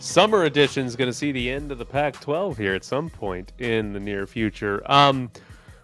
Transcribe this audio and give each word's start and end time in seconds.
summer 0.00 0.44
edition 0.44 0.86
is 0.86 0.96
going 0.96 1.10
to 1.10 1.14
see 1.14 1.30
the 1.30 1.50
end 1.50 1.70
of 1.70 1.78
the 1.78 1.84
Pac-12 1.84 2.56
here 2.56 2.74
at 2.74 2.84
some 2.84 3.10
point 3.10 3.52
in 3.58 3.92
the 3.92 4.00
near 4.00 4.26
future. 4.26 4.82
Um, 4.90 5.30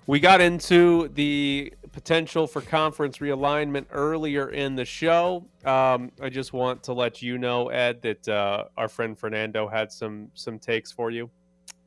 we 0.06 0.21
got 0.21 0.40
into 0.40 1.08
the 1.08 1.72
potential 1.92 2.46
for 2.46 2.62
conference 2.62 3.18
realignment 3.18 3.87
earlier 3.90 4.50
in 4.50 4.74
the 4.74 4.84
show. 4.84 5.44
Um, 5.64 6.10
I 6.21 6.30
just 6.30 6.52
want 6.52 6.82
to 6.84 6.94
let 6.94 7.21
you 7.21 7.37
know, 7.37 7.68
Ed, 7.68 8.00
that 8.02 8.29
uh, 8.29 8.64
our 8.76 8.88
friend 8.88 9.18
Fernando 9.18 9.68
had 9.68 9.93
some 9.93 10.30
some 10.35 10.59
takes 10.59 10.91
for 10.91 11.11
you. 11.11 11.30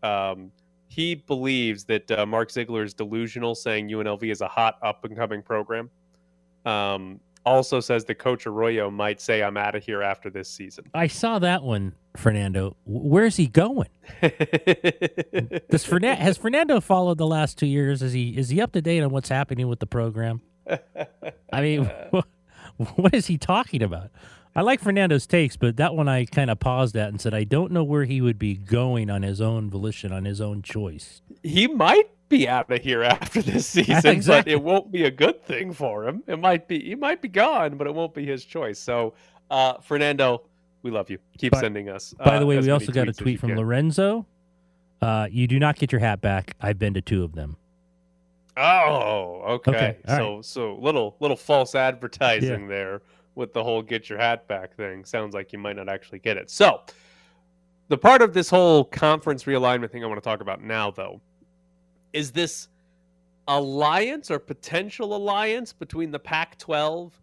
Um, 0.04 0.52
he 0.88 1.16
believes 1.16 1.84
that 1.86 2.10
uh, 2.12 2.26
Mark 2.26 2.50
Zeigler 2.50 2.84
is 2.84 2.94
delusional, 2.94 3.56
saying 3.56 3.90
UNLV 3.90 4.24
is 4.32 4.42
a 4.42 4.48
hot 4.48 4.78
up 4.84 5.04
and 5.06 5.16
coming 5.16 5.42
program. 5.42 5.90
Um, 6.66 7.20
also 7.46 7.80
says 7.80 8.06
that 8.06 8.16
Coach 8.16 8.46
Arroyo 8.48 8.90
might 8.90 9.22
say, 9.22 9.42
"I'm 9.42 9.58
out 9.58 9.76
of 9.76 9.84
here 9.84 10.02
after 10.02 10.30
this 10.30 10.50
season." 10.50 10.86
I 10.94 11.08
saw 11.08 11.40
that 11.40 11.64
one, 11.64 11.94
Fernando. 12.16 12.76
Where's 12.86 13.38
he 13.38 13.48
going? 13.48 13.90
Does 15.70 15.86
Fernan- 15.86 16.18
has 16.18 16.38
Fernando 16.38 16.80
followed 16.82 17.18
the 17.18 17.28
last 17.28 17.58
two 17.58 17.68
years? 17.68 18.02
Is 18.02 18.14
he 18.14 18.38
is 18.38 18.50
he 18.50 18.62
up 18.62 18.72
to 18.74 18.82
date 18.82 19.02
on 19.02 19.12
what's 19.12 19.30
happening 19.30 19.68
with 19.68 19.80
the 19.80 19.88
program? 19.88 20.42
I 21.52 21.62
mean, 21.62 21.90
what 22.96 23.14
is 23.14 23.28
he 23.28 23.38
talking 23.38 23.82
about? 23.84 24.10
I 24.56 24.62
like 24.62 24.80
Fernando's 24.80 25.28
takes, 25.28 25.58
but 25.58 25.78
that 25.78 25.96
one 25.96 26.08
I 26.08 26.26
kind 26.26 26.50
of 26.50 26.60
paused 26.60 26.96
at 26.96 27.10
and 27.10 27.22
said 27.22 27.34
I 27.34 27.44
don't 27.44 27.72
know 27.72 27.84
where 27.84 28.06
he 28.06 28.20
would 28.22 28.40
be 28.40 28.56
going 28.56 29.10
on 29.10 29.22
his 29.22 29.42
own 29.42 29.70
volition, 29.70 30.12
on 30.12 30.26
his 30.26 30.42
own 30.42 30.62
choice. 30.62 31.22
He 31.44 31.68
might 31.68 32.10
be 32.30 32.48
out 32.48 32.72
of 32.72 32.82
here 32.82 33.04
after 33.04 33.42
this 33.42 33.68
season, 33.68 34.06
exactly. 34.06 34.54
but 34.54 34.60
it 34.60 34.64
won't 34.64 34.92
be 34.92 35.04
a 35.06 35.12
good 35.12 35.44
thing 35.44 35.74
for 35.74 36.08
him. 36.08 36.24
It 36.28 36.40
might 36.40 36.68
be 36.68 36.80
he 36.80 36.96
might 36.96 37.22
be 37.22 37.28
gone, 37.28 37.76
but 37.78 37.88
it 37.88 37.94
won't 37.94 38.14
be 38.14 38.26
his 38.26 38.46
choice. 38.46 38.80
So, 38.80 39.16
uh, 39.50 39.80
Fernando, 39.80 40.44
we 40.84 40.92
love 40.92 41.10
you. 41.10 41.18
Keep 41.38 41.54
by, 41.54 41.62
sending 41.62 41.90
us. 41.90 42.14
By 42.14 42.38
uh, 42.38 42.40
the 42.40 42.46
way, 42.46 42.60
we 42.60 42.70
also 42.70 42.92
got 42.92 43.10
a 43.10 43.14
tweet 43.14 43.40
from 43.40 43.50
can. 43.50 43.58
Lorenzo. 43.58 44.26
Uh, 45.02 45.28
you 45.32 45.48
do 45.48 45.60
not 45.60 45.78
get 45.78 45.92
your 45.92 46.00
hat 46.00 46.22
back. 46.22 46.56
I've 46.62 46.78
been 46.78 46.94
to 46.94 47.02
two 47.02 47.24
of 47.24 47.34
them. 47.34 47.58
Oh, 48.58 49.42
okay. 49.48 49.72
okay 49.72 49.98
so 50.06 50.36
right. 50.36 50.46
so 50.46 50.76
little 50.82 51.16
little 51.22 51.38
false 51.38 51.76
advertising 51.76 52.64
yeah. 52.64 52.68
there 52.68 53.02
with 53.36 53.54
the 53.54 53.64
whole 53.64 53.82
get 53.82 54.10
your 54.10 54.20
hat 54.20 54.48
back 54.48 54.76
thing. 54.76 55.06
Sounds 55.06 55.34
like 55.34 55.54
you 55.54 55.60
might 55.60 55.78
not 55.78 55.88
actually 55.88 56.20
get 56.20 56.36
it. 56.36 56.50
So, 56.50 56.82
the 57.88 57.98
part 57.98 58.22
of 58.22 58.34
this 58.34 58.50
whole 58.50 58.84
conference 58.84 59.46
realignment 59.46 59.92
thing 59.92 60.04
I 60.04 60.08
want 60.08 60.22
to 60.22 60.30
talk 60.30 60.42
about 60.42 60.62
now 60.62 60.92
though 60.92 61.22
is 62.14 62.32
this 62.32 62.70
alliance 63.50 64.30
or 64.30 64.38
potential 64.38 65.16
alliance 65.16 65.74
between 65.74 66.12
the 66.12 66.20
Pac 66.20 66.58
12 66.60 67.20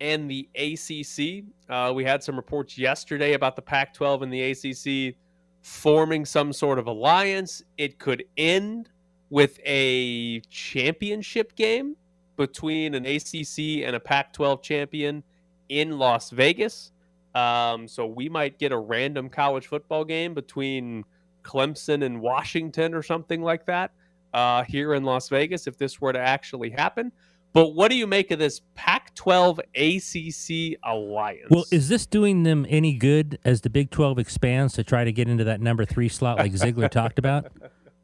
and 0.00 0.30
the 0.30 0.48
ACC. 0.54 1.44
Uh, 1.68 1.92
we 1.92 2.04
had 2.04 2.22
some 2.22 2.36
reports 2.36 2.78
yesterday 2.78 3.34
about 3.34 3.56
the 3.56 3.62
Pac 3.62 3.92
12 3.92 4.22
and 4.22 4.32
the 4.32 4.50
ACC 4.52 5.16
forming 5.62 6.24
some 6.24 6.52
sort 6.52 6.78
of 6.78 6.86
alliance. 6.86 7.62
It 7.76 7.98
could 7.98 8.24
end 8.36 8.88
with 9.30 9.58
a 9.64 10.40
championship 10.50 11.56
game 11.56 11.96
between 12.36 12.94
an 12.94 13.04
ACC 13.04 13.84
and 13.84 13.96
a 13.96 14.00
Pac 14.00 14.32
12 14.32 14.62
champion 14.62 15.24
in 15.68 15.98
Las 15.98 16.30
Vegas. 16.30 16.92
Um, 17.34 17.88
so 17.88 18.06
we 18.06 18.28
might 18.28 18.60
get 18.60 18.70
a 18.70 18.78
random 18.78 19.28
college 19.28 19.66
football 19.66 20.04
game 20.04 20.34
between 20.34 21.04
Clemson 21.42 22.04
and 22.04 22.20
Washington 22.20 22.94
or 22.94 23.02
something 23.02 23.42
like 23.42 23.66
that 23.66 23.90
uh, 24.34 24.64
here 24.64 24.94
in 24.94 25.04
Las 25.04 25.28
Vegas 25.30 25.66
if 25.66 25.78
this 25.78 26.00
were 26.00 26.12
to 26.12 26.18
actually 26.18 26.70
happen. 26.70 27.12
But 27.54 27.68
what 27.68 27.88
do 27.88 27.96
you 27.96 28.08
make 28.08 28.32
of 28.32 28.40
this 28.40 28.62
Pac 28.74 29.14
12 29.14 29.60
ACC 29.76 30.76
alliance? 30.82 31.46
Well, 31.48 31.64
is 31.70 31.88
this 31.88 32.04
doing 32.04 32.42
them 32.42 32.66
any 32.68 32.94
good 32.94 33.38
as 33.44 33.60
the 33.60 33.70
Big 33.70 33.92
12 33.92 34.18
expands 34.18 34.74
to 34.74 34.82
try 34.82 35.04
to 35.04 35.12
get 35.12 35.28
into 35.28 35.44
that 35.44 35.60
number 35.60 35.84
three 35.84 36.08
slot 36.08 36.38
like 36.38 36.52
Zeigler 36.52 36.90
talked 36.90 37.16
about? 37.16 37.52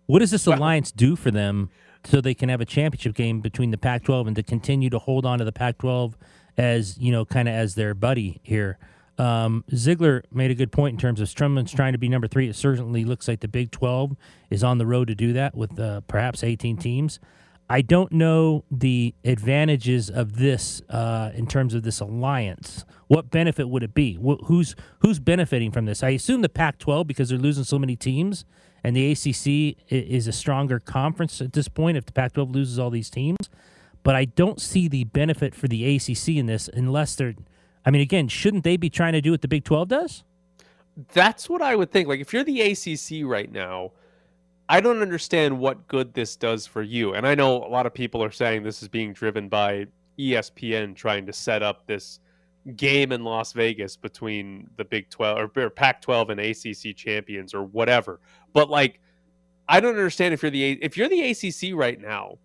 What 0.06 0.20
does 0.20 0.30
this 0.30 0.46
alliance 0.46 0.92
do 0.92 1.16
for 1.16 1.32
them 1.32 1.70
so 2.04 2.20
they 2.20 2.34
can 2.34 2.48
have 2.48 2.60
a 2.60 2.64
championship 2.64 3.14
game 3.14 3.40
between 3.40 3.72
the 3.72 3.78
Pac 3.78 4.04
12 4.04 4.28
and 4.28 4.36
to 4.36 4.44
continue 4.44 4.88
to 4.88 5.00
hold 5.00 5.26
on 5.26 5.40
to 5.40 5.44
the 5.44 5.52
Pac 5.52 5.78
12 5.78 6.16
as, 6.56 6.96
you 6.98 7.10
know, 7.10 7.24
kind 7.24 7.48
of 7.48 7.54
as 7.54 7.74
their 7.74 7.92
buddy 7.92 8.40
here? 8.44 8.78
Um, 9.20 9.64
Zeigler 9.70 10.22
made 10.32 10.50
a 10.50 10.54
good 10.54 10.72
point 10.72 10.94
in 10.94 10.98
terms 10.98 11.20
of 11.20 11.28
Strumman's 11.28 11.72
trying 11.72 11.92
to 11.92 11.98
be 11.98 12.08
number 12.08 12.26
three. 12.26 12.48
It 12.48 12.56
certainly 12.56 13.04
looks 13.04 13.28
like 13.28 13.40
the 13.40 13.48
Big 13.48 13.70
12 13.70 14.16
is 14.48 14.64
on 14.64 14.78
the 14.78 14.86
road 14.86 15.08
to 15.08 15.14
do 15.14 15.34
that 15.34 15.54
with 15.54 15.78
uh, 15.78 16.00
perhaps 16.08 16.42
18 16.42 16.78
teams. 16.78 17.20
I 17.68 17.82
don't 17.82 18.10
know 18.12 18.64
the 18.70 19.14
advantages 19.22 20.08
of 20.08 20.36
this 20.36 20.80
uh, 20.88 21.32
in 21.34 21.46
terms 21.46 21.74
of 21.74 21.82
this 21.82 22.00
alliance. 22.00 22.86
What 23.08 23.30
benefit 23.30 23.68
would 23.68 23.82
it 23.82 23.92
be? 23.92 24.14
Wh- 24.14 24.42
who's 24.46 24.74
who's 25.00 25.20
benefiting 25.20 25.70
from 25.70 25.84
this? 25.84 26.02
I 26.02 26.10
assume 26.10 26.40
the 26.40 26.48
Pac-12 26.48 27.06
because 27.06 27.28
they're 27.28 27.38
losing 27.38 27.64
so 27.64 27.78
many 27.78 27.96
teams, 27.96 28.46
and 28.82 28.96
the 28.96 29.12
ACC 29.12 29.76
is 29.90 30.28
a 30.28 30.32
stronger 30.32 30.80
conference 30.80 31.42
at 31.42 31.52
this 31.52 31.68
point. 31.68 31.98
If 31.98 32.06
the 32.06 32.12
Pac-12 32.12 32.54
loses 32.54 32.78
all 32.78 32.90
these 32.90 33.10
teams, 33.10 33.50
but 34.02 34.16
I 34.16 34.24
don't 34.24 34.60
see 34.60 34.88
the 34.88 35.04
benefit 35.04 35.54
for 35.54 35.68
the 35.68 35.94
ACC 35.94 36.28
in 36.30 36.46
this 36.46 36.70
unless 36.72 37.14
they're 37.14 37.34
I 37.84 37.90
mean, 37.90 38.02
again, 38.02 38.28
shouldn't 38.28 38.64
they 38.64 38.76
be 38.76 38.90
trying 38.90 39.12
to 39.14 39.20
do 39.20 39.30
what 39.30 39.42
the 39.42 39.48
Big 39.48 39.64
12 39.64 39.88
does? 39.88 40.24
That's 41.14 41.48
what 41.48 41.62
I 41.62 41.76
would 41.76 41.90
think. 41.90 42.08
Like, 42.08 42.20
if 42.20 42.32
you're 42.32 42.44
the 42.44 42.60
ACC 42.60 43.24
right 43.24 43.50
now, 43.50 43.92
I 44.68 44.80
don't 44.80 45.00
understand 45.02 45.58
what 45.58 45.88
good 45.88 46.14
this 46.14 46.36
does 46.36 46.66
for 46.66 46.82
you. 46.82 47.14
And 47.14 47.26
I 47.26 47.34
know 47.34 47.56
a 47.56 47.66
lot 47.66 47.86
of 47.86 47.94
people 47.94 48.22
are 48.22 48.30
saying 48.30 48.62
this 48.62 48.82
is 48.82 48.88
being 48.88 49.12
driven 49.12 49.48
by 49.48 49.86
ESPN 50.18 50.94
trying 50.94 51.26
to 51.26 51.32
set 51.32 51.62
up 51.62 51.86
this 51.86 52.20
game 52.76 53.12
in 53.12 53.24
Las 53.24 53.52
Vegas 53.52 53.96
between 53.96 54.68
the 54.76 54.84
Big 54.84 55.08
12 55.08 55.50
or 55.56 55.70
Pac 55.70 56.02
12 56.02 56.30
and 56.30 56.40
ACC 56.40 56.94
champions 56.94 57.54
or 57.54 57.64
whatever. 57.64 58.20
But, 58.52 58.68
like, 58.68 59.00
I 59.68 59.80
don't 59.80 59.90
understand 59.90 60.34
if 60.34 60.42
you're 60.42 60.50
the 60.50 60.72
if 60.82 60.96
you're 60.96 61.08
the 61.08 61.30
ACC 61.30 61.74
right 61.74 62.00
now 62.00 62.38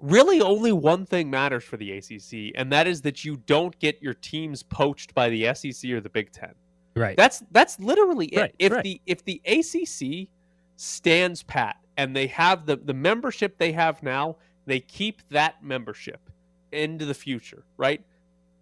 really 0.00 0.40
only 0.40 0.72
one 0.72 1.06
thing 1.06 1.30
matters 1.30 1.64
for 1.64 1.76
the 1.76 1.92
ACC, 1.92 2.52
and 2.54 2.72
that 2.72 2.86
is 2.86 3.02
that 3.02 3.24
you 3.24 3.36
don't 3.46 3.78
get 3.78 4.00
your 4.02 4.14
teams 4.14 4.62
poached 4.62 5.14
by 5.14 5.28
the 5.28 5.52
SEC 5.54 5.90
or 5.90 6.00
the 6.00 6.10
Big 6.10 6.32
Ten. 6.32 6.54
Right. 6.96 7.16
That's 7.16 7.42
that's 7.50 7.78
literally 7.78 8.26
it. 8.26 8.40
Right, 8.40 8.54
if 8.58 8.72
right. 8.72 8.84
the 8.84 9.00
if 9.06 9.24
the 9.24 9.40
ACC 9.46 10.28
stands 10.76 11.42
pat 11.42 11.76
and 11.96 12.14
they 12.14 12.26
have 12.28 12.66
the 12.66 12.76
the 12.76 12.94
membership 12.94 13.58
they 13.58 13.72
have 13.72 14.02
now, 14.02 14.36
they 14.66 14.80
keep 14.80 15.22
that 15.30 15.62
membership 15.62 16.30
into 16.72 17.04
the 17.04 17.14
future, 17.14 17.64
right? 17.76 18.02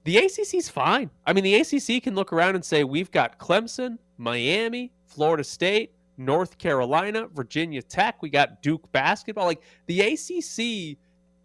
The 0.05 0.19
ACC's 0.19 0.69
fine. 0.69 1.11
I 1.27 1.33
mean, 1.33 1.43
the 1.43 1.57
ACC 1.57 2.03
can 2.03 2.15
look 2.15 2.33
around 2.33 2.55
and 2.55 2.65
say 2.65 2.85
we've 2.85 3.11
got 3.11 3.39
Clemson, 3.39 3.99
Miami, 4.19 4.93
Florida 5.05 5.43
State, 5.43 5.93
North 6.17 6.59
Carolina, 6.59 7.27
Virginia 7.35 7.83
Tech. 7.83 8.23
We 8.23 8.31
got 8.31 8.63
Duke 8.63 8.91
basketball. 8.93 9.47
Like 9.47 9.63
the 9.87 10.01
ACC 10.01 10.97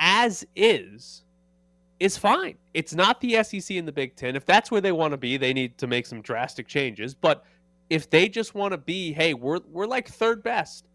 as 0.01 0.45
is 0.55 1.23
is 1.99 2.17
fine. 2.17 2.57
It's 2.73 2.95
not 2.95 3.21
the 3.21 3.43
SEC 3.43 3.77
and 3.77 3.87
the 3.87 3.91
Big 3.91 4.15
Ten. 4.15 4.35
If 4.35 4.45
that's 4.45 4.71
where 4.71 4.81
they 4.81 4.91
want 4.91 5.11
to 5.11 5.17
be, 5.17 5.37
they 5.37 5.53
need 5.53 5.77
to 5.77 5.87
make 5.87 6.07
some 6.07 6.21
drastic 6.21 6.67
changes. 6.67 7.13
But 7.13 7.45
if 7.91 8.09
they 8.09 8.27
just 8.27 8.55
want 8.55 8.71
to 8.71 8.77
be, 8.79 9.13
hey, 9.13 9.35
we're 9.35 9.59
we're 9.69 9.85
like 9.85 10.09
third 10.09 10.41
best, 10.43 10.87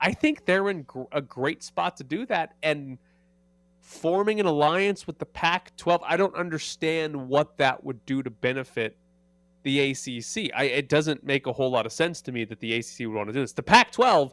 I 0.00 0.12
think 0.12 0.44
they're 0.44 0.68
in 0.68 0.82
gr- 0.82 1.04
a 1.10 1.22
great 1.22 1.62
spot 1.62 1.96
to 1.96 2.04
do 2.04 2.26
that. 2.26 2.54
And 2.62 2.98
forming 3.80 4.38
an 4.38 4.46
alliance 4.46 5.06
with 5.06 5.18
the 5.18 5.26
Pac-12, 5.26 6.00
I 6.04 6.16
don't 6.18 6.34
understand 6.34 7.16
what 7.16 7.56
that 7.56 7.82
would 7.82 8.04
do 8.04 8.22
to 8.22 8.30
benefit 8.30 8.96
the 9.62 9.90
ACC. 9.90 10.50
I, 10.54 10.64
it 10.64 10.88
doesn't 10.88 11.24
make 11.24 11.46
a 11.46 11.52
whole 11.52 11.70
lot 11.70 11.86
of 11.86 11.92
sense 11.92 12.20
to 12.22 12.32
me 12.32 12.44
that 12.44 12.60
the 12.60 12.74
ACC 12.74 13.00
would 13.00 13.14
want 13.14 13.28
to 13.28 13.32
do 13.32 13.40
this. 13.40 13.52
The 13.52 13.62
Pac-12 13.62 14.32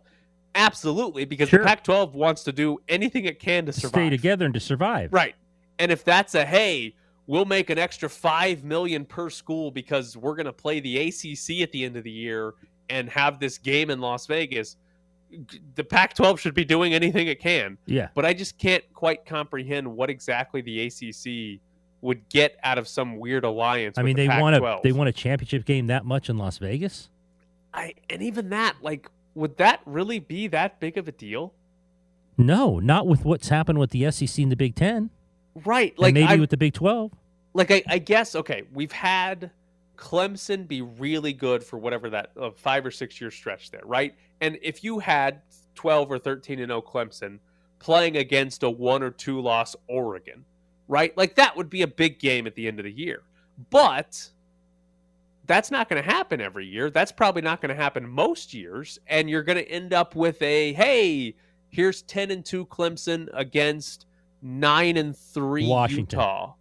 Absolutely, 0.56 1.26
because 1.26 1.50
sure. 1.50 1.60
the 1.60 1.66
Pac 1.66 1.84
12 1.84 2.16
wants 2.16 2.44
to 2.44 2.52
do 2.52 2.80
anything 2.88 3.26
it 3.26 3.40
can 3.40 3.66
to 3.68 3.74
survive. 3.74 3.92
Stay 3.92 4.10
together 4.10 4.46
and 4.46 4.54
to 4.54 4.60
survive. 4.60 5.14
Right. 5.14 5.36
And 5.80 5.92
if 5.92 6.04
that's 6.04 6.34
a, 6.36 6.44
hey, 6.44 6.96
we'll 7.28 7.46
make 7.46 7.70
an 7.70 7.78
extra 7.78 8.10
five 8.10 8.64
million 8.64 9.06
per 9.06 9.30
school 9.30 9.70
because 9.70 10.18
we're 10.18 10.36
going 10.36 10.46
to 10.46 10.54
play 10.54 10.80
the 10.80 10.98
ACC 10.98 11.62
at 11.62 11.72
the 11.72 11.84
end 11.86 11.96
of 11.96 12.04
the 12.04 12.12
year 12.12 12.54
and 12.90 13.10
have 13.10 13.40
this 13.40 13.58
game 13.58 13.90
in 13.90 14.00
Las 14.00 14.26
Vegas, 14.26 14.78
the 15.76 15.84
Pac 15.84 16.16
12 16.16 16.40
should 16.40 16.56
be 16.56 16.66
doing 16.66 16.94
anything 16.94 17.28
it 17.28 17.40
can. 17.40 17.78
Yeah. 17.86 18.10
But 18.16 18.26
I 18.26 18.34
just 18.34 18.58
can't 18.58 18.84
quite 18.94 19.26
comprehend 19.26 19.88
what 19.88 20.10
exactly 20.10 20.62
the 20.62 20.88
ACC 20.88 21.62
would 22.02 22.28
get 22.30 22.58
out 22.64 22.78
of 22.78 22.88
some 22.88 23.18
weird 23.18 23.44
alliance. 23.44 23.98
I 23.98 24.04
mean, 24.04 24.16
the 24.16 24.28
they 24.28 24.40
want 24.40 24.56
a 24.56 24.80
they 24.84 24.92
want 24.92 25.10
a 25.10 25.14
championship 25.14 25.66
game 25.66 25.88
that 25.88 26.06
much 26.06 26.30
in 26.30 26.38
Las 26.38 26.58
Vegas. 26.58 27.10
I 27.74 27.94
and 28.10 28.22
even 28.22 28.50
that, 28.50 28.78
like, 28.82 29.10
would 29.38 29.58
that 29.58 29.82
really 29.86 30.20
be 30.20 30.48
that 30.48 30.80
big 30.80 30.98
of 30.98 31.08
a 31.08 31.12
deal? 31.12 31.54
No, 32.38 32.80
not 32.80 33.08
with 33.08 33.24
what's 33.24 33.50
happened 33.50 33.78
with 33.80 33.92
the 33.92 34.10
SEC 34.12 34.40
and 34.40 34.52
the 34.52 34.56
Big 34.56 34.76
Ten. 34.76 35.12
Right, 35.66 35.98
like 35.98 36.10
and 36.10 36.14
maybe 36.16 36.34
I, 36.34 36.36
with 36.38 36.50
the 36.50 36.58
Big 36.58 36.74
Twelve. 36.74 37.12
Like 37.54 37.72
I, 37.72 37.84
I, 37.88 37.98
guess 38.00 38.36
okay, 38.36 38.64
we've 38.74 38.92
had 38.92 39.52
Clemson 39.96 40.68
be 40.68 40.82
really 40.82 41.34
good 41.34 41.64
for 41.64 41.78
whatever 41.78 42.10
that 42.10 42.32
uh, 42.40 42.52
five 42.52 42.86
or 42.86 42.92
six 42.92 43.22
year 43.22 43.32
stretch 43.32 43.72
there, 43.72 43.82
right? 43.86 44.16
And 44.42 44.58
if 44.62 44.84
you 44.84 45.00
had 45.00 45.42
twelve 45.76 46.12
or 46.12 46.20
thirteen 46.20 46.60
and 46.60 46.70
zero 46.70 46.84
oh 46.86 46.92
Clemson 46.92 47.40
playing 47.80 48.18
against 48.18 48.64
a 48.64 48.70
one 48.70 49.04
or 49.04 49.12
two 49.12 49.40
loss 49.40 49.76
Oregon, 49.88 50.46
right? 50.88 51.16
Like 51.16 51.36
that 51.36 51.56
would 51.56 51.70
be 51.70 51.84
a 51.84 51.88
big 51.88 52.20
game 52.20 52.48
at 52.48 52.56
the 52.56 52.68
end 52.68 52.80
of 52.80 52.86
the 52.86 52.92
year. 52.92 53.22
But 53.70 54.30
that's 55.48 55.72
not 55.72 55.90
going 55.90 56.02
to 56.02 56.08
happen 56.08 56.42
every 56.42 56.68
year. 56.68 56.90
That's 56.90 57.12
probably 57.12 57.42
not 57.42 57.62
going 57.62 57.76
to 57.76 57.82
happen 57.82 58.08
most 58.08 58.54
years. 58.54 59.00
And 59.08 59.30
you're 59.30 59.44
going 59.44 59.58
to 59.58 59.68
end 59.68 59.94
up 59.94 60.16
with 60.16 60.42
a 60.42 60.74
hey, 60.74 61.36
here's 61.70 62.02
10 62.04 62.32
and 62.32 62.46
2 62.46 62.66
Clemson 62.68 63.30
against 63.34 64.06
9 64.42 64.98
and 64.98 65.18
3 65.18 65.68
Washington. 65.68 66.20
Utah. 66.20 66.54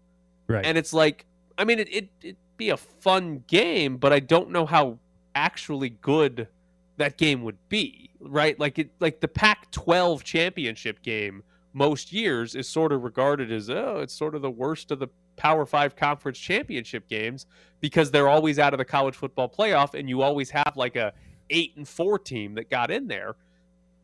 Right. 0.46 0.64
And 0.64 0.78
it's 0.78 0.92
like, 0.92 1.26
I 1.58 1.64
mean, 1.64 1.80
it, 1.80 1.88
it, 1.92 2.08
it'd 2.22 2.36
be 2.56 2.70
a 2.70 2.76
fun 2.76 3.42
game, 3.48 3.96
but 3.96 4.12
I 4.12 4.20
don't 4.20 4.50
know 4.50 4.64
how 4.64 4.98
actually 5.34 5.90
good 5.90 6.48
that 6.96 7.18
game 7.18 7.42
would 7.42 7.58
be, 7.68 8.10
right? 8.20 8.58
Like 8.58 8.78
it, 8.78 8.90
like 9.00 9.20
the 9.20 9.28
Pac-12 9.28 10.22
championship 10.22 11.02
game 11.02 11.42
most 11.76 12.10
years 12.10 12.54
is 12.54 12.66
sort 12.66 12.90
of 12.90 13.04
regarded 13.04 13.52
as 13.52 13.68
oh, 13.68 13.98
it's 13.98 14.14
sort 14.14 14.34
of 14.34 14.40
the 14.40 14.50
worst 14.50 14.90
of 14.90 14.98
the 14.98 15.08
Power 15.36 15.66
Five 15.66 15.94
conference 15.94 16.38
championship 16.38 17.06
games 17.06 17.44
because 17.80 18.10
they're 18.10 18.28
always 18.28 18.58
out 18.58 18.72
of 18.72 18.78
the 18.78 18.84
college 18.84 19.14
football 19.14 19.46
playoff, 19.46 19.92
and 19.92 20.08
you 20.08 20.22
always 20.22 20.48
have 20.48 20.72
like 20.74 20.96
a 20.96 21.12
eight 21.50 21.76
and 21.76 21.86
four 21.86 22.18
team 22.18 22.54
that 22.54 22.70
got 22.70 22.90
in 22.90 23.06
there. 23.06 23.36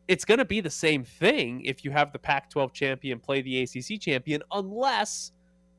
It's 0.07 0.23
going 0.23 0.37
to 0.37 0.45
be 0.45 0.61
the 0.61 0.69
same 0.69 1.03
thing 1.03 1.61
if 1.65 1.83
you 1.83 1.89
have 1.89 2.13
the 2.13 2.19
Pac 2.19 2.51
12 2.51 2.73
champion 2.73 3.19
play 3.19 3.41
the 3.41 3.63
ACC 3.63 3.99
champion, 3.99 4.43
unless 4.51 5.31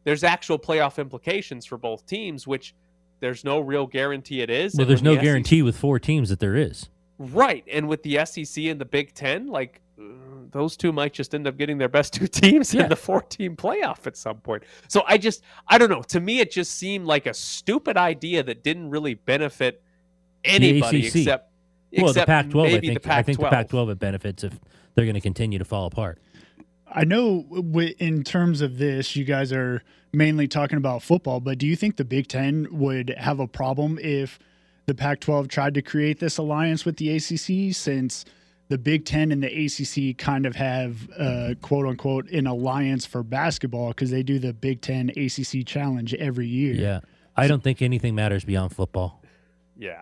there's 0.03 0.25
actual 0.25 0.59
playoff 0.59 0.99
implications 0.99 1.65
for 1.65 1.79
both 1.79 2.05
teams, 2.07 2.45
which 2.45 2.75
there's 3.21 3.45
no 3.45 3.61
real 3.61 3.87
guarantee 3.87 4.41
it 4.41 4.51
is. 4.51 4.75
Well, 4.75 4.87
there's 4.87 5.03
no 5.03 5.15
the 5.15 5.21
guarantee 5.21 5.61
SEC... 5.61 5.65
with 5.65 5.77
four 5.77 6.01
teams 6.01 6.29
that 6.31 6.41
there 6.41 6.57
is. 6.57 6.89
Right. 7.19 7.65
And 7.71 7.87
with 7.87 8.03
the 8.03 8.25
SEC 8.25 8.65
and 8.65 8.81
the 8.81 8.85
Big 8.85 9.15
Ten, 9.15 9.47
like 9.47 9.81
those 10.51 10.77
two 10.77 10.93
might 10.93 11.13
just 11.13 11.35
end 11.35 11.47
up 11.47 11.57
getting 11.57 11.79
their 11.79 11.89
best 11.89 12.13
two 12.13 12.27
teams 12.29 12.75
yeah. 12.75 12.85
in 12.85 12.89
the 12.89 12.97
four 12.97 13.23
team 13.23 13.57
playoff 13.57 14.07
at 14.07 14.17
some 14.17 14.39
point. 14.39 14.63
So 14.89 15.03
I 15.07 15.19
just, 15.19 15.43
I 15.69 15.79
don't 15.79 15.91
know. 15.91 16.03
To 16.03 16.21
me, 16.21 16.41
it 16.41 16.51
just 16.51 16.77
seemed 16.77 17.07
like 17.07 17.27
a 17.27 17.35
stupid 17.35 17.97
idea 17.97 18.43
that 18.43 18.63
didn't 18.63 18.91
really 18.91 19.15
benefit 19.15 19.83
anybody 20.45 21.07
except. 21.07 21.51
Well, 21.97 22.09
except 22.09 22.27
the 22.27 22.33
Pac-12, 22.33 22.67
I 22.67 22.81
think, 22.81 23.07
I 23.09 23.23
think 23.23 23.39
the 23.39 23.49
Pac-12 23.49 23.93
it 23.93 23.99
benefits 24.01 24.43
if 24.43 24.59
they're 24.95 25.05
going 25.05 25.15
to 25.15 25.21
continue 25.21 25.59
to 25.59 25.65
fall 25.65 25.87
apart. 25.87 26.19
I 26.93 27.05
know 27.05 27.45
in 27.99 28.25
terms 28.25 28.61
of 28.61 28.79
this, 28.79 29.17
you 29.17 29.25
guys 29.25 29.53
are 29.53 29.83
mainly 30.13 30.49
talking 30.49 30.77
about 30.77 31.03
football, 31.03 31.41
but 31.41 31.59
do 31.59 31.67
you 31.67 31.77
think 31.77 31.97
the 31.97 32.05
Big 32.05 32.29
Ten 32.29 32.67
would 32.71 33.15
have 33.19 33.41
a 33.41 33.47
problem 33.47 33.99
if 34.01 34.39
the 34.87 34.95
Pac 34.95 35.21
12 35.21 35.49
tried 35.49 35.75
to 35.75 35.83
create 35.83 36.21
this 36.21 36.39
alliance 36.39 36.85
with 36.85 36.97
the 36.97 37.17
ACC 37.17 37.75
since 37.75 38.25
the 38.69 38.79
Big 38.79 39.05
Ten 39.05 39.31
and 39.31 39.43
the 39.43 39.67
ACC 39.67 40.17
kind 40.17 40.47
of 40.47 40.57
have 40.57 41.09
uh, 41.19 41.55
quote 41.61 41.87
unquote 41.87 42.31
an 42.31 42.47
alliance 42.47 43.05
for 43.05 43.23
basketball 43.23 43.89
because 43.89 44.11
they 44.11 44.23
do 44.23 44.39
the 44.39 44.53
Big 44.53 44.81
Ten 44.81 45.11
ACC 45.11 45.67
challenge 45.67 46.15
every 46.15 46.47
year. 46.47 46.75
Yeah. 46.75 47.01
I 47.37 47.49
don't 47.49 47.63
think 47.63 47.83
anything 47.83 48.15
matters 48.15 48.45
beyond 48.45 48.75
football. 48.75 49.21
Yeah. 49.77 49.99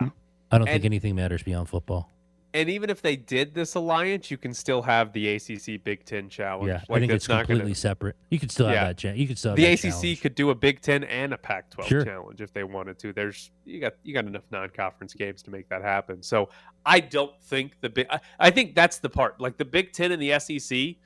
I 0.51 0.59
don't 0.59 0.69
and, 0.69 0.75
think 0.75 0.85
anything 0.85 1.17
matters 1.17 1.43
beyond 1.43 1.69
football. 1.69 2.11
And 2.55 2.69
even 2.69 2.91
if 2.91 3.01
they 3.01 3.17
did 3.17 3.55
this 3.55 3.75
alliance, 3.75 4.31
you 4.31 4.37
can 4.37 4.53
still 4.53 4.83
have 4.83 5.13
the 5.15 5.37
ACC 5.37 5.83
Big 5.83 6.05
Ten 6.05 6.29
challenge. 6.29 6.69
Yeah, 6.69 6.83
like 6.89 6.99
I 6.99 7.01
think 7.01 7.13
it's 7.13 7.27
completely 7.27 7.63
gonna... 7.63 7.75
separate. 7.75 8.17
You 8.29 8.39
could 8.39 8.51
still 8.51 8.67
have 8.67 8.75
yeah. 8.75 8.85
that. 8.89 8.99
Cha- 8.99 9.13
you 9.13 9.27
could 9.27 9.39
still 9.39 9.55
the 9.55 9.65
ACC 9.65 9.81
challenge. 9.81 10.21
could 10.21 10.35
do 10.35 10.51
a 10.51 10.55
Big 10.55 10.83
Ten 10.83 11.05
and 11.05 11.33
a 11.33 11.39
Pac-12 11.39 11.85
sure. 11.87 12.05
challenge 12.05 12.43
if 12.43 12.53
they 12.53 12.63
wanted 12.63 12.99
to. 12.99 13.13
There's 13.15 13.51
you 13.65 13.81
got 13.81 13.95
you 14.03 14.13
got 14.13 14.27
enough 14.27 14.43
non-conference 14.51 15.15
games 15.15 15.43
to 15.45 15.51
make 15.51 15.69
that 15.71 15.83
happen. 15.83 16.23
So 16.23 16.51
I 16.85 17.01
don't 17.01 17.33
think 17.43 17.81
the 17.81 17.89
big. 17.89 18.07
I, 18.11 18.21
I 18.39 18.51
think 18.51 18.75
that's 18.75 18.99
the 18.99 19.09
part. 19.09 19.41
Like 19.41 19.57
the 19.57 19.65
Big 19.65 19.93
Ten 19.93 20.13
and 20.13 20.21
the 20.21 20.39
SEC. 20.39 20.97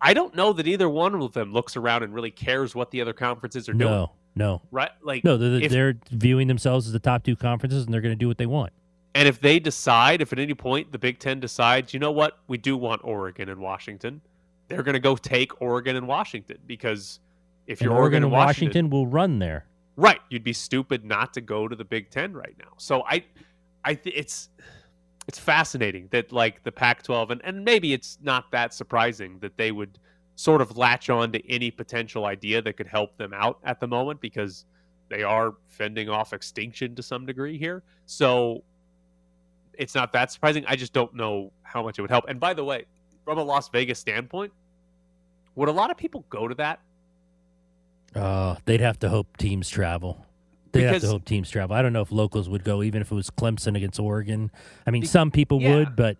I 0.00 0.14
don't 0.14 0.34
know 0.36 0.52
that 0.52 0.68
either 0.68 0.88
one 0.88 1.14
of 1.14 1.32
them 1.32 1.52
looks 1.52 1.76
around 1.76 2.02
and 2.02 2.14
really 2.14 2.30
cares 2.30 2.74
what 2.74 2.90
the 2.90 3.00
other 3.00 3.14
conferences 3.14 3.68
are 3.68 3.72
doing. 3.72 3.90
No, 3.90 4.12
no, 4.36 4.62
right? 4.70 4.90
Like 5.02 5.24
no, 5.24 5.36
they're, 5.36 5.62
if, 5.62 5.72
they're 5.72 5.94
viewing 6.10 6.46
themselves 6.46 6.86
as 6.86 6.92
the 6.92 7.00
top 7.00 7.24
two 7.24 7.34
conferences, 7.34 7.86
and 7.86 7.94
they're 7.94 8.02
going 8.02 8.12
to 8.12 8.18
do 8.18 8.28
what 8.28 8.38
they 8.38 8.46
want. 8.46 8.72
And 9.16 9.26
if 9.26 9.40
they 9.40 9.58
decide, 9.58 10.20
if 10.20 10.34
at 10.34 10.38
any 10.38 10.52
point 10.52 10.92
the 10.92 10.98
Big 10.98 11.18
Ten 11.18 11.40
decides, 11.40 11.94
you 11.94 11.98
know 11.98 12.12
what, 12.12 12.38
we 12.48 12.58
do 12.58 12.76
want 12.76 13.00
Oregon 13.02 13.48
and 13.48 13.58
Washington, 13.62 14.20
they're 14.68 14.82
going 14.82 14.92
to 14.92 15.00
go 15.00 15.16
take 15.16 15.62
Oregon 15.62 15.96
and 15.96 16.06
Washington 16.06 16.58
because 16.66 17.20
if 17.66 17.80
you're 17.80 17.92
Oregon, 17.92 18.02
Oregon 18.02 18.22
and 18.24 18.32
Washington, 18.32 18.68
Washington 18.68 18.90
will 18.90 19.06
run 19.06 19.38
there. 19.38 19.64
Right, 19.96 20.20
you'd 20.28 20.44
be 20.44 20.52
stupid 20.52 21.02
not 21.02 21.32
to 21.32 21.40
go 21.40 21.66
to 21.66 21.74
the 21.74 21.84
Big 21.84 22.10
Ten 22.10 22.34
right 22.34 22.54
now. 22.58 22.72
So 22.76 23.04
I, 23.08 23.24
I 23.86 23.94
th- 23.94 24.14
it's 24.14 24.50
it's 25.26 25.38
fascinating 25.38 26.08
that 26.10 26.30
like 26.30 26.62
the 26.62 26.70
Pac-12 26.70 27.30
and 27.30 27.40
and 27.42 27.64
maybe 27.64 27.94
it's 27.94 28.18
not 28.20 28.50
that 28.50 28.74
surprising 28.74 29.38
that 29.38 29.56
they 29.56 29.72
would 29.72 29.98
sort 30.34 30.60
of 30.60 30.76
latch 30.76 31.08
on 31.08 31.32
to 31.32 31.50
any 31.50 31.70
potential 31.70 32.26
idea 32.26 32.60
that 32.60 32.76
could 32.76 32.86
help 32.86 33.16
them 33.16 33.32
out 33.32 33.60
at 33.64 33.80
the 33.80 33.88
moment 33.88 34.20
because 34.20 34.66
they 35.08 35.22
are 35.22 35.54
fending 35.68 36.10
off 36.10 36.34
extinction 36.34 36.94
to 36.94 37.02
some 37.02 37.24
degree 37.24 37.56
here. 37.56 37.82
So 38.04 38.62
it's 39.78 39.94
not 39.94 40.12
that 40.12 40.32
surprising. 40.32 40.64
I 40.66 40.76
just 40.76 40.92
don't 40.92 41.14
know 41.14 41.52
how 41.62 41.82
much 41.82 41.98
it 41.98 42.02
would 42.02 42.10
help. 42.10 42.26
And 42.28 42.40
by 42.40 42.54
the 42.54 42.64
way, 42.64 42.84
from 43.24 43.38
a 43.38 43.42
Las 43.42 43.68
Vegas 43.68 43.98
standpoint, 43.98 44.52
would 45.54 45.68
a 45.68 45.72
lot 45.72 45.90
of 45.90 45.96
people 45.96 46.24
go 46.28 46.48
to 46.48 46.54
that? 46.56 46.80
Uh, 48.14 48.56
they'd 48.64 48.80
have 48.80 48.98
to 49.00 49.08
hope 49.08 49.36
teams 49.36 49.68
travel. 49.68 50.24
They'd 50.72 50.80
because, 50.80 51.02
have 51.02 51.02
to 51.02 51.08
hope 51.08 51.24
teams 51.24 51.50
travel. 51.50 51.76
I 51.76 51.82
don't 51.82 51.92
know 51.92 52.02
if 52.02 52.12
locals 52.12 52.48
would 52.48 52.64
go, 52.64 52.82
even 52.82 53.02
if 53.02 53.10
it 53.10 53.14
was 53.14 53.30
Clemson 53.30 53.76
against 53.76 53.98
Oregon. 53.98 54.50
I 54.86 54.90
mean, 54.90 55.04
some 55.04 55.30
people 55.30 55.60
yeah. 55.60 55.76
would, 55.76 55.96
but 55.96 56.16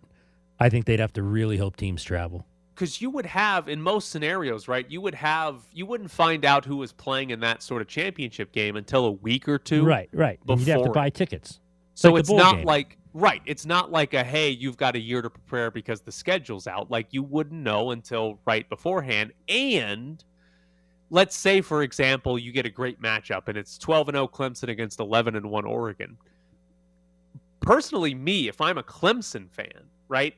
I 0.59 0.69
think 0.69 0.85
they'd 0.85 0.99
have 0.99 1.13
to 1.13 1.23
really 1.23 1.57
hope 1.57 1.75
teams 1.75 2.03
travel. 2.03 2.45
Because 2.73 3.01
you 3.01 3.09
would 3.09 3.25
have, 3.25 3.67
in 3.67 3.81
most 3.81 4.09
scenarios, 4.09 4.67
right? 4.67 4.85
You 4.89 5.01
would 5.01 5.15
have, 5.15 5.61
you 5.73 5.87
wouldn't 5.87 6.11
find 6.11 6.45
out 6.45 6.63
who 6.65 6.77
was 6.77 6.91
playing 6.91 7.31
in 7.31 7.39
that 7.39 7.63
sort 7.63 7.81
of 7.81 7.87
championship 7.87 8.51
game 8.51 8.75
until 8.75 9.05
a 9.05 9.11
week 9.11 9.49
or 9.49 9.57
two. 9.57 9.83
Right, 9.83 10.09
right. 10.13 10.39
Before. 10.45 10.59
You'd 10.59 10.67
have 10.69 10.83
to 10.83 10.91
buy 10.91 11.09
tickets. 11.09 11.59
So 11.95 12.11
like 12.11 12.19
it's 12.19 12.29
not 12.29 12.57
game. 12.57 12.65
like 12.65 12.96
Right. 13.13 13.41
It's 13.45 13.65
not 13.65 13.91
like 13.91 14.13
a 14.13 14.23
hey, 14.23 14.49
you've 14.49 14.77
got 14.77 14.95
a 14.95 14.99
year 14.99 15.21
to 15.21 15.29
prepare 15.29 15.71
because 15.71 16.01
the 16.01 16.11
schedule's 16.11 16.67
out. 16.67 16.91
Like 16.91 17.07
you 17.11 17.23
wouldn't 17.23 17.61
know 17.61 17.91
until 17.91 18.39
right 18.45 18.67
beforehand. 18.69 19.31
And 19.49 20.23
let's 21.09 21.35
say, 21.35 21.61
for 21.61 21.83
example, 21.83 22.37
you 22.37 22.51
get 22.51 22.65
a 22.65 22.69
great 22.69 23.01
matchup 23.01 23.47
and 23.47 23.57
it's 23.57 23.77
12 23.77 24.09
and 24.09 24.15
0 24.15 24.27
Clemson 24.27 24.69
against 24.69 24.99
11 24.99 25.35
and 25.35 25.49
1 25.49 25.65
Oregon. 25.65 26.17
Personally, 27.61 28.13
me, 28.13 28.47
if 28.47 28.61
I'm 28.61 28.77
a 28.77 28.83
Clemson 28.83 29.49
fan, 29.49 29.89
right, 30.07 30.35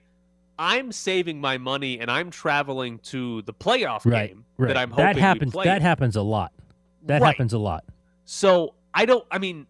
I'm 0.57 0.92
saving 0.92 1.39
my 1.39 1.57
money 1.57 2.00
and 2.00 2.10
I'm 2.10 2.30
traveling 2.30 3.00
to 3.00 3.42
the 3.44 3.54
playoff 3.54 4.06
right, 4.06 4.30
game 4.30 4.45
right. 4.57 4.68
that 4.68 4.77
I'm 4.77 4.89
hoping 4.92 5.06
that 5.06 5.15
happens. 5.18 5.54
That 5.54 5.81
happens 5.81 6.15
a 6.15 6.22
lot. 6.22 6.51
That 7.04 7.22
right. 7.22 7.27
happens 7.27 7.54
a 7.54 7.60
lot. 7.60 7.86
So 8.25 8.75
I 8.94 9.06
don't. 9.06 9.25
I 9.31 9.38
mean 9.38 9.68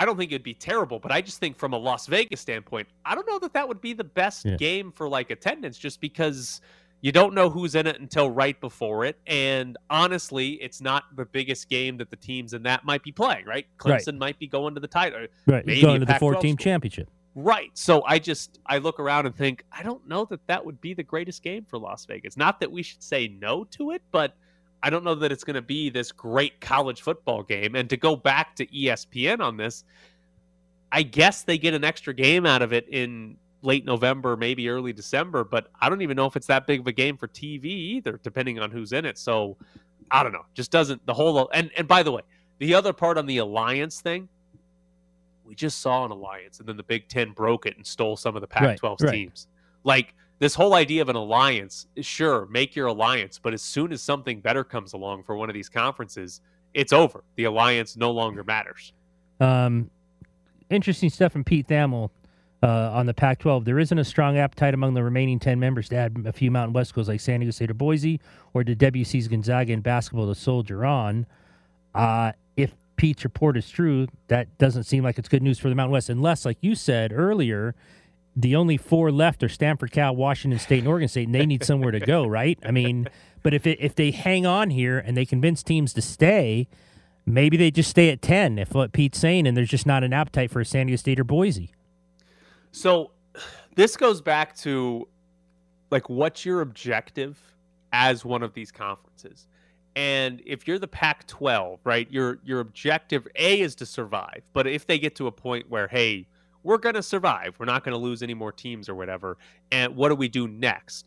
I 0.00 0.06
don't 0.06 0.16
think 0.16 0.32
it'd 0.32 0.42
be 0.42 0.54
terrible, 0.54 0.98
but 0.98 1.12
I 1.12 1.20
just 1.20 1.40
think 1.40 1.58
from 1.58 1.74
a 1.74 1.76
Las 1.76 2.06
Vegas 2.06 2.40
standpoint, 2.40 2.88
I 3.04 3.14
don't 3.14 3.28
know 3.28 3.38
that 3.40 3.52
that 3.52 3.68
would 3.68 3.82
be 3.82 3.92
the 3.92 4.02
best 4.02 4.46
yeah. 4.46 4.56
game 4.56 4.92
for 4.92 5.06
like 5.06 5.30
attendance 5.30 5.76
just 5.76 6.00
because 6.00 6.62
you 7.02 7.12
don't 7.12 7.34
know 7.34 7.50
who's 7.50 7.74
in 7.74 7.86
it 7.86 8.00
until 8.00 8.30
right 8.30 8.58
before 8.62 9.04
it. 9.04 9.18
And 9.26 9.76
honestly, 9.90 10.52
it's 10.52 10.80
not 10.80 11.04
the 11.16 11.26
biggest 11.26 11.68
game 11.68 11.98
that 11.98 12.08
the 12.08 12.16
teams 12.16 12.54
in 12.54 12.62
that 12.62 12.82
might 12.82 13.02
be 13.02 13.12
playing, 13.12 13.44
right? 13.44 13.66
Clemson 13.76 14.12
right. 14.12 14.18
might 14.18 14.38
be 14.38 14.46
going 14.46 14.72
to 14.74 14.80
the 14.80 14.88
title. 14.88 15.26
Right. 15.46 15.66
Maybe 15.66 15.82
going 15.82 16.00
to 16.00 16.06
the 16.06 16.14
four 16.14 16.36
team 16.36 16.56
championship. 16.56 17.10
Right. 17.34 17.70
So 17.74 18.02
I 18.06 18.18
just 18.18 18.58
I 18.64 18.78
look 18.78 19.00
around 19.00 19.26
and 19.26 19.36
think 19.36 19.66
I 19.70 19.82
don't 19.82 20.08
know 20.08 20.24
that 20.30 20.46
that 20.46 20.64
would 20.64 20.80
be 20.80 20.94
the 20.94 21.02
greatest 21.02 21.42
game 21.42 21.66
for 21.68 21.78
Las 21.78 22.06
Vegas. 22.06 22.38
Not 22.38 22.58
that 22.60 22.72
we 22.72 22.82
should 22.82 23.02
say 23.02 23.28
no 23.28 23.64
to 23.72 23.90
it, 23.90 24.00
but 24.12 24.34
I 24.82 24.90
don't 24.90 25.04
know 25.04 25.14
that 25.14 25.30
it's 25.30 25.44
going 25.44 25.54
to 25.54 25.62
be 25.62 25.90
this 25.90 26.12
great 26.12 26.60
college 26.60 27.02
football 27.02 27.42
game. 27.42 27.74
And 27.74 27.88
to 27.90 27.96
go 27.96 28.16
back 28.16 28.56
to 28.56 28.66
ESPN 28.66 29.40
on 29.40 29.56
this, 29.56 29.84
I 30.92 31.02
guess 31.02 31.42
they 31.42 31.58
get 31.58 31.74
an 31.74 31.84
extra 31.84 32.14
game 32.14 32.46
out 32.46 32.62
of 32.62 32.72
it 32.72 32.88
in 32.88 33.36
late 33.62 33.84
November, 33.84 34.36
maybe 34.36 34.68
early 34.68 34.92
December, 34.92 35.44
but 35.44 35.68
I 35.80 35.88
don't 35.88 36.02
even 36.02 36.16
know 36.16 36.26
if 36.26 36.36
it's 36.36 36.46
that 36.46 36.66
big 36.66 36.80
of 36.80 36.86
a 36.86 36.92
game 36.92 37.16
for 37.16 37.28
TV 37.28 37.64
either, 37.64 38.18
depending 38.22 38.58
on 38.58 38.70
who's 38.70 38.92
in 38.92 39.04
it. 39.04 39.18
So 39.18 39.56
I 40.10 40.22
don't 40.22 40.32
know. 40.32 40.46
Just 40.54 40.70
doesn't 40.70 41.04
the 41.06 41.14
whole 41.14 41.48
and 41.52 41.70
and 41.76 41.86
by 41.86 42.02
the 42.02 42.12
way, 42.12 42.22
the 42.58 42.74
other 42.74 42.92
part 42.92 43.18
on 43.18 43.26
the 43.26 43.38
alliance 43.38 44.00
thing, 44.00 44.28
we 45.44 45.54
just 45.54 45.80
saw 45.80 46.04
an 46.04 46.10
alliance, 46.10 46.58
and 46.58 46.68
then 46.68 46.76
the 46.76 46.82
Big 46.82 47.08
Ten 47.08 47.32
broke 47.32 47.66
it 47.66 47.76
and 47.76 47.86
stole 47.86 48.16
some 48.16 48.34
of 48.34 48.40
the 48.40 48.46
Pac-12 48.46 49.00
right, 49.02 49.12
teams. 49.12 49.46
Right. 49.84 49.96
Like 49.96 50.14
this 50.40 50.54
whole 50.54 50.74
idea 50.74 51.02
of 51.02 51.10
an 51.10 51.16
alliance, 51.16 51.86
sure, 52.00 52.46
make 52.46 52.74
your 52.74 52.86
alliance, 52.86 53.38
but 53.38 53.52
as 53.52 53.60
soon 53.62 53.92
as 53.92 54.02
something 54.02 54.40
better 54.40 54.64
comes 54.64 54.94
along 54.94 55.22
for 55.22 55.36
one 55.36 55.50
of 55.50 55.54
these 55.54 55.68
conferences, 55.68 56.40
it's 56.72 56.92
over. 56.94 57.22
The 57.36 57.44
alliance 57.44 57.96
no 57.96 58.10
longer 58.10 58.42
matters. 58.42 58.94
Um, 59.38 59.90
interesting 60.70 61.10
stuff 61.10 61.32
from 61.32 61.44
Pete 61.44 61.68
Thamel 61.68 62.08
uh, 62.62 62.66
on 62.66 63.04
the 63.04 63.12
Pac-12. 63.12 63.66
There 63.66 63.78
isn't 63.78 63.98
a 63.98 64.04
strong 64.04 64.38
appetite 64.38 64.72
among 64.72 64.94
the 64.94 65.02
remaining 65.02 65.38
ten 65.38 65.60
members 65.60 65.90
to 65.90 65.96
add 65.96 66.24
a 66.24 66.32
few 66.32 66.50
Mountain 66.50 66.72
West 66.72 66.88
schools 66.88 67.08
like 67.08 67.20
San 67.20 67.40
Diego 67.40 67.50
State 67.50 67.70
or 67.70 67.74
Boise, 67.74 68.18
or 68.54 68.64
to 68.64 68.74
WCC's 68.74 69.28
Gonzaga 69.28 69.74
in 69.74 69.80
basketball 69.80 70.26
to 70.26 70.34
soldier 70.34 70.86
on. 70.86 71.26
Uh, 71.94 72.32
if 72.56 72.74
Pete's 72.96 73.24
report 73.24 73.58
is 73.58 73.68
true, 73.68 74.06
that 74.28 74.56
doesn't 74.56 74.84
seem 74.84 75.04
like 75.04 75.18
it's 75.18 75.28
good 75.28 75.42
news 75.42 75.58
for 75.58 75.68
the 75.68 75.74
Mountain 75.74 75.92
West, 75.92 76.08
unless, 76.08 76.46
like 76.46 76.58
you 76.62 76.74
said 76.74 77.12
earlier, 77.12 77.74
the 78.36 78.56
only 78.56 78.76
four 78.76 79.10
left 79.10 79.42
are 79.42 79.48
Stanford, 79.48 79.92
Cal, 79.92 80.14
Washington 80.14 80.58
State, 80.58 80.80
and 80.80 80.88
Oregon 80.88 81.08
State, 81.08 81.26
and 81.26 81.34
they 81.34 81.46
need 81.46 81.64
somewhere 81.64 81.90
to 81.90 82.00
go, 82.00 82.26
right? 82.28 82.58
I 82.64 82.70
mean, 82.70 83.08
but 83.42 83.54
if 83.54 83.66
it, 83.66 83.78
if 83.80 83.94
they 83.94 84.10
hang 84.10 84.46
on 84.46 84.70
here 84.70 84.98
and 84.98 85.16
they 85.16 85.26
convince 85.26 85.62
teams 85.62 85.92
to 85.94 86.02
stay, 86.02 86.68
Maybe 87.26 87.56
they 87.56 87.70
just 87.70 87.90
stay 87.90 88.10
at 88.10 88.22
10 88.22 88.58
if 88.58 88.74
what 88.74 88.92
Pete's 88.92 89.18
saying, 89.18 89.46
and 89.46 89.56
there's 89.56 89.68
just 89.68 89.86
not 89.86 90.04
an 90.04 90.12
appetite 90.12 90.50
for 90.50 90.60
a 90.60 90.64
San 90.64 90.86
Diego 90.86 90.96
State 90.96 91.20
or 91.20 91.24
Boise. 91.24 91.72
So 92.72 93.12
this 93.76 93.96
goes 93.96 94.20
back 94.20 94.56
to 94.58 95.08
like 95.90 96.08
what's 96.08 96.44
your 96.44 96.60
objective 96.60 97.38
as 97.92 98.24
one 98.24 98.42
of 98.42 98.54
these 98.54 98.70
conferences? 98.70 99.46
And 99.96 100.40
if 100.46 100.68
you're 100.68 100.78
the 100.78 100.88
Pac-12, 100.88 101.78
right, 101.84 102.10
your 102.10 102.38
your 102.44 102.60
objective 102.60 103.26
A 103.36 103.60
is 103.60 103.74
to 103.76 103.86
survive. 103.86 104.42
But 104.52 104.66
if 104.66 104.86
they 104.86 104.98
get 104.98 105.16
to 105.16 105.26
a 105.26 105.32
point 105.32 105.68
where, 105.68 105.88
hey, 105.88 106.26
we're 106.62 106.78
going 106.78 106.94
to 106.94 107.02
survive, 107.02 107.54
we're 107.58 107.66
not 107.66 107.84
going 107.84 107.92
to 107.92 107.98
lose 107.98 108.22
any 108.22 108.34
more 108.34 108.52
teams 108.52 108.88
or 108.88 108.94
whatever, 108.94 109.38
and 109.72 109.96
what 109.96 110.08
do 110.08 110.14
we 110.14 110.28
do 110.28 110.48
next? 110.48 111.06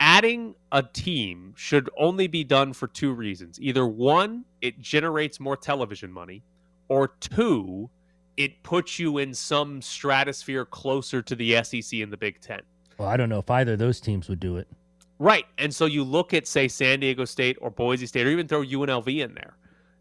Adding 0.00 0.54
a 0.72 0.82
team 0.82 1.54
should 1.56 1.88
only 1.98 2.26
be 2.26 2.44
done 2.44 2.72
for 2.72 2.86
two 2.86 3.12
reasons. 3.12 3.60
Either 3.60 3.86
one, 3.86 4.44
it 4.60 4.80
generates 4.80 5.40
more 5.40 5.56
television 5.56 6.12
money, 6.12 6.42
or 6.88 7.08
two, 7.08 7.88
it 8.36 8.62
puts 8.62 8.98
you 8.98 9.18
in 9.18 9.32
some 9.32 9.80
stratosphere 9.80 10.64
closer 10.64 11.22
to 11.22 11.34
the 11.34 11.62
SEC 11.62 12.00
and 12.00 12.12
the 12.12 12.16
Big 12.16 12.40
Ten. 12.40 12.60
Well, 12.98 13.08
I 13.08 13.16
don't 13.16 13.28
know 13.28 13.38
if 13.38 13.50
either 13.50 13.74
of 13.74 13.78
those 13.78 14.00
teams 14.00 14.28
would 14.28 14.40
do 14.40 14.56
it. 14.56 14.68
Right. 15.18 15.46
And 15.58 15.74
so 15.74 15.86
you 15.86 16.04
look 16.04 16.34
at, 16.34 16.46
say, 16.46 16.68
San 16.68 17.00
Diego 17.00 17.24
State 17.24 17.56
or 17.60 17.70
Boise 17.70 18.06
State, 18.06 18.26
or 18.26 18.30
even 18.30 18.48
throw 18.48 18.62
UNLV 18.62 19.06
in 19.08 19.34
there. 19.34 19.56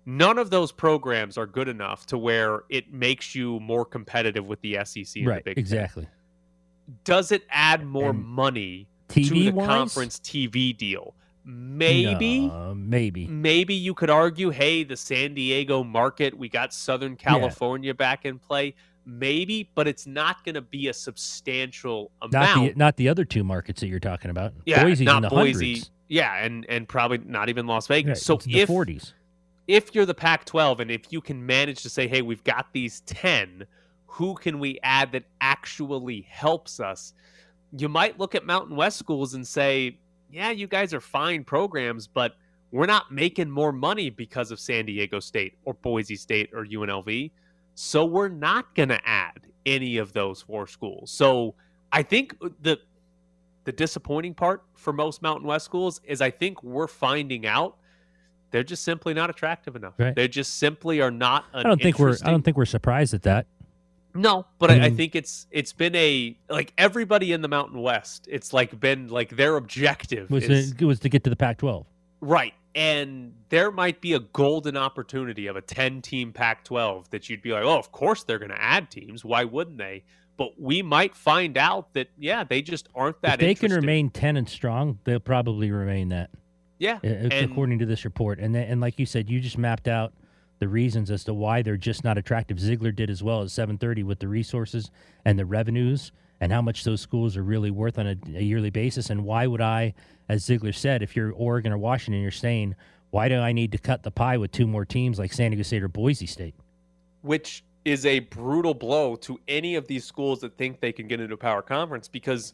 None 0.05 0.37
of 0.37 0.49
those 0.49 0.71
programs 0.71 1.37
are 1.37 1.45
good 1.45 1.67
enough 1.67 2.05
to 2.07 2.17
where 2.17 2.63
it 2.69 2.91
makes 2.91 3.33
you 3.33 3.59
more 3.61 3.85
competitive 3.85 4.45
with 4.45 4.59
the 4.61 4.79
SEC 4.83 5.23
right, 5.25 5.43
the 5.43 5.51
Big 5.51 5.57
exactly. 5.57 6.03
Ten. 6.03 6.97
Does 7.05 7.31
it 7.31 7.43
add 7.49 7.85
more 7.85 8.09
and 8.09 8.23
money 8.23 8.87
TV 9.07 9.27
to 9.27 9.33
the 9.33 9.51
wise? 9.51 9.67
conference 9.67 10.19
TV 10.19 10.75
deal? 10.75 11.13
Maybe. 11.45 12.47
No, 12.47 12.73
maybe. 12.75 13.27
Maybe 13.27 13.73
you 13.73 13.93
could 13.93 14.09
argue, 14.09 14.49
hey, 14.49 14.83
the 14.83 14.97
San 14.97 15.33
Diego 15.33 15.83
market, 15.83 16.37
we 16.37 16.49
got 16.49 16.73
Southern 16.73 17.15
California 17.15 17.87
yeah. 17.87 17.93
back 17.93 18.25
in 18.25 18.39
play 18.39 18.75
maybe, 19.05 19.69
but 19.75 19.87
it's 19.87 20.07
not 20.07 20.43
going 20.43 20.55
to 20.55 20.61
be 20.61 20.87
a 20.87 20.93
substantial 20.93 22.11
amount. 22.21 22.33
Not 22.33 22.55
the, 22.55 22.73
not 22.75 22.97
the 22.97 23.09
other 23.09 23.25
two 23.25 23.43
markets 23.43 23.81
that 23.81 23.87
you're 23.87 23.99
talking 23.99 24.31
about. 24.31 24.53
Yeah, 24.65 24.83
Boise's 24.83 25.05
not 25.05 25.17
in 25.17 25.21
the 25.23 25.29
Boise. 25.29 25.65
hundreds. 25.65 25.91
Yeah, 26.07 26.35
and 26.35 26.65
and 26.69 26.87
probably 26.87 27.19
not 27.19 27.49
even 27.49 27.65
Las 27.65 27.87
Vegas. 27.87 28.29
Right, 28.29 28.41
so 28.43 28.49
if 28.49 28.69
40s. 28.69 29.13
If 29.67 29.95
you're 29.95 30.05
the 30.05 30.13
Pac-12 30.13 30.79
and 30.79 30.91
if 30.91 31.11
you 31.11 31.21
can 31.21 31.45
manage 31.45 31.83
to 31.83 31.89
say, 31.89 32.07
hey, 32.07 32.21
we've 32.21 32.43
got 32.43 32.67
these 32.73 33.01
ten, 33.01 33.65
who 34.05 34.35
can 34.35 34.59
we 34.59 34.79
add 34.83 35.11
that 35.13 35.23
actually 35.41 36.27
helps 36.29 36.79
us? 36.79 37.13
You 37.75 37.89
might 37.89 38.19
look 38.19 38.35
at 38.35 38.45
Mountain 38.45 38.75
West 38.75 38.97
schools 38.97 39.33
and 39.33 39.47
say, 39.47 39.97
yeah, 40.29 40.51
you 40.51 40.67
guys 40.67 40.93
are 40.93 40.99
fine 40.99 41.43
programs, 41.43 42.07
but 42.07 42.35
we're 42.71 42.87
not 42.87 43.11
making 43.11 43.49
more 43.49 43.71
money 43.71 44.09
because 44.09 44.51
of 44.51 44.59
San 44.59 44.85
Diego 44.85 45.19
State 45.19 45.53
or 45.63 45.75
Boise 45.75 46.15
State 46.15 46.49
or 46.53 46.65
UNLV. 46.65 47.31
So 47.75 48.05
we're 48.05 48.29
not 48.29 48.73
going 48.75 48.89
to 48.89 48.99
add 49.07 49.41
any 49.65 49.97
of 49.97 50.13
those 50.13 50.41
four 50.41 50.67
schools. 50.67 51.11
So 51.11 51.55
I 51.91 52.03
think 52.03 52.35
uh, 52.41 52.49
the 52.61 52.79
the 53.65 53.71
disappointing 53.71 54.33
part 54.33 54.63
for 54.73 54.91
most 54.91 55.21
Mountain 55.21 55.47
West 55.47 55.63
schools 55.63 56.01
is 56.03 56.19
I 56.19 56.31
think 56.31 56.61
we're 56.63 56.87
finding 56.87 57.45
out 57.45 57.77
they're 58.53 58.63
just 58.63 58.83
simply 58.83 59.15
not 59.15 59.31
attractive 59.31 59.75
enough. 59.75 59.95
Right. 59.97 60.15
They 60.15 60.27
just 60.27 60.57
simply 60.57 61.01
are 61.01 61.11
not. 61.11 61.45
I 61.53 61.63
don't 61.63 61.81
think 61.81 61.97
we're 61.97 62.15
I 62.23 62.29
don't 62.29 62.43
think 62.43 62.55
we're 62.55 62.65
surprised 62.65 63.13
at 63.15 63.23
that. 63.23 63.47
No, 64.13 64.45
but 64.59 64.69
I, 64.69 64.75
I, 64.75 64.87
um, 64.87 64.95
think 64.95 65.15
it's 65.15 65.47
it's 65.49 65.73
been 65.73 65.95
a 65.95 66.37
like 66.49 66.71
everybody 66.77 67.33
in 67.33 67.41
the 67.41 67.47
Mountain 67.47 67.81
West. 67.81 68.27
It's 68.29 68.53
like 68.53 68.79
been 68.79 69.07
like 69.07 69.31
their 69.31 69.57
objective 69.57 70.29
was 70.29 70.43
is, 70.43 70.75
to, 70.75 70.85
was 70.85 70.99
to 70.99 71.09
get 71.09 71.23
to 71.23 71.31
the 71.31 71.35
Pac-12. 71.35 71.85
Right. 72.21 72.53
And 72.75 73.33
there 73.49 73.71
might 73.71 74.01
be 74.01 74.13
a 74.13 74.19
golden 74.19 74.77
opportunity 74.77 75.47
of 75.47 75.55
a 75.55 75.61
10 75.61 76.03
team 76.03 76.31
Pac 76.31 76.63
12 76.63 77.09
that 77.09 77.29
you'd 77.29 77.41
be 77.41 77.51
like, 77.51 77.63
oh, 77.63 77.77
of 77.77 77.91
course 77.91 78.23
they're 78.23 78.39
going 78.39 78.51
to 78.51 78.61
add 78.61 78.89
teams. 78.89 79.25
Why 79.25 79.43
wouldn't 79.43 79.77
they? 79.77 80.03
But 80.37 80.59
we 80.59 80.81
might 80.81 81.15
find 81.15 81.57
out 81.57 81.93
that, 81.93 82.09
yeah, 82.17 82.43
they 82.43 82.63
just 82.63 82.89
aren't 82.95 83.21
that 83.21 83.35
If 83.35 83.39
they 83.39 83.53
can 83.55 83.71
remain 83.71 84.09
10 84.09 84.37
and 84.37 84.49
strong, 84.49 84.99
they'll 85.03 85.19
probably 85.19 85.71
remain 85.71 86.09
that. 86.09 86.31
Yeah. 86.77 86.99
And- 87.03 87.51
according 87.51 87.79
to 87.79 87.85
this 87.85 88.05
report. 88.05 88.39
And, 88.39 88.53
then, 88.53 88.67
and 88.67 88.81
like 88.81 88.99
you 88.99 89.05
said, 89.05 89.29
you 89.29 89.39
just 89.39 89.57
mapped 89.57 89.87
out 89.87 90.13
the 90.59 90.67
reasons 90.67 91.11
as 91.11 91.23
to 91.25 91.33
why 91.33 91.61
they're 91.61 91.77
just 91.77 92.03
not 92.03 92.17
attractive. 92.17 92.57
Zeigler 92.57 92.95
did 92.95 93.09
as 93.09 93.21
well 93.23 93.41
as 93.41 93.53
730 93.53 94.03
with 94.03 94.19
the 94.19 94.27
resources 94.27 94.91
and 95.25 95.37
the 95.37 95.45
revenues 95.45 96.11
and 96.39 96.51
how 96.51 96.61
much 96.61 96.83
those 96.83 97.01
schools 97.01 97.37
are 97.37 97.43
really 97.43 97.71
worth 97.71 97.97
on 97.97 98.07
a, 98.07 98.15
a 98.35 98.41
yearly 98.41 98.69
basis. 98.69 99.09
And 99.09 99.23
why 99.25 99.47
would 99.47 99.61
I, 99.61 99.93
as 100.29 100.43
Zeigler 100.45 100.73
said, 100.73 101.01
if 101.01 101.15
you're 101.15 101.31
Oregon 101.31 101.71
or 101.71 101.77
Washington, 101.77 102.21
you're 102.21 102.31
saying, 102.31 102.75
why 103.11 103.29
do 103.29 103.39
I 103.39 103.51
need 103.51 103.71
to 103.73 103.77
cut 103.77 104.03
the 104.03 104.11
pie 104.11 104.37
with 104.37 104.51
two 104.51 104.67
more 104.67 104.85
teams 104.85 105.19
like 105.19 105.33
San 105.33 105.51
Diego 105.51 105.63
State 105.63 105.83
or 105.83 105.87
Boise 105.87 106.25
State? 106.25 106.55
which 107.23 107.63
is 107.85 108.05
a 108.05 108.19
brutal 108.19 108.73
blow 108.73 109.15
to 109.15 109.39
any 109.47 109.75
of 109.75 109.87
these 109.87 110.05
schools 110.05 110.39
that 110.41 110.55
think 110.57 110.79
they 110.79 110.91
can 110.91 111.07
get 111.07 111.19
into 111.19 111.33
a 111.33 111.37
power 111.37 111.61
conference 111.61 112.07
because 112.07 112.53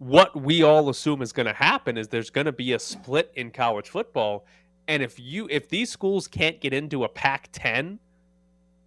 what 0.00 0.34
we 0.40 0.62
all 0.62 0.88
assume 0.88 1.20
is 1.20 1.30
going 1.30 1.44
to 1.46 1.52
happen 1.52 1.98
is 1.98 2.08
there's 2.08 2.30
going 2.30 2.46
to 2.46 2.52
be 2.52 2.72
a 2.72 2.78
split 2.78 3.30
in 3.36 3.50
college 3.50 3.90
football. 3.90 4.46
And 4.88 5.02
if 5.02 5.20
you 5.20 5.46
if 5.50 5.68
these 5.68 5.90
schools 5.90 6.26
can't 6.26 6.58
get 6.58 6.72
into 6.74 7.04
a 7.04 7.08
Pac-10 7.08 7.98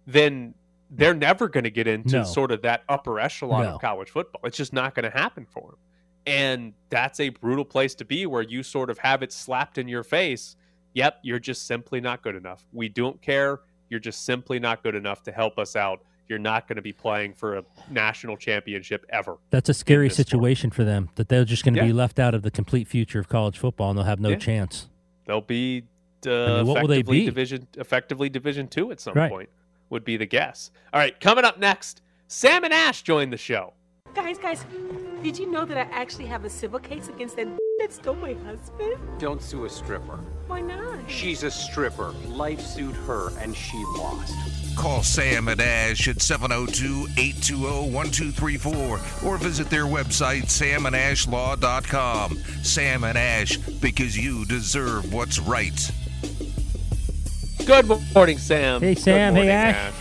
then 0.06 0.54
they're 0.90 1.14
never 1.14 1.48
going 1.48 1.64
to 1.64 1.70
get 1.70 1.86
into 1.86 2.18
No. 2.18 2.24
sort 2.24 2.50
of 2.50 2.62
that 2.62 2.82
upper 2.88 3.18
echelon 3.20 3.62
No. 3.62 3.74
of 3.76 3.80
college 3.80 4.10
football. 4.10 4.40
It's 4.44 4.56
just 4.56 4.72
not 4.72 4.94
going 4.94 5.10
to 5.10 5.16
happen 5.16 5.46
for 5.48 5.62
them 5.70 5.78
and 6.26 6.72
that's 6.88 7.20
a 7.20 7.28
brutal 7.28 7.64
place 7.64 7.94
to 7.94 8.04
be 8.04 8.26
where 8.26 8.42
you 8.42 8.62
sort 8.62 8.88
of 8.90 8.98
have 8.98 9.22
it 9.22 9.32
slapped 9.32 9.78
in 9.78 9.86
your 9.88 10.02
face. 10.02 10.56
Yep 10.94 11.20
you're 11.22 11.38
just 11.38 11.66
simply 11.66 12.00
not 12.00 12.22
good 12.22 12.34
enough. 12.34 12.64
We 12.72 12.88
don't 12.88 13.22
care. 13.22 13.60
You're 13.88 14.00
just 14.00 14.24
simply 14.26 14.58
not 14.58 14.82
good 14.82 14.96
enough 14.96 15.22
to 15.22 15.32
help 15.32 15.58
us 15.60 15.76
out. 15.76 16.02
You're 16.28 16.38
not 16.38 16.66
going 16.66 16.76
to 16.76 16.82
be 16.82 16.92
playing 16.92 17.34
for 17.34 17.58
a 17.58 17.64
national 17.90 18.36
championship 18.36 19.04
ever. 19.10 19.36
That's 19.50 19.68
a 19.68 19.74
scary 19.74 20.08
this 20.08 20.16
sport. 20.16 20.28
situation 20.28 20.70
for 20.70 20.82
them 20.84 21.10
that 21.16 21.28
they're 21.28 21.44
just 21.44 21.64
going 21.64 21.74
to 21.74 21.80
Yeah. 21.80 21.86
be 21.88 21.92
left 21.92 22.18
out 22.18 22.34
of 22.34 22.42
the 22.42 22.50
complete 22.50 22.88
future 22.88 23.18
of 23.20 23.28
college 23.28 23.58
football 23.58 23.90
and 23.90 23.98
they'll 23.98 24.06
have 24.06 24.20
no 24.20 24.30
Yeah. 24.30 24.36
chance. 24.36 24.88
They'll 25.26 25.40
be 25.42 25.84
uh, 26.26 26.30
mean, 26.62 26.66
what 26.66 26.80
will 26.80 26.88
they 26.88 27.02
be? 27.02 27.26
division 27.26 27.66
effectively 27.76 28.30
division 28.30 28.66
two 28.66 28.90
at 28.90 28.98
some 28.98 29.12
Right. 29.12 29.30
point 29.30 29.50
would 29.90 30.04
be 30.04 30.16
the 30.16 30.24
guess. 30.24 30.70
All 30.94 30.98
right, 30.98 31.18
coming 31.20 31.44
up 31.44 31.58
next, 31.58 32.00
Sam 32.28 32.64
and 32.64 32.72
Ash 32.72 33.02
join 33.02 33.28
the 33.28 33.36
show. 33.36 33.74
Guys, 34.14 34.38
guys, 34.38 34.64
did 35.24 35.36
you 35.38 35.50
know 35.50 35.64
that 35.64 35.76
I 35.76 35.82
actually 35.90 36.26
have 36.26 36.44
a 36.44 36.50
civil 36.50 36.78
case 36.78 37.08
against 37.08 37.36
that 37.36 37.48
that 37.78 37.92
stole 37.92 38.14
my 38.14 38.34
husband? 38.34 38.96
Don't 39.18 39.42
sue 39.42 39.64
a 39.64 39.70
stripper. 39.70 40.20
Why 40.46 40.60
not? 40.60 41.00
She's 41.08 41.42
a 41.42 41.50
stripper. 41.50 42.12
Life 42.28 42.60
sued 42.60 42.94
her, 42.94 43.30
and 43.40 43.56
she 43.56 43.76
lost. 43.96 44.34
Call 44.76 45.02
Sam 45.02 45.48
and 45.48 45.60
Ash 45.60 46.06
at 46.06 46.22
702 46.22 47.08
820 47.18 47.92
1234 47.92 49.28
or 49.28 49.38
visit 49.38 49.68
their 49.70 49.84
website, 49.84 50.44
samandashlaw.com. 50.44 52.36
Sam 52.62 53.04
and 53.04 53.18
Ash, 53.18 53.56
because 53.56 54.16
you 54.16 54.44
deserve 54.46 55.12
what's 55.12 55.40
right. 55.40 55.90
Good 57.66 57.86
morning, 58.14 58.38
Sam. 58.38 58.80
Hey, 58.80 58.94
Good 58.94 59.02
Sam. 59.02 59.34
Hey, 59.34 59.40
morning, 59.40 59.50
Ash. 59.50 59.92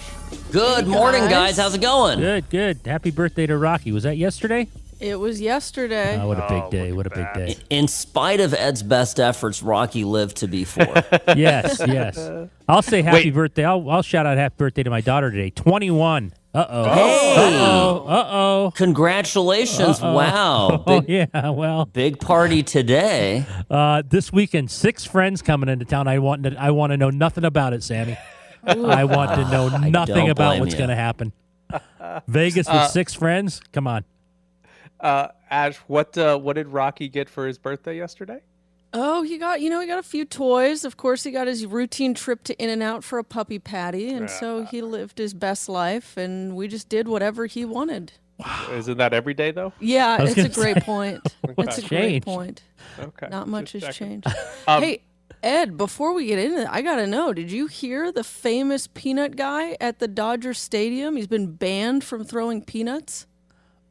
Good 0.54 0.86
morning, 0.86 1.22
guys. 1.24 1.32
guys. 1.32 1.58
How's 1.58 1.74
it 1.74 1.82
going? 1.82 2.20
Good, 2.20 2.48
good. 2.52 2.80
Happy 2.86 3.10
birthday 3.10 3.48
to 3.48 3.58
Rocky. 3.58 3.92
Was 3.92 4.04
that 4.04 4.18
yesterday? 4.18 4.68
It 5.00 5.20
was 5.20 5.42
yesterday. 5.42 6.16
Oh, 6.22 6.28
what 6.28 6.38
a 6.38 6.46
Oh, 6.46 6.48
big 6.62 6.70
day. 6.70 6.92
look 6.92 6.98
What 7.08 7.08
a 7.08 7.20
at 7.20 7.34
big 7.34 7.48
that. 7.48 7.60
day. 7.60 7.76
In 7.76 7.88
spite 7.88 8.40
of 8.40 8.54
Ed's 8.54 8.84
best 8.84 9.20
efforts, 9.20 9.64
Rocky 9.64 10.04
lived 10.04 10.38
to 10.38 10.48
be 10.48 10.64
four. 10.64 10.86
yes, 11.36 11.82
yes. 11.88 12.48
I'll 12.70 12.84
say 12.84 13.02
happy 13.02 13.26
Wait. 13.26 13.34
birthday. 13.34 13.66
I'll, 13.66 13.90
I'll 13.90 14.04
shout 14.04 14.28
out 14.28 14.38
happy 14.38 14.54
birthday 14.60 14.84
to 14.84 14.92
my 14.92 15.02
daughter 15.02 15.32
today. 15.32 15.50
21. 15.50 16.32
Uh 16.54 16.66
oh. 16.70 16.84
Hey! 16.94 17.36
Uh 17.36 17.40
oh. 17.42 18.06
Uh 18.08 18.28
oh. 18.30 18.72
Congratulations. 18.76 20.00
Wow. 20.02 20.84
Oh, 20.88 21.02
Big, 21.02 21.10
yeah. 21.34 21.50
Well, 21.50 21.86
big 21.86 22.20
party 22.20 22.62
today. 22.62 23.48
uh, 23.72 24.04
this 24.08 24.32
weekend, 24.32 24.70
six 24.70 25.04
friends 25.04 25.42
coming 25.42 25.68
into 25.68 25.86
town. 25.86 26.08
I 26.08 26.20
want 26.20 26.44
to, 26.44 26.56
I 26.62 26.70
want 26.70 26.92
to 26.92 26.98
know 26.98 27.10
nothing 27.10 27.44
about 27.44 27.74
it, 27.74 27.82
Sammy. 27.82 28.18
I 28.66 29.04
want 29.06 29.32
to 29.36 29.50
know 29.52 29.70
nothing 29.90 30.30
about 30.30 30.60
what's 30.60 30.76
going 30.76 30.90
to 30.90 30.96
happen. 30.96 31.32
Vegas 32.28 32.68
with 32.68 32.90
six 32.92 33.14
friends? 33.14 33.62
Come 33.72 33.88
on. 33.88 34.06
Uh, 35.00 35.30
Ash, 35.50 35.76
what 35.88 36.18
uh, 36.18 36.38
what 36.38 36.54
did 36.56 36.68
Rocky 36.68 37.10
get 37.10 37.30
for 37.30 37.46
his 37.48 37.58
birthday 37.58 37.98
yesterday? 37.98 38.40
Oh, 38.96 39.24
he 39.24 39.40
got, 39.40 39.60
you 39.60 39.72
know, 39.72 39.82
he 39.82 39.88
got 39.88 39.98
a 39.98 40.04
few 40.04 40.24
toys. 40.24 40.86
Of 40.86 40.98
course, 40.98 41.24
he 41.24 41.32
got 41.32 41.48
his 41.48 41.66
routine 41.66 42.14
trip 42.14 42.44
to 42.44 42.54
In 42.64 42.70
and 42.70 42.84
Out 42.84 43.04
for 43.04 43.18
a 43.18 43.24
puppy 43.24 43.58
patty. 43.58 44.12
And 44.14 44.30
so 44.30 44.66
he 44.66 44.84
lived 44.84 45.18
his 45.18 45.34
best 45.34 45.68
life, 45.68 46.16
and 46.16 46.56
we 46.56 46.68
just 46.68 46.90
did 46.90 47.08
whatever 47.08 47.48
he 47.48 47.66
wanted. 47.66 48.14
Isn't 48.72 48.98
that 48.98 49.14
every 49.14 49.34
day 49.34 49.52
though? 49.52 49.74
Yeah, 49.80 50.22
it's 50.22 50.34
a 50.34 50.36
gonna 50.36 50.50
great 50.50 50.76
say. 50.76 50.82
point. 50.82 51.36
It's 51.58 51.78
a 51.80 51.82
Changed. 51.82 51.90
great 51.90 52.26
point. 52.26 52.62
Okay. 53.00 53.28
Not 53.30 53.48
much 53.48 53.72
just 53.74 53.86
has 53.88 53.96
checking. 53.98 54.22
changed. 54.22 54.28
Um, 54.68 54.82
hey, 54.84 55.02
Ed, 55.44 55.76
before 55.76 56.14
we 56.14 56.28
get 56.28 56.40
into 56.40 56.62
it, 56.62 56.68
I 56.72 56.82
got 56.82 56.96
to 56.96 57.06
know 57.06 57.34
did 57.34 57.52
you 57.52 57.68
hear 57.68 58.14
the 58.14 58.24
famous 58.24 58.88
peanut 58.88 59.36
guy 59.36 59.76
at 59.82 60.00
the 60.00 60.08
Dodger 60.08 60.54
Stadium? 60.54 61.18
He's 61.18 61.28
been 61.28 61.52
banned 61.52 62.06
from 62.06 62.24
throwing 62.24 62.64
peanuts. 62.64 63.28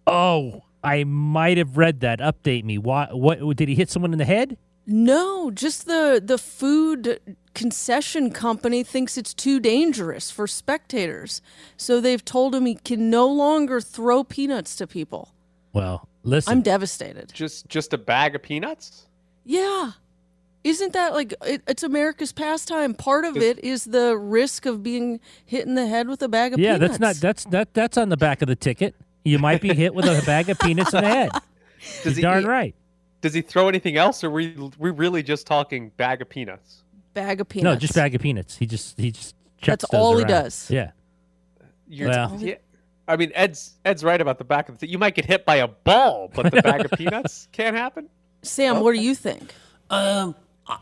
Oh, 0.06 0.62
I 0.82 1.04
might 1.04 1.58
have 1.58 1.76
read 1.76 2.00
that. 2.00 2.20
Update 2.20 2.64
me. 2.64 2.78
Why? 2.78 3.08
What 3.12 3.56
did 3.56 3.68
he 3.68 3.74
hit 3.74 3.90
someone 3.90 4.12
in 4.12 4.18
the 4.18 4.24
head? 4.24 4.56
No, 4.86 5.50
just 5.50 5.86
the 5.86 6.20
the 6.24 6.38
food 6.38 7.20
concession 7.54 8.30
company 8.30 8.82
thinks 8.82 9.18
it's 9.18 9.34
too 9.34 9.60
dangerous 9.60 10.30
for 10.30 10.46
spectators. 10.46 11.42
So 11.76 12.00
they've 12.00 12.24
told 12.24 12.54
him 12.54 12.64
he 12.64 12.76
can 12.76 13.10
no 13.10 13.28
longer 13.28 13.80
throw 13.80 14.24
peanuts 14.24 14.74
to 14.76 14.86
people. 14.86 15.34
Well, 15.74 16.08
listen. 16.24 16.50
I'm 16.50 16.62
devastated. 16.62 17.30
Just 17.32 17.68
just 17.68 17.92
a 17.92 17.98
bag 17.98 18.34
of 18.34 18.42
peanuts? 18.42 19.06
Yeah. 19.44 19.92
Isn't 20.64 20.92
that 20.92 21.12
like 21.12 21.34
it, 21.44 21.62
it's 21.66 21.82
America's 21.82 22.32
pastime? 22.32 22.94
Part 22.94 23.24
of 23.24 23.36
it 23.36 23.58
is 23.64 23.84
the 23.84 24.16
risk 24.16 24.64
of 24.64 24.82
being 24.82 25.20
hit 25.44 25.66
in 25.66 25.74
the 25.74 25.86
head 25.86 26.08
with 26.08 26.22
a 26.22 26.28
bag 26.28 26.52
of 26.54 26.60
yeah, 26.60 26.74
peanuts. 26.74 26.82
Yeah, 26.82 26.88
that's 26.88 27.00
not 27.00 27.16
that's 27.16 27.44
that 27.46 27.74
that's 27.74 27.98
on 27.98 28.08
the 28.10 28.16
back 28.16 28.42
of 28.42 28.48
the 28.48 28.56
ticket. 28.56 28.94
You 29.24 29.38
might 29.38 29.60
be 29.60 29.74
hit 29.74 29.94
with 29.94 30.04
a 30.04 30.24
bag 30.24 30.48
of 30.50 30.58
peanuts 30.58 30.94
in 30.94 31.02
the 31.02 31.08
head. 31.08 31.30
Does 32.04 32.18
You're 32.18 32.30
darn 32.30 32.44
right. 32.46 32.74
Does 33.20 33.34
he 33.34 33.40
throw 33.42 33.68
anything 33.68 33.96
else, 33.96 34.22
or 34.22 34.30
we 34.30 34.56
we 34.78 34.90
really 34.90 35.22
just 35.22 35.46
talking 35.46 35.90
bag 35.96 36.22
of 36.22 36.28
peanuts? 36.28 36.82
bag 37.14 37.40
of 37.40 37.48
peanuts. 37.48 37.74
No, 37.74 37.78
just 37.78 37.94
bag 37.94 38.14
of 38.14 38.20
peanuts. 38.20 38.56
He 38.56 38.66
just 38.66 38.98
he 38.98 39.10
just 39.10 39.34
chucks 39.58 39.82
That's 39.82 39.90
those 39.90 39.98
all 39.98 40.16
he 40.16 40.24
does. 40.24 40.70
Yeah. 40.70 40.92
You're, 41.88 42.08
Well- 42.08 42.38
yeah, 42.40 42.54
I 43.06 43.16
mean, 43.16 43.32
Ed's 43.34 43.74
Ed's 43.84 44.02
right 44.04 44.20
about 44.20 44.38
the 44.38 44.44
back 44.44 44.68
of 44.68 44.78
the. 44.78 44.88
You 44.88 44.98
might 44.98 45.14
get 45.14 45.24
hit 45.24 45.44
by 45.44 45.56
a 45.56 45.68
ball, 45.68 46.30
but 46.34 46.50
the 46.50 46.62
bag 46.62 46.84
of 46.84 46.90
peanuts 46.98 47.48
can't 47.52 47.76
happen. 47.76 48.08
Sam, 48.42 48.80
what 48.80 48.94
do 48.94 49.00
you 49.00 49.14
think? 49.14 49.52
Um, 49.90 50.34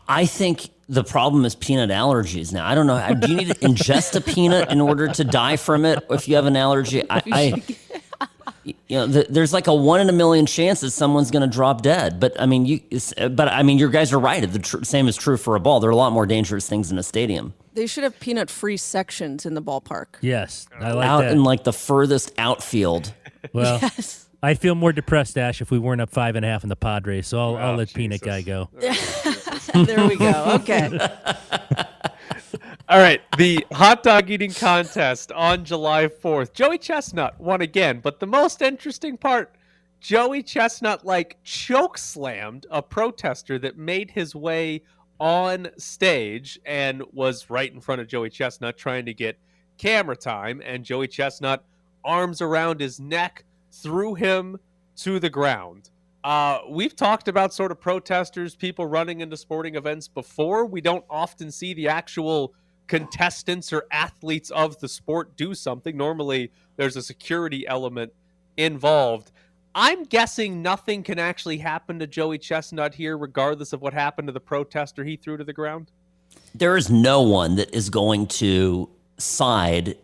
I 0.07 0.25
think 0.25 0.69
the 0.87 1.03
problem 1.03 1.45
is 1.45 1.55
peanut 1.55 1.89
allergies. 1.89 2.53
Now, 2.53 2.67
I 2.67 2.75
don't 2.75 2.87
know. 2.87 3.13
Do 3.15 3.29
you 3.31 3.37
need 3.37 3.47
to 3.47 3.55
ingest 3.55 4.15
a 4.15 4.21
peanut 4.21 4.71
in 4.71 4.79
order 4.81 5.07
to 5.07 5.23
die 5.23 5.57
from 5.57 5.85
it 5.85 6.05
if 6.09 6.27
you 6.27 6.35
have 6.35 6.45
an 6.45 6.55
allergy? 6.55 7.03
I, 7.09 7.23
I 7.31 7.63
you 8.63 8.75
know, 8.91 9.07
th- 9.11 9.27
there's 9.29 9.53
like 9.53 9.67
a 9.67 9.73
one 9.73 10.01
in 10.01 10.09
a 10.09 10.13
million 10.13 10.45
chance 10.45 10.81
that 10.81 10.91
someone's 10.91 11.31
going 11.31 11.41
to 11.41 11.53
drop 11.53 11.81
dead. 11.81 12.19
But 12.19 12.39
I 12.39 12.45
mean, 12.45 12.65
you, 12.65 12.79
but 13.31 13.47
I 13.47 13.63
mean, 13.63 13.77
your 13.79 13.89
guys 13.89 14.13
are 14.13 14.19
right. 14.19 14.49
The 14.49 14.59
tr- 14.59 14.83
same 14.83 15.07
is 15.07 15.15
true 15.17 15.37
for 15.37 15.55
a 15.55 15.59
ball. 15.59 15.79
There 15.79 15.89
are 15.89 15.93
a 15.93 15.95
lot 15.97 16.13
more 16.13 16.25
dangerous 16.25 16.69
things 16.69 16.91
in 16.91 16.97
a 16.97 17.03
stadium. 17.03 17.53
They 17.73 17.87
should 17.87 18.03
have 18.03 18.19
peanut-free 18.19 18.77
sections 18.77 19.45
in 19.45 19.53
the 19.55 19.61
ballpark. 19.61 20.07
Yes. 20.21 20.67
I 20.79 20.91
like 20.91 21.07
Out 21.07 21.21
that. 21.21 21.31
in 21.31 21.43
like 21.43 21.63
the 21.63 21.73
furthest 21.73 22.33
outfield. 22.37 23.13
well, 23.53 23.79
Yes. 23.81 24.27
I'd 24.43 24.59
feel 24.59 24.73
more 24.75 24.91
depressed, 24.91 25.37
Ash, 25.37 25.61
if 25.61 25.69
we 25.69 25.77
weren't 25.77 26.01
up 26.01 26.09
five 26.09 26.35
and 26.35 26.43
a 26.43 26.47
half 26.49 26.63
in 26.63 26.69
the 26.69 26.75
Padres. 26.75 27.27
So 27.27 27.39
I'll, 27.39 27.57
I'll 27.57 27.75
let 27.75 27.93
Peanut 27.93 28.21
Guy 28.21 28.41
go. 28.41 28.69
there 29.85 30.07
we 30.07 30.15
go. 30.15 30.59
Okay. 30.61 30.97
All 32.89 32.99
right, 32.99 33.21
the 33.37 33.65
hot 33.71 34.03
dog 34.03 34.29
eating 34.29 34.51
contest 34.51 35.31
on 35.31 35.63
July 35.63 36.07
4th. 36.07 36.53
Joey 36.53 36.77
Chestnut 36.77 37.39
won 37.39 37.61
again, 37.61 38.01
but 38.01 38.19
the 38.19 38.27
most 38.27 38.61
interesting 38.61 39.17
part 39.17 39.55
Joey 40.01 40.41
Chestnut 40.41 41.05
like 41.05 41.37
choke 41.43 41.97
slammed 41.97 42.65
a 42.71 42.81
protester 42.81 43.59
that 43.59 43.77
made 43.77 44.11
his 44.11 44.35
way 44.35 44.81
on 45.19 45.69
stage 45.77 46.59
and 46.65 47.03
was 47.13 47.51
right 47.51 47.71
in 47.71 47.79
front 47.79 48.01
of 48.01 48.07
Joey 48.07 48.31
Chestnut 48.31 48.75
trying 48.77 49.05
to 49.05 49.13
get 49.13 49.37
camera 49.77 50.15
time. 50.15 50.59
And 50.65 50.83
Joey 50.83 51.07
Chestnut, 51.07 51.63
arms 52.03 52.41
around 52.41 52.81
his 52.81 52.99
neck, 52.99 53.45
threw 53.71 54.15
him 54.15 54.57
to 54.97 55.19
the 55.19 55.29
ground. 55.29 55.91
Uh, 56.23 56.59
we've 56.69 56.95
talked 56.95 57.27
about 57.27 57.53
sort 57.53 57.71
of 57.71 57.79
protesters, 57.81 58.55
people 58.55 58.85
running 58.85 59.21
into 59.21 59.35
sporting 59.37 59.75
events 59.75 60.07
before. 60.07 60.65
We 60.65 60.81
don't 60.81 61.05
often 61.09 61.51
see 61.51 61.73
the 61.73 61.87
actual 61.87 62.53
contestants 62.87 63.73
or 63.73 63.85
athletes 63.91 64.51
of 64.51 64.79
the 64.79 64.87
sport 64.87 65.35
do 65.35 65.55
something. 65.55 65.97
Normally, 65.97 66.51
there's 66.75 66.95
a 66.95 67.01
security 67.01 67.65
element 67.67 68.13
involved. 68.57 69.31
I'm 69.73 70.03
guessing 70.03 70.61
nothing 70.61 71.01
can 71.01 71.17
actually 71.17 71.57
happen 71.57 71.97
to 71.99 72.07
Joey 72.07 72.37
Chestnut 72.37 72.93
here, 72.93 73.17
regardless 73.17 73.71
of 73.73 73.81
what 73.81 73.93
happened 73.93 74.27
to 74.27 74.31
the 74.33 74.41
protester 74.41 75.03
he 75.03 75.15
threw 75.15 75.37
to 75.37 75.43
the 75.43 75.53
ground. 75.53 75.91
there 76.53 76.77
is 76.77 76.89
no 76.89 77.21
one 77.21 77.55
that 77.55 77.73
is 77.73 77.89
going 77.89 78.27
to 78.27 78.89
side 79.17 79.97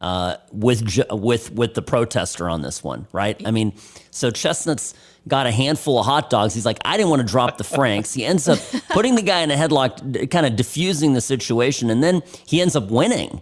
uh, 0.00 0.36
with 0.52 0.98
with 1.10 1.52
with 1.52 1.74
the 1.74 1.82
protester 1.82 2.48
on 2.48 2.62
this 2.62 2.82
one, 2.82 3.06
right? 3.12 3.40
I 3.46 3.50
mean, 3.50 3.72
so 4.10 4.30
Chestnut's 4.30 4.94
got 5.26 5.46
a 5.46 5.50
handful 5.50 5.98
of 5.98 6.06
hot 6.06 6.30
dogs. 6.30 6.54
He's 6.54 6.66
like, 6.66 6.78
I 6.84 6.96
didn't 6.96 7.10
want 7.10 7.20
to 7.22 7.26
drop 7.28 7.58
the 7.58 7.64
Franks. 7.64 8.12
He 8.12 8.24
ends 8.24 8.48
up 8.48 8.58
putting 8.90 9.14
the 9.14 9.22
guy 9.22 9.40
in 9.40 9.50
a 9.50 9.56
headlock, 9.56 10.30
kind 10.30 10.46
of 10.46 10.56
diffusing 10.56 11.14
the 11.14 11.20
situation, 11.20 11.90
and 11.90 12.02
then 12.02 12.22
he 12.46 12.60
ends 12.60 12.76
up 12.76 12.90
winning, 12.90 13.40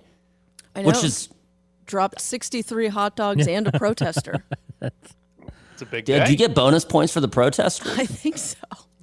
I 0.77 0.83
know. 0.83 0.89
which 0.89 1.03
is 1.05 1.29
dropped 1.87 2.21
63 2.21 2.89
hot 2.89 3.17
dogs 3.17 3.47
and 3.49 3.67
a 3.67 3.73
protester. 3.79 4.45
It's 4.81 5.83
a 5.83 5.87
big 5.87 6.05
did 6.05 6.25
day. 6.25 6.31
you 6.31 6.37
get 6.37 6.55
bonus 6.55 6.85
points 6.85 7.13
for 7.13 7.21
the 7.21 7.29
protester? 7.29 7.91
I 7.97 8.07
think 8.07 8.39
so. 8.39 8.57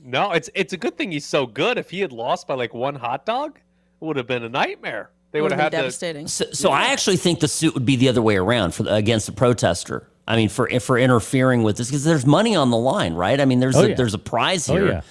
no, 0.03 0.31
it's 0.31 0.49
it's 0.55 0.73
a 0.73 0.77
good 0.77 0.97
thing 0.97 1.11
he's 1.11 1.25
so 1.25 1.45
good. 1.45 1.77
If 1.77 1.89
he 1.89 1.99
had 1.99 2.11
lost 2.11 2.47
by 2.47 2.55
like 2.55 2.73
one 2.73 2.95
hot 2.95 3.25
dog, 3.25 3.57
it 3.57 4.05
would 4.05 4.17
have 4.17 4.27
been 4.27 4.43
a 4.43 4.49
nightmare. 4.49 5.09
They 5.31 5.41
would 5.41 5.51
Would 5.51 5.59
have 5.59 5.59
have 5.61 5.71
been 5.71 5.77
had 5.77 5.81
to 5.81 5.83
devastating. 5.83 6.27
So, 6.27 6.45
so 6.53 6.71
I 6.71 6.85
actually 6.85 7.17
think 7.17 7.39
the 7.39 7.47
suit 7.47 7.75
would 7.75 7.85
be 7.85 7.95
the 7.95 8.09
other 8.09 8.21
way 8.21 8.35
around 8.37 8.73
for 8.73 8.81
the, 8.83 8.95
against 8.95 9.27
the 9.27 9.31
protester. 9.31 10.07
I 10.29 10.35
mean, 10.35 10.47
for 10.47 10.69
for 10.79 10.97
interfering 10.97 11.63
with 11.63 11.75
this 11.77 11.87
because 11.89 12.03
there's 12.05 12.25
money 12.25 12.55
on 12.55 12.69
the 12.69 12.77
line, 12.77 13.15
right? 13.15 13.41
I 13.41 13.45
mean, 13.45 13.59
there's 13.59 13.75
Oh, 13.75 13.83
a, 13.83 13.89
yeah. 13.89 13.95
there's 13.95 14.13
a 14.13 14.19
prize 14.19 14.69
Oh, 14.69 14.73
here. 14.75 14.87
yeah. 14.87 15.01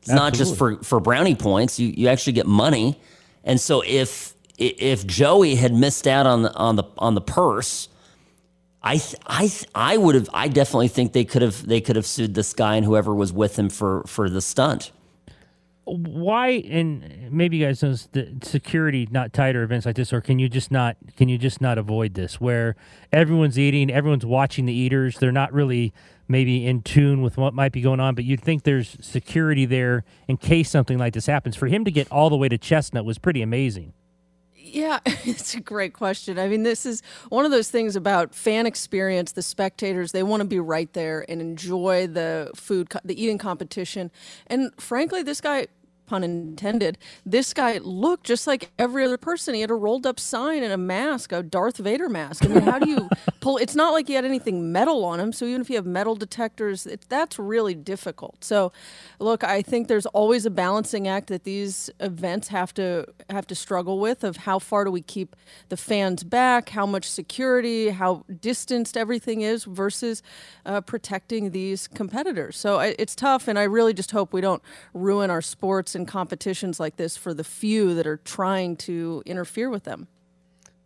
It's 0.00 0.08
not 0.10 0.32
just 0.32 0.56
for 0.56 0.82
for 0.82 0.98
brownie 0.98 1.36
points. 1.36 1.78
You 1.78 1.92
you 1.96 2.08
actually 2.08 2.32
get 2.32 2.46
money, 2.46 2.98
and 3.44 3.60
so 3.60 3.82
if 3.86 4.34
if 4.58 5.06
Joey 5.06 5.54
had 5.56 5.72
missed 5.74 6.06
out 6.08 6.26
on 6.26 6.42
the 6.42 6.52
on 6.54 6.74
the 6.76 6.84
on 6.98 7.14
the 7.14 7.20
purse, 7.20 7.88
I 8.82 9.00
I 9.26 9.52
I 9.74 9.96
would 9.98 10.14
have. 10.16 10.28
I 10.34 10.48
definitely 10.48 10.88
think 10.88 11.12
they 11.12 11.24
could 11.24 11.42
have 11.42 11.64
they 11.68 11.80
could 11.80 11.94
have 11.96 12.06
sued 12.06 12.34
this 12.34 12.52
guy 12.52 12.74
and 12.76 12.84
whoever 12.84 13.14
was 13.14 13.32
with 13.32 13.56
him 13.58 13.68
for 13.68 14.02
for 14.08 14.28
the 14.28 14.40
stunt. 14.40 14.90
Why 15.84 16.62
and 16.70 17.30
maybe 17.32 17.56
you 17.56 17.66
guys 17.66 17.82
know 17.82 17.94
the 18.12 18.36
security 18.42 19.08
not 19.10 19.32
tighter 19.32 19.62
events 19.62 19.84
like 19.84 19.96
this, 19.96 20.12
or 20.12 20.20
can 20.20 20.38
you 20.38 20.48
just 20.48 20.70
not 20.70 20.96
can 21.16 21.28
you 21.28 21.38
just 21.38 21.60
not 21.60 21.76
avoid 21.76 22.14
this 22.14 22.40
where 22.40 22.76
everyone's 23.12 23.58
eating, 23.58 23.90
everyone's 23.90 24.24
watching 24.24 24.66
the 24.66 24.72
eaters, 24.72 25.18
they're 25.18 25.32
not 25.32 25.52
really 25.52 25.92
maybe 26.28 26.66
in 26.66 26.82
tune 26.82 27.20
with 27.20 27.36
what 27.36 27.52
might 27.52 27.72
be 27.72 27.80
going 27.80 28.00
on, 28.00 28.14
but 28.14 28.24
you'd 28.24 28.40
think 28.40 28.62
there's 28.62 28.96
security 29.00 29.66
there 29.66 30.04
in 30.28 30.36
case 30.36 30.70
something 30.70 30.98
like 30.98 31.14
this 31.14 31.26
happens. 31.26 31.56
For 31.56 31.66
him 31.66 31.84
to 31.84 31.90
get 31.90 32.10
all 32.12 32.30
the 32.30 32.36
way 32.36 32.48
to 32.48 32.58
Chestnut 32.58 33.04
was 33.04 33.18
pretty 33.18 33.42
amazing. 33.42 33.92
Yeah, 34.64 35.00
it's 35.06 35.54
a 35.54 35.60
great 35.60 35.92
question. 35.92 36.38
I 36.38 36.48
mean, 36.48 36.62
this 36.62 36.86
is 36.86 37.02
one 37.30 37.44
of 37.44 37.50
those 37.50 37.70
things 37.70 37.96
about 37.96 38.34
fan 38.34 38.66
experience. 38.66 39.32
The 39.32 39.42
spectators 39.42 40.12
they 40.12 40.22
want 40.22 40.40
to 40.40 40.46
be 40.46 40.60
right 40.60 40.92
there 40.92 41.24
and 41.28 41.40
enjoy 41.40 42.06
the 42.06 42.50
food, 42.54 42.88
the 43.04 43.20
eating 43.20 43.38
competition. 43.38 44.10
And 44.46 44.70
frankly, 44.78 45.22
this 45.22 45.40
guy, 45.40 45.66
pun 46.06 46.24
intended, 46.24 46.98
this 47.24 47.54
guy 47.54 47.78
looked 47.78 48.24
just 48.24 48.46
like 48.46 48.70
every 48.78 49.04
other 49.04 49.16
person. 49.16 49.54
He 49.54 49.60
had 49.60 49.70
a 49.70 49.74
rolled 49.74 50.06
up 50.06 50.18
sign 50.18 50.62
and 50.62 50.72
a 50.72 50.76
mask, 50.76 51.32
a 51.32 51.42
Darth 51.42 51.78
Vader 51.78 52.08
mask. 52.08 52.44
I 52.44 52.48
mean, 52.48 52.62
how 52.62 52.78
do 52.78 52.88
you 52.88 53.08
pull? 53.40 53.56
It's 53.56 53.74
not 53.74 53.92
like 53.92 54.08
he 54.08 54.14
had 54.14 54.24
anything 54.24 54.72
metal 54.72 55.04
on 55.04 55.20
him. 55.20 55.32
So 55.32 55.44
even 55.44 55.60
if 55.60 55.70
you 55.70 55.76
have 55.76 55.86
metal 55.86 56.14
detectors, 56.14 56.86
it, 56.86 57.04
that's 57.08 57.38
really 57.38 57.74
difficult. 57.74 58.44
So, 58.44 58.72
look, 59.18 59.44
I 59.44 59.62
think 59.62 59.88
there's 59.88 60.06
always 60.06 60.46
a 60.46 60.50
balancing 60.50 61.08
act 61.08 61.28
that 61.28 61.44
these 61.44 61.90
events 62.00 62.48
have 62.48 62.74
to 62.74 63.06
have 63.30 63.46
to 63.46 63.54
struggle 63.54 63.98
with 63.98 64.24
of 64.24 64.38
how 64.38 64.58
far 64.58 64.84
do 64.84 64.90
we 64.90 65.02
keep 65.02 65.36
the 65.68 65.76
fans 65.76 66.24
back, 66.24 66.70
how 66.70 66.86
much 66.86 67.08
security, 67.08 67.90
how 67.90 68.24
distanced 68.40 68.96
everything 68.96 69.42
is 69.42 69.64
versus 69.64 70.22
uh, 70.66 70.80
protecting 70.80 71.50
these 71.50 71.88
competitors. 71.88 72.56
So 72.56 72.78
I, 72.78 72.94
it's 72.98 73.14
tough, 73.14 73.48
and 73.48 73.58
I 73.58 73.64
really 73.64 73.94
just 73.94 74.10
hope 74.10 74.32
we 74.32 74.40
don't 74.40 74.62
ruin 74.94 75.30
our 75.30 75.42
sports 75.42 75.91
and 75.94 76.06
competitions 76.06 76.78
like 76.80 76.96
this 76.96 77.16
for 77.16 77.34
the 77.34 77.44
few 77.44 77.94
that 77.94 78.06
are 78.06 78.18
trying 78.18 78.76
to 78.76 79.22
interfere 79.26 79.70
with 79.70 79.84
them. 79.84 80.08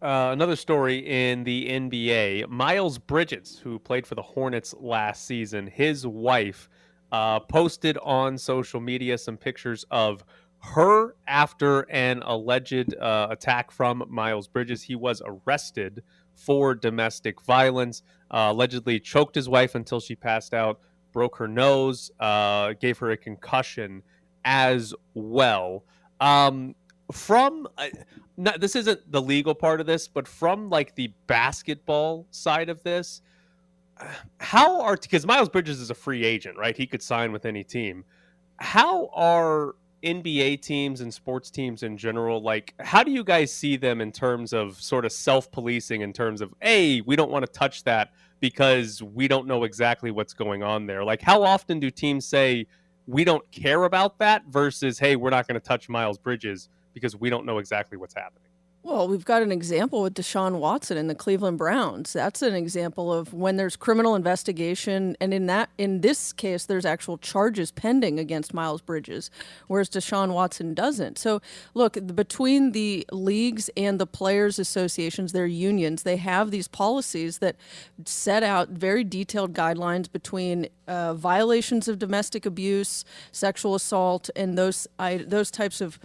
Uh, 0.03 0.29
another 0.33 0.57
story 0.57 0.99
in 0.99 1.43
the 1.45 1.69
NBA 1.69 2.49
Miles 2.49 2.99
Bridges, 2.99 3.59
who 3.59 3.79
played 3.79 4.07
for 4.07 4.15
the 4.15 4.23
Hornets 4.23 4.75
last 4.79 5.27
season, 5.27 5.67
his 5.67 6.07
wife 6.07 6.69
uh, 7.13 7.41
posted 7.41 7.97
on 8.03 8.37
social 8.37 8.81
media 8.81 9.17
some 9.17 9.37
pictures 9.37 9.85
of 9.91 10.23
her 10.61 11.15
after 11.27 11.83
an 11.91 12.23
alleged 12.25 12.95
uh, 12.97 13.29
attack 13.31 13.71
from 13.71 14.05
Miles 14.09 14.49
Bridges. 14.49 14.83
He 14.83 14.97
was 14.97 15.23
arrested 15.25 16.03
for 16.35 16.75
domestic 16.75 17.41
violence, 17.43 18.03
uh, 18.31 18.49
allegedly 18.51 19.01
choked 19.01 19.35
his 19.35 19.49
wife 19.49 19.75
until 19.75 20.01
she 20.01 20.15
passed 20.15 20.53
out, 20.53 20.81
broke 21.13 21.37
her 21.37 21.49
nose, 21.49 22.11
uh, 22.21 22.75
gave 22.75 22.99
her 22.99 23.11
a 23.11 23.17
concussion 23.17 24.03
as 24.47 24.95
well. 25.13 25.85
Um, 26.21 26.75
from 27.13 27.69
uh, 27.77 27.89
not, 28.39 28.61
this 28.61 28.77
isn't 28.77 29.11
the 29.11 29.21
legal 29.21 29.55
part 29.55 29.81
of 29.81 29.87
this, 29.87 30.09
but 30.09 30.27
from 30.27 30.71
like 30.71 30.95
the 30.95 31.13
basketball 31.27 32.27
side 32.31 32.71
of 32.71 32.83
this, 32.83 33.21
how 34.41 34.81
are 34.81 34.97
because 34.97 35.27
Miles 35.27 35.49
Bridges 35.49 35.81
is 35.81 35.91
a 35.91 35.95
free 35.95 36.25
agent, 36.25 36.57
right? 36.57 36.77
He 36.77 36.87
could 36.87 37.03
sign 37.03 37.33
with 37.33 37.45
any 37.45 37.65
team. 37.65 38.05
How 38.59 39.09
are 39.09 39.75
NBA 40.03 40.63
teams 40.63 41.01
and 41.01 41.13
sports 41.13 41.51
teams 41.51 41.83
in 41.83 41.97
general 41.97 42.43
like? 42.43 42.75
How 42.81 43.03
do 43.03 43.11
you 43.11 43.25
guys 43.25 43.53
see 43.53 43.77
them 43.77 44.01
in 44.01 44.13
terms 44.13 44.53
of 44.53 44.81
sort 44.81 45.05
of 45.05 45.13
self 45.13 45.51
policing? 45.51 46.03
In 46.03 46.13
terms 46.13 46.41
of, 46.41 46.55
hey, 46.61 47.01
we 47.01 47.17
don't 47.17 47.31
want 47.31 47.45
to 47.47 47.51
touch 47.51 47.85
that 47.85 48.13
because 48.41 49.03
we 49.03 49.29
don't 49.29 49.47
know 49.47 49.65
exactly 49.65 50.11
what's 50.11 50.35
going 50.35 50.63
on 50.63 50.87
there. 50.87 51.03
Like, 51.03 51.23
how 51.23 51.43
often 51.43 51.81
do 51.81 51.91
teams 51.91 52.27
say? 52.27 52.67
We 53.07 53.25
don't 53.25 53.49
care 53.53 53.85
about 53.85 54.19
that 54.19 54.45
versus, 54.47 54.99
hey, 54.99 55.17
we're 55.17 55.31
not 55.31 55.47
going 55.47 55.59
to 55.61 55.67
touch 55.67 55.89
Miles 55.89 56.19
Bridges 56.19 56.69
because 56.93 57.17
we 57.17 57.31
don't 57.31 57.47
know 57.47 57.59
exactly 57.59 57.97
what's 57.99 58.15
happening. 58.15 58.46
Well, 58.87 59.09
we've 59.09 59.25
got 59.25 59.43
an 59.43 59.51
example 59.51 60.01
with 60.01 60.15
Deshaun 60.15 60.61
Watson 60.61 60.97
and 60.97 61.11
the 61.11 61.15
Cleveland 61.17 61.59
Browns. 61.59 62.13
That's 62.13 62.41
an 62.41 62.55
example 62.55 63.13
of 63.13 63.35
when 63.35 63.57
there's 63.57 63.75
criminal 63.75 64.15
investigation, 64.15 65.17
and 65.21 65.35
in 65.35 65.47
that, 65.47 65.71
in 65.77 66.03
this 66.03 66.33
case, 66.33 66.67
there's 66.67 66.85
actual 66.85 67.19
charges 67.19 67.73
pending 67.73 68.21
against 68.21 68.55
Miles 68.55 68.81
Bridges, 68.81 69.29
whereas 69.67 69.91
Deshaun 69.91 70.33
Watson 70.33 70.73
doesn't. 70.73 71.19
So, 71.19 71.43
look, 71.75 71.99
between 72.15 72.71
the 72.71 73.05
leagues 73.11 73.69
and 73.77 73.99
the 73.99 74.07
players' 74.07 74.57
associations, 74.57 75.33
their 75.33 75.49
unions, 75.49 76.05
they 76.05 76.19
have 76.19 76.53
these 76.53 76.69
policies 76.69 77.39
that 77.39 77.57
set 78.05 78.45
out 78.45 78.69
very 78.69 79.03
detailed 79.03 79.53
guidelines 79.53 80.11
between 80.11 80.69
uh, 80.87 81.15
violations 81.15 81.89
of 81.89 81.99
domestic 81.99 82.47
abuse, 82.47 83.05
sexual 83.33 83.75
assault, 83.75 84.31
and 84.37 84.57
those 84.57 84.87
I, 84.97 85.17
those 85.17 85.51
types 85.51 85.81
of 85.81 85.99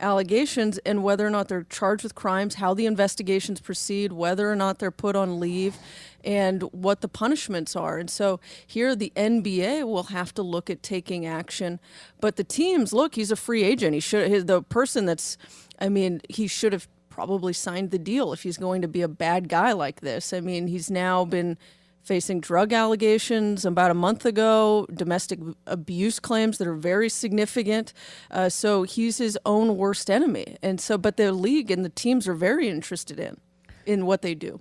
allegations 0.00 0.78
and 0.78 1.04
whether 1.04 1.26
or 1.26 1.30
not 1.30 1.48
they're 1.48 1.64
charged 1.64 2.02
with 2.02 2.14
crimes, 2.24 2.54
how 2.54 2.72
the 2.72 2.86
investigations 2.86 3.60
proceed, 3.60 4.10
whether 4.10 4.50
or 4.50 4.56
not 4.56 4.78
they're 4.78 4.90
put 4.90 5.14
on 5.14 5.38
leave, 5.38 5.76
and 6.24 6.62
what 6.72 7.02
the 7.02 7.08
punishments 7.08 7.76
are. 7.76 7.98
And 7.98 8.08
so 8.08 8.40
here 8.66 8.96
the 8.96 9.12
NBA 9.14 9.86
will 9.86 10.04
have 10.04 10.32
to 10.36 10.42
look 10.42 10.70
at 10.70 10.82
taking 10.82 11.26
action. 11.26 11.80
But 12.22 12.36
the 12.36 12.44
teams, 12.44 12.94
look, 12.94 13.14
he's 13.14 13.30
a 13.30 13.36
free 13.36 13.62
agent. 13.62 13.92
He 13.92 14.00
should 14.00 14.46
the 14.46 14.62
person 14.62 15.04
that's 15.04 15.36
I 15.78 15.90
mean, 15.90 16.22
he 16.30 16.46
should 16.46 16.72
have 16.72 16.88
probably 17.10 17.52
signed 17.52 17.90
the 17.90 17.98
deal 17.98 18.32
if 18.32 18.42
he's 18.42 18.56
going 18.56 18.80
to 18.80 18.88
be 18.88 19.02
a 19.02 19.08
bad 19.08 19.50
guy 19.50 19.72
like 19.72 20.00
this. 20.00 20.32
I 20.32 20.40
mean, 20.40 20.66
he's 20.66 20.90
now 20.90 21.26
been 21.26 21.58
facing 22.04 22.40
drug 22.40 22.72
allegations 22.72 23.64
about 23.64 23.90
a 23.90 23.94
month 23.94 24.26
ago, 24.26 24.86
domestic 24.92 25.40
abuse 25.66 26.20
claims 26.20 26.58
that 26.58 26.68
are 26.68 26.74
very 26.74 27.08
significant. 27.08 27.92
Uh, 28.30 28.48
so 28.48 28.82
he's 28.82 29.18
his 29.18 29.38
own 29.46 29.76
worst 29.76 30.10
enemy. 30.10 30.56
And 30.62 30.80
so, 30.80 30.98
but 30.98 31.16
the 31.16 31.32
league 31.32 31.70
and 31.70 31.84
the 31.84 31.88
teams 31.88 32.28
are 32.28 32.34
very 32.34 32.68
interested 32.68 33.18
in 33.18 33.40
in 33.86 34.06
what 34.06 34.22
they 34.22 34.34
do. 34.34 34.60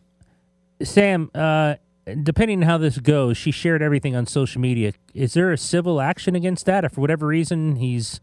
Sam, 0.82 1.30
uh, 1.34 1.76
depending 2.24 2.60
on 2.64 2.68
how 2.68 2.78
this 2.78 2.98
goes, 2.98 3.38
she 3.38 3.52
shared 3.52 3.82
everything 3.82 4.16
on 4.16 4.26
social 4.26 4.60
media. 4.60 4.94
Is 5.14 5.34
there 5.34 5.52
a 5.52 5.58
civil 5.58 6.02
action 6.02 6.36
against 6.36 6.66
that? 6.66 6.84
If 6.84 6.94
for 6.94 7.02
whatever 7.02 7.28
reason 7.28 7.78
he's 7.78 8.20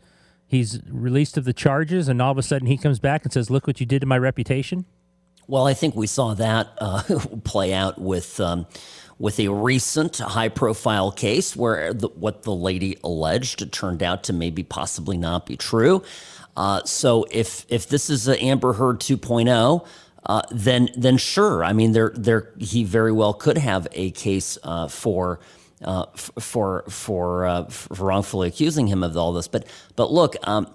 he's 0.47 0.81
released 0.89 1.37
of 1.37 1.45
the 1.45 1.53
charges, 1.53 2.09
and 2.09 2.21
all 2.21 2.33
of 2.33 2.39
a 2.39 2.43
sudden 2.43 2.67
he 2.67 2.77
comes 2.77 2.99
back 2.99 3.25
and 3.25 3.33
says, 3.33 3.51
"Look 3.51 3.67
what 3.67 3.81
you 3.81 3.87
did 3.87 4.01
to 4.01 4.07
my 4.07 4.19
reputation." 4.19 4.85
Well, 5.47 5.67
I 5.67 5.75
think 5.75 5.97
we 5.97 6.07
saw 6.07 6.35
that 6.35 6.69
uh, 6.79 7.03
play 7.45 7.73
out 7.73 8.01
with. 8.01 8.41
Um, 8.41 8.67
with 9.21 9.39
a 9.39 9.49
recent 9.49 10.19
high 10.19 10.49
profile 10.49 11.13
case 11.13 11.55
where 11.55 11.93
the, 11.95 12.09
what 12.09 12.43
the 12.43 12.55
lady 12.55 12.99
alleged 13.05 13.71
turned 13.71 14.03
out 14.03 14.25
to 14.25 14.33
maybe 14.33 14.65
possibly 14.65 15.19
not 15.19 15.47
be 15.47 15.57
true. 15.57 16.03
Uh, 16.57 16.83
so 16.85 17.27
if 17.31 17.67
if 17.69 17.89
this 17.89 18.11
is 18.11 18.29
Amber 18.29 18.73
Heard 18.73 18.99
2.0, 19.01 19.87
uh, 20.27 20.43
then 20.51 20.89
then 20.97 21.19
sure. 21.19 21.63
I 21.63 21.75
mean, 21.75 21.93
there 21.93 22.13
there 22.17 22.53
he 22.59 22.83
very 22.83 23.13
well 23.13 23.35
could 23.35 23.59
have 23.59 23.87
a 23.93 24.11
case 24.13 24.59
uh, 24.65 24.89
for. 24.89 25.39
Uh, 25.83 26.05
f- 26.13 26.31
for 26.39 26.85
for, 26.91 27.47
uh, 27.47 27.65
for 27.65 28.05
wrongfully 28.05 28.49
accusing 28.49 28.87
him 28.87 29.03
of 29.03 29.17
all 29.17 29.33
this, 29.33 29.49
but 29.49 29.67
but 29.97 30.13
look, 30.13 30.37
um, 30.47 30.71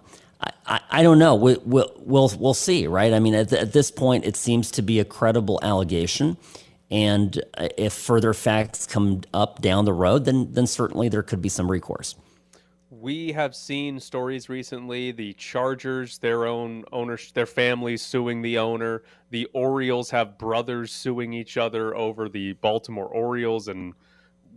I, 0.65 0.81
I 0.89 1.03
don't 1.03 1.19
know. 1.19 1.35
We, 1.35 1.57
will 1.63 1.93
we'll 1.99 2.31
we'll 2.39 2.55
see, 2.55 2.87
right? 2.87 3.13
I 3.13 3.19
mean, 3.19 3.35
at, 3.35 3.53
at 3.53 3.71
this 3.71 3.91
point, 3.91 4.25
it 4.25 4.35
seems 4.35 4.71
to 4.71 4.81
be 4.81 4.99
a 4.99 5.05
credible 5.05 5.59
allegation. 5.61 6.37
And 6.91 7.41
uh, 7.57 7.69
if 7.77 7.93
further 7.93 8.33
facts 8.33 8.85
come 8.85 9.21
up 9.33 9.61
down 9.61 9.85
the 9.85 9.93
road, 9.93 10.25
then 10.25 10.51
then 10.51 10.67
certainly 10.67 11.09
there 11.09 11.23
could 11.23 11.41
be 11.41 11.49
some 11.49 11.69
recourse. 11.69 12.15
We 12.89 13.33
have 13.33 13.55
seen 13.55 13.99
stories 13.99 14.47
recently. 14.47 15.11
The 15.11 15.33
Chargers, 15.33 16.17
their 16.19 16.45
own 16.45 16.85
owners, 16.91 17.31
their 17.33 17.45
families 17.45 18.01
suing 18.01 18.41
the 18.41 18.57
owner. 18.57 19.03
The 19.31 19.47
Orioles 19.53 20.09
have 20.11 20.37
brothers 20.37 20.91
suing 20.91 21.33
each 21.33 21.57
other 21.57 21.95
over 21.95 22.29
the 22.29 22.53
Baltimore 22.53 23.07
Orioles 23.07 23.67
and 23.67 23.93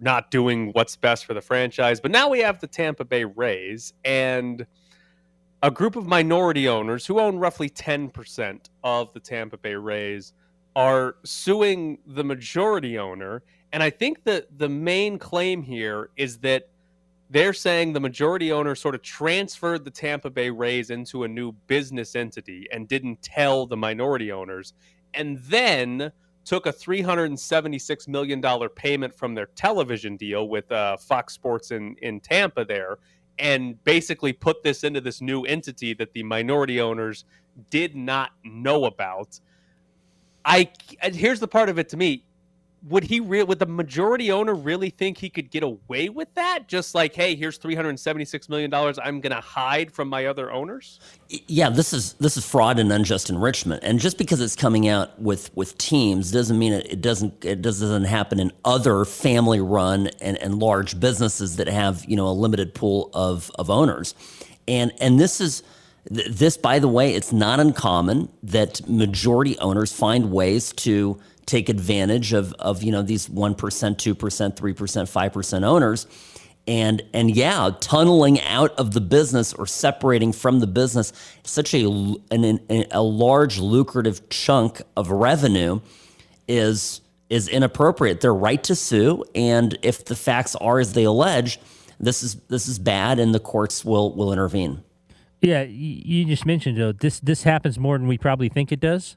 not 0.01 0.31
doing 0.31 0.71
what's 0.73 0.97
best 0.97 1.25
for 1.25 1.35
the 1.35 1.41
franchise. 1.41 2.01
But 2.01 2.11
now 2.11 2.29
we 2.29 2.41
have 2.41 2.61
the 2.61 2.67
Tampa 2.67 3.05
Bay 3.05 3.25
Rays 3.25 3.93
and 4.05 4.67
a 5.63 5.71
group 5.71 5.97
of 5.97 6.07
minority 6.07 6.69
owners 6.69 7.07
who 7.07 7.19
own 7.19 7.39
roughly 7.39 7.69
10% 7.69 8.69
of 8.85 9.13
the 9.13 9.21
Tampa 9.21 9.59
Bay 9.59 9.75
Rays 9.75 10.33
are 10.79 11.17
suing 11.25 11.99
the 12.07 12.23
majority 12.23 13.01
owner. 13.01 13.43
And 13.73 13.83
I 13.83 13.91
think 13.91 14.23
that 14.23 14.47
the 14.61 14.69
main 14.69 15.19
claim 15.19 15.61
here 15.61 16.11
is 16.17 16.39
that 16.39 16.69
they're 17.31 17.53
saying 17.53 17.95
the 17.95 18.01
majority 18.01 18.53
owner 18.53 18.77
sort 18.77 18.95
of 18.95 19.03
transferred 19.03 19.85
the 19.85 19.91
Tampa 19.91 20.31
Bay 20.31 20.51
Rays 20.51 20.91
into 20.91 21.25
a 21.25 21.29
new 21.29 21.51
business 21.67 22.15
entity 22.15 22.69
and 22.71 22.87
didn't 22.87 23.21
tell 23.23 23.67
the 23.67 23.77
minority 23.77 24.31
owners, 24.31 24.73
and 25.15 25.39
then 25.39 26.13
took 26.45 26.67
a 26.67 26.73
$376 26.73 28.07
million 28.07 28.41
payment 28.77 29.13
from 29.13 29.35
their 29.35 29.47
television 29.47 30.17
deal 30.17 30.49
with 30.49 30.71
uh, 30.71 30.97
Fox 30.97 31.35
Sports 31.35 31.73
in, 31.73 31.97
in 32.03 32.21
Tampa 32.21 32.65
there, 32.65 32.99
and 33.41 33.83
basically 33.83 34.33
put 34.33 34.63
this 34.63 34.85
into 34.85 35.01
this 35.01 35.21
new 35.21 35.43
entity 35.43 35.93
that 35.95 36.13
the 36.13 36.23
minority 36.23 36.81
owners 36.81 37.25
did 37.69 37.97
not 37.97 38.31
know 38.45 38.85
about. 38.85 39.41
I 40.45 40.71
here's 41.03 41.41
the 41.41 41.49
part 41.49 41.69
of 41.69 41.79
it 41.79 41.89
to 41.91 41.97
me. 41.97 42.25
Would 42.87 43.03
he 43.03 43.19
re- 43.19 43.43
would 43.43 43.59
the 43.59 43.67
majority 43.67 44.31
owner 44.31 44.55
really 44.55 44.91
think 44.91 45.19
he 45.19 45.29
could 45.29 45.51
get 45.51 45.65
away 45.65 46.09
with 46.11 46.33
that? 46.35 46.69
Just 46.69 46.95
like, 46.95 47.13
hey, 47.13 47.35
here's 47.35 47.59
three 47.59 47.75
hundred 47.75 47.99
seventy 47.99 48.25
six 48.25 48.49
million 48.49 48.71
dollars. 48.71 49.01
I'm 49.03 49.21
going 49.21 49.35
to 49.35 49.41
hide 49.41 49.91
from 49.91 50.09
my 50.09 50.27
other 50.27 50.53
owners. 50.53 51.01
Yeah, 51.29 51.71
this 51.71 51.93
is 51.93 52.13
this 52.15 52.37
is 52.37 52.49
fraud 52.49 52.79
and 52.79 52.93
unjust 52.93 53.31
enrichment. 53.31 53.83
And 53.83 53.99
just 53.99 54.17
because 54.17 54.41
it's 54.41 54.55
coming 54.55 54.87
out 54.87 55.21
with 55.21 55.51
with 55.57 55.77
teams 55.77 56.31
doesn't 56.31 56.57
mean 56.57 56.73
it, 56.73 56.87
it 56.93 57.01
doesn't 57.01 57.45
it 57.45 57.63
doesn't 57.63 58.05
happen 58.05 58.39
in 58.39 58.53
other 58.65 59.05
family 59.05 59.61
run 59.61 60.07
and, 60.21 60.39
and 60.39 60.61
large 60.61 61.01
businesses 61.01 61.57
that 61.57 61.67
have 61.67 62.05
you 62.07 62.15
know 62.15 62.29
a 62.29 62.33
limited 62.33 62.75
pool 62.75 63.11
of 63.13 63.51
of 63.57 63.71
owners. 63.71 64.15
And 64.69 64.93
and 65.01 65.19
this 65.19 65.41
is 65.41 65.65
this, 66.05 66.57
by 66.57 66.79
the 66.79 66.89
way, 66.89 67.15
it's 67.15 67.33
not 67.33 67.61
uncommon 67.61 68.29
that 68.43 68.89
majority 68.89 69.59
owners 69.59 69.93
find 69.93 70.31
ways 70.31 70.73
to 70.73 71.19
take 71.47 71.69
advantage 71.69 72.33
of, 72.33 72.53
of 72.55 72.83
you 72.83 72.93
know 72.93 73.03
these 73.03 73.29
one 73.29 73.55
percent, 73.55 73.99
two 73.99 74.15
percent, 74.15 74.57
three 74.57 74.73
percent, 74.73 75.09
five 75.09 75.33
percent 75.33 75.65
owners, 75.65 76.07
and 76.67 77.03
and 77.13 77.35
yeah, 77.35 77.71
tunneling 77.81 78.41
out 78.43 78.73
of 78.79 78.93
the 78.93 79.01
business 79.01 79.53
or 79.53 79.67
separating 79.67 80.33
from 80.33 80.61
the 80.61 80.67
business 80.67 81.13
such 81.43 81.75
a 81.75 81.85
an, 82.31 82.61
a 82.91 83.03
large 83.03 83.59
lucrative 83.59 84.29
chunk 84.29 84.83
of 84.97 85.11
revenue 85.11 85.81
is 86.47 87.01
is 87.31 87.49
inappropriate. 87.49 88.21
They're 88.21 88.35
right 88.35 88.63
to 88.65 88.75
sue, 88.75 89.25
and 89.35 89.79
if 89.83 90.05
the 90.05 90.17
facts 90.17 90.55
are 90.57 90.79
as 90.79 90.93
they 90.93 91.05
allege, 91.05 91.59
this 92.01 92.23
is 92.23 92.37
this 92.49 92.69
is 92.69 92.79
bad, 92.79 93.19
and 93.19 93.35
the 93.35 93.41
courts 93.41 93.85
will 93.85 94.15
will 94.15 94.33
intervene. 94.33 94.83
Yeah, 95.41 95.63
you 95.63 96.25
just 96.25 96.47
mentioned 96.47 96.77
Joe. 96.77 96.93
This 96.93 97.21
this 97.21 97.45
happens 97.45 97.79
more 97.79 97.97
than 97.97 98.09
we 98.09 98.19
probably 98.19 98.49
think 98.49 98.73
it 98.73 98.81
does. 98.81 99.17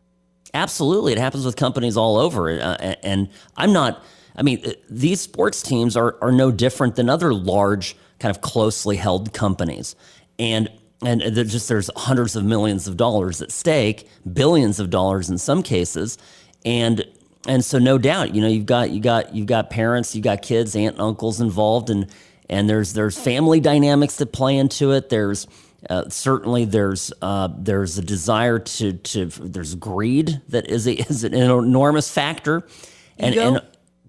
Absolutely, 0.54 1.14
it 1.14 1.18
happens 1.18 1.46
with 1.46 1.56
companies 1.56 1.98
all 1.98 2.18
over. 2.18 2.50
Uh, 2.50 2.96
and 3.04 3.30
I'm 3.58 3.74
not. 3.74 4.04
I 4.36 4.44
mean, 4.44 4.62
uh, 4.66 4.72
these 4.90 5.22
sports 5.22 5.62
teams 5.62 5.98
are 5.98 6.18
are 6.22 6.32
no 6.32 6.52
different 6.52 6.96
than 6.96 7.10
other 7.10 7.34
large, 7.34 7.96
kind 8.20 8.36
of 8.36 8.42
closely 8.42 8.98
held 8.98 9.34
companies. 9.34 9.96
And 10.38 10.70
and 11.04 11.22
just 11.22 11.68
there's 11.68 11.90
hundreds 11.96 12.36
of 12.36 12.46
millions 12.46 12.88
of 12.88 12.98
dollars 12.98 13.42
at 13.42 13.52
stake, 13.52 14.08
billions 14.32 14.80
of 14.80 14.90
dollars 14.92 15.30
in 15.30 15.38
some 15.38 15.64
cases, 15.64 16.18
and 16.64 17.04
and 17.48 17.66
so 17.66 17.80
no 17.80 17.98
doubt, 17.98 18.36
you 18.36 18.42
know, 18.42 18.48
you've 18.48 18.68
got 18.68 18.92
you 18.92 19.00
got 19.00 19.34
you've 19.34 19.48
got 19.48 19.70
parents, 19.72 20.16
you've 20.16 20.24
got 20.24 20.44
kids, 20.44 20.76
aunt 20.76 20.96
and 20.96 21.02
uncles 21.02 21.42
involved, 21.42 21.90
and 21.90 22.08
and 22.50 22.70
there's 22.70 22.94
there's 22.94 23.18
family 23.18 23.60
dynamics 23.60 24.18
that 24.18 24.32
play 24.32 24.58
into 24.58 24.92
it. 24.92 25.10
There's 25.10 25.48
uh, 25.90 26.10
certainly, 26.10 26.66
there's 26.66 27.12
uh, 27.22 27.50
there's 27.58 27.98
a 27.98 28.02
desire 28.02 28.60
to 28.60 28.94
to 28.94 29.26
there's 29.26 29.76
greed 29.76 30.42
that 30.50 30.68
is 30.68 30.88
a, 30.88 30.94
is 31.10 31.24
an 31.24 31.34
enormous 31.34 32.12
factor, 32.12 32.68
and 33.18 33.36
ego? 33.36 33.56
and 33.56 33.62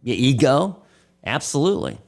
ego, 0.04 0.82
absolutely. 1.24 1.98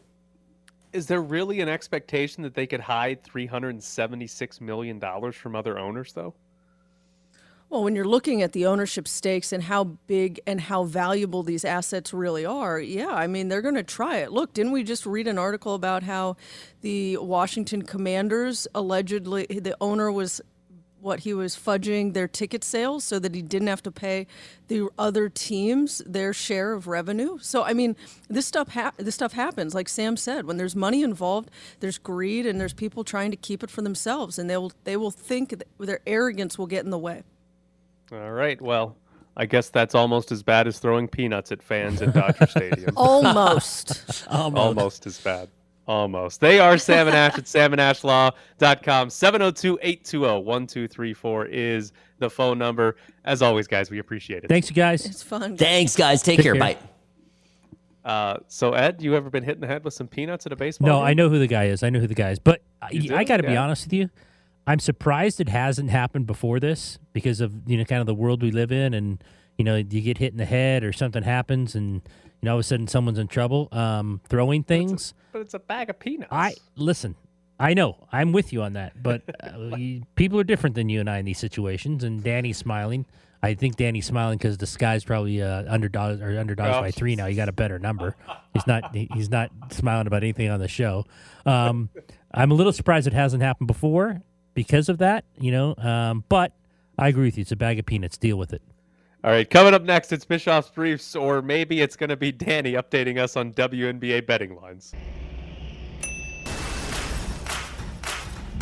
Is 0.93 1.07
there 1.07 1.23
really 1.23 1.61
an 1.61 1.69
expectation 1.69 2.43
that 2.45 2.55
they 2.55 2.67
could 2.67 2.81
hide 2.81 3.23
three 3.23 3.47
hundred 3.47 3.71
and 3.71 3.83
seventy 3.83 4.27
six 4.27 4.61
million 4.61 4.99
dollars 4.99 5.35
from 5.35 5.57
other 5.57 5.79
owners, 5.79 6.13
though? 6.13 6.35
Well, 7.71 7.83
when 7.83 7.97
you're 7.97 8.05
looking 8.05 8.43
at 8.43 8.53
the 8.53 8.67
ownership 8.67 9.09
stakes 9.09 9.53
and 9.53 9.65
how 9.65 9.85
big 9.85 10.41
and 10.47 10.61
how 10.61 10.85
valuable 10.85 11.43
these 11.43 11.65
assets 11.65 12.13
really 12.13 12.47
are, 12.47 12.79
yeah, 12.79 13.09
I 13.09 13.27
mean, 13.27 13.49
they're 13.49 13.63
going 13.63 13.75
to 13.75 13.83
try 13.83 14.19
it. 14.19 14.31
Look, 14.31 14.53
didn't 14.53 14.73
we 14.73 14.85
just 14.85 15.07
read 15.07 15.27
an 15.27 15.39
article 15.39 15.75
about 15.75 16.05
how 16.05 16.37
the 16.83 17.17
Washington 17.17 17.83
Commanders 17.83 18.69
allegedly, 18.75 19.47
the 19.47 19.77
owner 19.81 20.13
was 20.13 20.41
what 21.05 21.21
he 21.21 21.35
was 21.35 21.55
fudging 21.55 22.15
their 22.15 22.27
ticket 22.27 22.65
sales 22.65 23.05
so 23.05 23.19
that 23.19 23.35
he 23.35 23.43
didn't 23.43 23.69
have 23.69 23.83
to 23.83 23.91
pay 23.93 24.27
the 24.69 24.89
other 24.99 25.29
teams 25.29 26.01
their 26.07 26.33
share 26.33 26.73
of 26.73 26.87
revenue. 26.87 27.37
So 27.41 27.63
I 27.63 27.75
mean, 27.75 27.95
this 28.29 28.47
stuff 28.47 28.69
ha- 28.69 28.93
this 28.97 29.15
stuff 29.15 29.35
happens. 29.35 29.75
Like 29.75 29.91
Sam 29.91 30.17
said, 30.17 30.47
when 30.47 30.57
there's 30.57 30.75
money 30.75 31.03
involved, 31.03 31.51
there's 31.81 31.99
greed 31.99 32.47
and 32.47 32.59
there's 32.59 32.73
people 32.73 33.05
trying 33.05 33.31
to 33.33 33.37
keep 33.37 33.63
it 33.63 33.71
for 33.71 33.83
themselves, 33.83 34.39
and 34.39 34.49
they 34.49 34.57
will 34.57 34.73
they 34.85 34.97
will 34.97 35.11
think 35.11 35.63
their 35.79 36.01
arrogance 36.07 36.59
will 36.59 36.67
get 36.67 36.85
in 36.85 36.91
the 36.91 36.99
way. 36.99 37.23
All 38.13 38.33
right. 38.33 38.61
Well, 38.61 38.97
I 39.37 39.47
guess 39.47 39.71
that's 39.71 39.95
almost 39.95 40.33
as 40.33 40.43
bad 40.43 40.67
as 40.67 40.79
throwing 40.79 41.09
peanuts 41.09 41.53
at 41.53 41.63
fans 41.63 42.03
at 42.03 42.13
Dodger 42.15 42.47
Stadium. 42.47 42.91
almost. 42.97 44.27
almost. 44.31 44.67
Almost 44.67 45.07
as 45.07 45.19
bad. 45.19 45.49
Almost. 45.87 46.41
They 46.41 46.61
are 46.61 46.79
Sam 46.79 47.09
and 47.09 47.17
Ash 47.17 47.37
at 47.37 47.45
samandashlaw.com. 47.45 49.09
702-820-1234 49.09 51.49
is 51.51 51.93
the 52.19 52.31
phone 52.31 52.57
number. 52.59 52.97
As 53.25 53.43
always, 53.43 53.67
guys, 53.67 53.91
we 53.91 53.99
appreciate 53.99 54.45
it. 54.45 54.49
Thanks, 54.49 54.71
you 54.71 54.77
guys. 54.77 55.05
It's 55.05 55.23
fun. 55.23 55.59
Thanks, 55.59 55.95
guys. 55.95 56.23
Take, 56.23 56.37
Take 56.37 56.45
care. 56.45 56.55
care. 56.55 56.61
Bye. 56.61 56.79
Uh, 58.05 58.39
so 58.49 58.73
Ed, 58.73 59.03
you 59.03 59.15
ever 59.15 59.31
been 59.31 59.43
hitting 59.43 59.61
the 59.61 59.67
head 59.67 59.85
with 59.85 59.95
some 59.95 60.07
peanuts 60.07 60.47
at 60.47 60.53
a 60.53 60.57
baseball? 60.57 60.89
No, 60.89 60.99
game? 60.99 61.07
I 61.07 61.15
know 61.15 61.29
who 61.29 61.39
the 61.39 61.47
guy 61.47 61.65
is. 61.65 61.83
I 61.83 61.91
know 61.91 62.01
who 62.01 62.07
the 62.07 62.15
guy 62.15 62.31
is. 62.31 62.39
But 62.39 62.63
I, 62.81 63.09
I 63.13 63.25
got 63.25 63.39
to 63.39 63.45
yeah. 63.45 63.51
be 63.51 63.57
honest 63.57 63.87
with 63.87 63.95
you. 63.95 64.11
I'm 64.67 64.79
surprised 64.79 65.41
it 65.41 65.49
hasn't 65.49 65.91
happened 65.91 66.27
before 66.27 66.59
this 66.59 66.99
because 67.13 67.41
of 67.41 67.53
you 67.67 67.77
know 67.77 67.85
kind 67.85 68.01
of 68.01 68.07
the 68.07 68.15
world 68.15 68.43
we 68.43 68.51
live 68.51 68.73
in, 68.73 68.95
and 68.95 69.23
you 69.59 69.65
know 69.65 69.77
you 69.77 70.01
get 70.01 70.19
hit 70.19 70.33
in 70.33 70.39
the 70.39 70.45
head 70.45 70.85
or 70.85 70.93
something 70.93 71.23
happens, 71.23 71.75
and 71.75 71.95
you 71.95 72.47
know 72.47 72.53
all 72.53 72.59
of 72.59 72.61
a 72.61 72.63
sudden 72.65 72.87
someone's 72.87 73.19
in 73.19 73.29
trouble 73.29 73.69
um, 73.73 74.21
throwing 74.29 74.63
things. 74.63 74.91
But 74.93 74.95
it's, 74.97 75.11
a, 75.11 75.15
but 75.33 75.41
it's, 75.43 75.55
a, 75.55 75.59
bag 75.59 75.91
of 75.91 75.99
peanuts. 75.99 76.33
I 76.33 76.55
listen. 76.77 77.15
I 77.59 77.75
know 77.75 78.09
I'm 78.11 78.33
with 78.33 78.53
you 78.53 78.63
on 78.63 78.73
that, 78.73 79.01
but 79.01 79.23
uh, 79.41 79.77
people 80.17 80.41
are 80.41 80.45
different 80.45 80.75
than 80.75 80.89
you 80.89 81.01
and 81.01 81.09
I 81.09 81.19
in 81.19 81.25
these 81.25 81.39
situations. 81.39 82.03
And 82.03 82.23
Danny's 82.23 82.59
smiling. 82.59 83.07
I 83.45 83.55
think 83.55 83.77
Danny's 83.77 84.07
smiling 84.07 84.39
because 84.39 84.57
the 84.57 84.67
sky's 84.67 85.05
probably 85.05 85.41
uh, 85.41 85.65
underdogs 85.69 86.21
or 86.21 86.39
underdogs 86.39 86.77
oh. 86.77 86.81
by 86.81 86.91
three 86.91 87.15
now. 87.15 87.27
He 87.27 87.35
got 87.35 87.51
a 87.51 87.53
better 87.53 87.79
number. 87.79 88.17
He's 88.55 88.67
not. 88.67 88.95
He's 88.95 89.29
not 89.29 89.51
smiling 89.71 90.07
about 90.07 90.23
anything 90.23 90.49
on 90.49 90.59
the 90.59 90.69
show. 90.69 91.05
Um, 91.45 91.91
I'm 92.33 92.51
a 92.51 92.55
little 92.55 92.73
surprised 92.73 93.07
it 93.07 93.13
hasn't 93.13 93.43
happened 93.43 93.67
before 93.67 94.23
because 94.55 94.89
of 94.89 94.99
that, 94.99 95.25
you 95.39 95.51
know. 95.53 95.75
Um, 95.77 96.25
but 96.29 96.53
I 96.99 97.09
agree 97.09 97.27
with 97.27 97.37
you. 97.37 97.43
It's 97.43 97.53
a 97.53 97.57
bag 97.57 97.79
of 97.79 97.87
peanuts. 97.87 98.17
Deal 98.17 98.37
with 98.37 98.53
it. 98.53 98.63
All 99.23 99.31
right, 99.31 99.49
coming 99.49 99.73
up 99.73 99.83
next, 99.83 100.13
it's 100.13 100.27
Bischoff's 100.27 100.69
Briefs, 100.69 101.17
or 101.17 101.41
maybe 101.41 101.81
it's 101.81 101.97
going 101.97 102.11
to 102.11 102.17
be 102.17 102.31
Danny 102.31 102.75
updating 102.75 103.19
us 103.19 103.37
on 103.37 103.55
WNBA 103.55 104.27
betting 104.27 104.55
lines. 104.55 104.93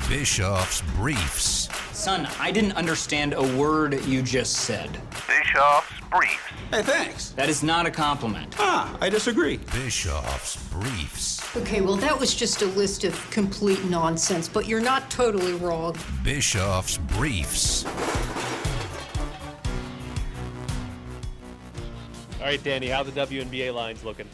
Bischoff's 0.09 0.83
Briefs. 0.95 1.69
Son, 2.03 2.27
I 2.41 2.51
didn't 2.51 2.73
understand 2.73 3.33
a 3.33 3.57
word 3.57 4.05
you 4.07 4.23
just 4.23 4.55
said. 4.55 4.91
Bischoff's 5.29 5.93
Briefs. 6.11 6.37
Hey, 6.73 6.83
thanks. 6.83 7.31
That 7.31 7.49
is 7.49 7.63
not 7.63 7.87
a 7.87 7.93
compliment. 7.93 8.57
Ah, 8.59 8.99
I 9.01 9.09
disagree. 9.09 9.59
Bischoff's 9.73 10.57
Briefs. 10.69 11.57
Okay, 11.57 11.81
well, 11.81 11.95
that 11.95 12.19
was 12.19 12.35
just 12.35 12.61
a 12.63 12.67
list 12.67 13.05
of 13.05 13.15
complete 13.31 13.85
nonsense, 13.85 14.49
but 14.49 14.67
you're 14.67 14.81
not 14.81 15.13
totally 15.13 15.53
wrong. 15.53 15.95
Bischoff's 16.25 16.99
Briefs. 16.99 17.87
All 22.41 22.47
right, 22.47 22.65
Danny, 22.65 22.89
how 22.89 23.05
the 23.05 23.13
WNBA 23.13 23.73
lines 23.73 24.03
looking? 24.03 24.27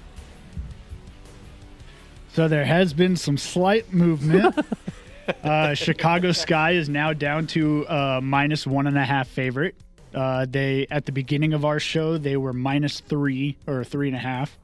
So 2.32 2.48
there 2.48 2.64
has 2.64 2.94
been 2.94 3.14
some 3.14 3.36
slight 3.36 3.92
movement. 3.92 4.54
uh, 5.42 5.74
Chicago 5.74 6.32
Sky 6.32 6.72
is 6.72 6.88
now 6.88 7.12
down 7.12 7.46
to 7.48 7.86
uh, 7.88 8.20
minus 8.22 8.66
one 8.66 8.86
and 8.86 8.96
a 8.96 9.04
half 9.04 9.28
favorite. 9.28 9.74
Uh, 10.14 10.46
they 10.48 10.86
at 10.90 11.04
the 11.04 11.12
beginning 11.12 11.52
of 11.52 11.64
our 11.64 11.78
show 11.78 12.16
they 12.16 12.36
were 12.36 12.52
minus 12.52 13.00
three 13.00 13.56
or 13.66 13.84
three 13.84 14.08
and 14.08 14.16
a 14.16 14.20
half. 14.20 14.58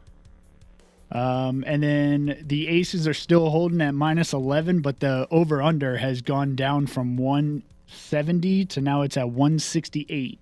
Um, 1.12 1.64
and 1.66 1.83
then 1.83 2.42
the 2.42 2.66
Aces 2.66 3.07
are 3.07 3.14
still 3.14 3.50
holding 3.50 3.81
at 3.81 3.94
minus 3.94 4.33
eleven, 4.33 4.81
but 4.81 5.00
the 5.00 5.29
over 5.31 5.62
under 5.62 5.98
has 5.98 6.22
gone 6.22 6.57
down 6.57 6.87
from 6.87 7.16
one 7.16 7.62
seventy 7.87 8.64
to 8.64 8.81
now 8.81 9.03
it's 9.03 9.16
at 9.16 9.29
one 9.29 9.59
sixty 9.59 10.07
eight. 10.09 10.40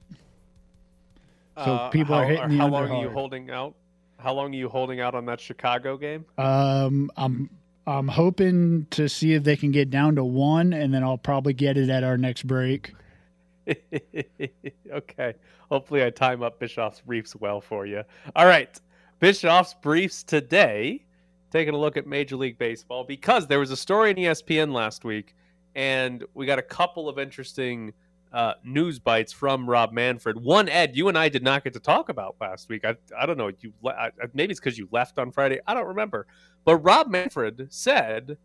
So 1.56 1.74
uh, 1.74 1.88
people 1.90 2.14
how, 2.14 2.22
are 2.22 2.26
hitting 2.26 2.48
the 2.50 2.56
How 2.56 2.64
under 2.66 2.88
long 2.88 2.90
are 2.90 3.02
you 3.02 3.10
holding 3.10 3.50
out? 3.50 3.74
How 4.18 4.32
long 4.32 4.54
are 4.54 4.56
you 4.56 4.68
holding 4.68 5.00
out 5.00 5.14
on 5.16 5.26
that 5.26 5.40
Chicago 5.40 5.96
game? 5.96 6.24
Um, 6.38 7.10
I'm 7.16 7.50
I'm 7.86 8.08
hoping 8.08 8.86
to 8.90 9.08
see 9.08 9.34
if 9.34 9.42
they 9.42 9.56
can 9.56 9.72
get 9.72 9.90
down 9.90 10.14
to 10.16 10.24
one, 10.24 10.72
and 10.72 10.94
then 10.94 11.02
I'll 11.02 11.18
probably 11.18 11.52
get 11.52 11.76
it 11.76 11.90
at 11.90 12.04
our 12.04 12.16
next 12.16 12.46
break. 12.46 12.94
okay. 14.92 15.34
Hopefully, 15.70 16.04
I 16.04 16.10
time 16.10 16.42
up 16.42 16.60
Bischoff's 16.60 17.00
briefs 17.00 17.34
well 17.34 17.60
for 17.60 17.86
you. 17.86 18.02
All 18.36 18.46
right. 18.46 18.80
Bischoff's 19.20 19.74
briefs 19.74 20.22
today, 20.22 21.04
taking 21.50 21.74
a 21.74 21.78
look 21.78 21.96
at 21.96 22.06
Major 22.06 22.36
League 22.36 22.58
Baseball 22.58 23.04
because 23.04 23.46
there 23.46 23.58
was 23.58 23.70
a 23.70 23.76
story 23.76 24.10
in 24.10 24.16
ESPN 24.16 24.72
last 24.72 25.04
week, 25.04 25.34
and 25.74 26.24
we 26.34 26.46
got 26.46 26.58
a 26.58 26.62
couple 26.62 27.08
of 27.08 27.18
interesting 27.18 27.92
uh, 28.32 28.54
news 28.64 28.98
bites 28.98 29.32
from 29.32 29.68
Rob 29.68 29.92
Manfred. 29.92 30.42
One, 30.42 30.68
Ed, 30.68 30.96
you 30.96 31.08
and 31.08 31.18
I 31.18 31.28
did 31.28 31.42
not 31.42 31.64
get 31.64 31.72
to 31.74 31.80
talk 31.80 32.08
about 32.08 32.36
last 32.40 32.68
week. 32.68 32.84
I, 32.84 32.96
I 33.18 33.26
don't 33.26 33.36
know. 33.36 33.50
You 33.60 33.72
maybe 34.32 34.52
it's 34.52 34.60
because 34.60 34.78
you 34.78 34.88
left 34.90 35.18
on 35.18 35.30
Friday. 35.32 35.60
I 35.66 35.74
don't 35.74 35.86
remember. 35.86 36.26
But 36.64 36.76
Rob 36.76 37.08
Manfred 37.08 37.66
said 37.70 38.38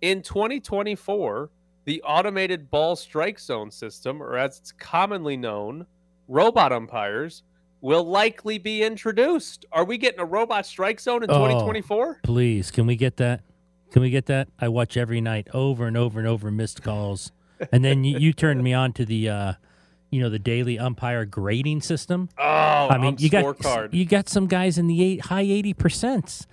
in 0.00 0.22
2024, 0.22 1.50
the 1.84 2.02
automated 2.02 2.70
ball 2.70 2.96
strike 2.96 3.38
zone 3.38 3.70
system, 3.70 4.22
or 4.22 4.36
as 4.38 4.58
it's 4.58 4.72
commonly 4.72 5.36
known, 5.36 5.86
robot 6.28 6.72
umpires, 6.72 7.42
will 7.82 8.04
likely 8.04 8.56
be 8.56 8.82
introduced. 8.82 9.66
Are 9.70 9.84
we 9.84 9.98
getting 9.98 10.20
a 10.20 10.24
robot 10.24 10.64
strike 10.64 10.98
zone 11.00 11.22
in 11.22 11.28
2024? 11.28 12.20
Please, 12.22 12.70
can 12.70 12.86
we 12.86 12.96
get 12.96 13.18
that? 13.18 13.42
Can 13.90 14.00
we 14.00 14.08
get 14.08 14.26
that? 14.26 14.48
I 14.58 14.68
watch 14.68 14.96
every 14.96 15.20
night 15.20 15.48
over 15.52 15.86
and 15.86 15.96
over 15.96 16.18
and 16.18 16.26
over 16.26 16.50
missed 16.50 16.82
calls 16.82 17.30
and 17.72 17.84
then 17.84 18.04
you, 18.04 18.18
you 18.18 18.32
turned 18.32 18.62
me 18.62 18.72
on 18.72 18.92
to 18.94 19.04
the 19.04 19.28
uh, 19.28 19.52
you 20.10 20.20
know 20.20 20.30
the 20.30 20.38
daily 20.38 20.78
umpire 20.78 21.24
grading 21.24 21.82
system. 21.82 22.28
Oh, 22.38 22.42
I 22.42 22.98
mean, 22.98 23.16
you 23.18 23.28
got 23.28 23.92
you 23.92 24.04
got 24.04 24.28
some 24.28 24.46
guys 24.46 24.78
in 24.78 24.86
the 24.86 25.02
eight, 25.02 25.26
high 25.26 25.42
eighty 25.42 25.74
percent. 25.74 26.46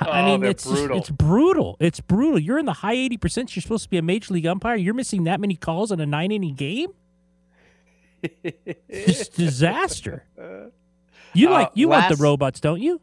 Oh, 0.00 0.10
I 0.10 0.26
mean, 0.26 0.44
it's 0.44 0.66
brutal. 0.66 0.98
it's 0.98 1.10
brutal. 1.10 1.76
It's 1.80 2.00
brutal. 2.00 2.38
You're 2.38 2.58
in 2.58 2.66
the 2.66 2.74
high 2.74 2.94
eighty 2.94 3.16
percent. 3.16 3.56
You're 3.56 3.62
supposed 3.62 3.84
to 3.84 3.90
be 3.90 3.96
a 3.96 4.02
major 4.02 4.34
league 4.34 4.46
umpire. 4.46 4.76
You're 4.76 4.94
missing 4.94 5.24
that 5.24 5.40
many 5.40 5.56
calls 5.56 5.90
in 5.90 6.00
a 6.00 6.06
nine 6.06 6.30
inning 6.30 6.54
game. 6.54 6.90
it's 8.22 9.28
disaster. 9.28 10.24
You 11.32 11.50
like 11.50 11.68
uh, 11.68 11.70
you 11.74 11.88
last, 11.88 12.08
want 12.08 12.18
the 12.18 12.22
robots, 12.22 12.60
don't 12.60 12.80
you? 12.80 13.00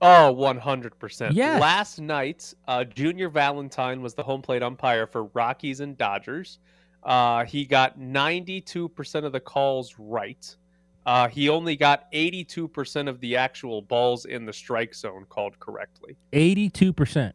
Oh, 0.00 0.34
100%. 0.36 1.30
Yeah. 1.32 1.58
Last 1.58 1.98
night, 1.98 2.52
uh, 2.68 2.84
Junior 2.84 3.28
Valentine 3.28 4.02
was 4.02 4.14
the 4.14 4.22
home 4.22 4.42
plate 4.42 4.62
umpire 4.62 5.06
for 5.06 5.24
Rockies 5.32 5.80
and 5.80 5.96
Dodgers. 5.96 6.58
Uh, 7.04 7.44
he 7.44 7.64
got 7.64 7.98
92% 7.98 9.24
of 9.24 9.32
the 9.32 9.40
calls 9.40 9.94
right. 9.98 10.56
Uh, 11.06 11.28
he 11.28 11.48
only 11.50 11.76
got 11.76 12.10
82% 12.12 13.08
of 13.08 13.20
the 13.20 13.36
actual 13.36 13.82
balls 13.82 14.24
in 14.24 14.46
the 14.46 14.52
strike 14.52 14.94
zone 14.94 15.26
called 15.28 15.58
correctly. 15.60 16.16
82%. 16.32 17.32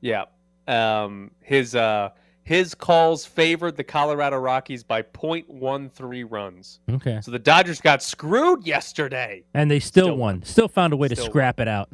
Yeah. 0.00 0.24
Um, 0.66 1.30
his 1.40 1.74
uh, 1.74 2.10
his 2.42 2.74
calls 2.74 3.26
favored 3.26 3.76
the 3.76 3.84
Colorado 3.84 4.36
Rockies 4.36 4.82
by 4.84 5.02
0.13 5.02 6.26
runs. 6.30 6.80
Okay. 6.88 7.20
So 7.20 7.32
the 7.32 7.38
Dodgers 7.38 7.80
got 7.80 8.02
screwed 8.02 8.64
yesterday. 8.66 9.42
And 9.52 9.70
they 9.70 9.80
still, 9.80 10.06
still 10.06 10.16
won. 10.16 10.42
Still 10.44 10.68
found 10.68 10.92
a 10.92 10.96
way 10.96 11.08
still 11.08 11.24
to 11.24 11.30
scrap 11.30 11.58
won. 11.58 11.68
it 11.68 11.70
out. 11.70 11.90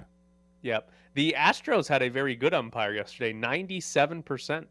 Yep. 0.62 0.90
The 1.14 1.34
Astros 1.38 1.88
had 1.88 2.02
a 2.02 2.08
very 2.08 2.36
good 2.36 2.54
umpire 2.54 2.94
yesterday, 2.94 3.32
97%. 3.32 4.66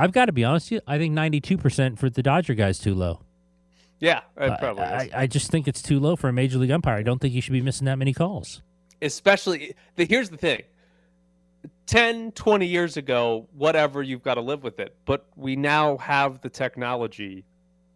I've 0.00 0.12
got 0.12 0.26
to 0.26 0.32
be 0.32 0.44
honest 0.44 0.70
with 0.70 0.72
you. 0.72 0.80
I 0.86 0.98
think 0.98 1.14
92% 1.14 1.98
for 1.98 2.08
the 2.08 2.22
Dodger 2.22 2.54
guys 2.54 2.78
too 2.78 2.94
low. 2.94 3.20
Yeah, 3.98 4.22
it 4.38 4.58
probably 4.58 4.84
I, 4.84 4.98
I, 4.98 5.10
I, 5.14 5.26
just 5.26 5.50
think 5.50 5.68
it's 5.68 5.82
too 5.82 6.00
low 6.00 6.16
for 6.16 6.28
a 6.28 6.32
major 6.32 6.56
league 6.58 6.70
umpire. 6.70 6.96
I 6.96 7.02
don't 7.02 7.20
think 7.20 7.34
you 7.34 7.42
should 7.42 7.52
be 7.52 7.60
missing 7.60 7.84
that 7.84 7.98
many 7.98 8.14
calls. 8.14 8.62
Especially, 9.02 9.74
the, 9.96 10.06
here's 10.06 10.30
the 10.30 10.38
thing 10.38 10.62
10, 11.84 12.32
20 12.32 12.66
years 12.66 12.96
ago, 12.96 13.46
whatever, 13.52 14.02
you've 14.02 14.22
got 14.22 14.34
to 14.34 14.40
live 14.40 14.62
with 14.62 14.80
it. 14.80 14.96
But 15.04 15.26
we 15.36 15.54
now 15.54 15.98
have 15.98 16.40
the 16.40 16.48
technology 16.48 17.44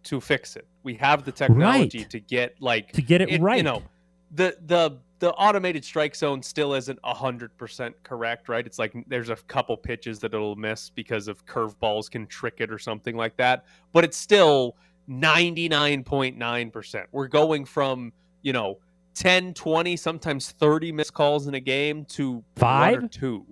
to 0.04 0.20
fix 0.20 0.56
it. 0.56 0.66
We 0.82 0.94
have 0.96 1.24
the 1.24 1.32
technology 1.32 2.00
right. 2.00 2.10
to 2.10 2.20
get 2.20 2.60
like 2.60 2.92
to 2.92 3.02
get 3.02 3.22
it, 3.22 3.30
it 3.30 3.40
right. 3.40 3.56
You 3.56 3.62
know, 3.62 3.82
the 4.30 4.58
the 4.66 4.98
the 5.20 5.32
automated 5.34 5.84
strike 5.84 6.14
zone 6.16 6.42
still 6.42 6.74
isn't 6.74 7.00
100% 7.02 7.94
correct, 8.02 8.48
right? 8.48 8.66
It's 8.66 8.78
like 8.78 8.94
there's 9.06 9.30
a 9.30 9.36
couple 9.36 9.76
pitches 9.76 10.18
that 10.20 10.34
it'll 10.34 10.56
miss 10.56 10.90
because 10.90 11.28
of 11.28 11.44
curveballs 11.46 12.10
can 12.10 12.26
trick 12.26 12.54
it 12.58 12.70
or 12.70 12.78
something 12.78 13.16
like 13.16 13.36
that, 13.36 13.64
but 13.92 14.04
it's 14.04 14.16
still 14.18 14.76
99.9%. 15.08 17.04
We're 17.12 17.28
going 17.28 17.64
from, 17.64 18.12
you 18.42 18.52
know, 18.52 18.78
10, 19.14 19.54
20, 19.54 19.96
sometimes 19.96 20.50
30 20.52 20.92
missed 20.92 21.14
calls 21.14 21.46
in 21.46 21.54
a 21.54 21.60
game 21.60 22.04
to 22.06 22.42
5 22.56 23.04
or 23.04 23.08
2. 23.08 23.46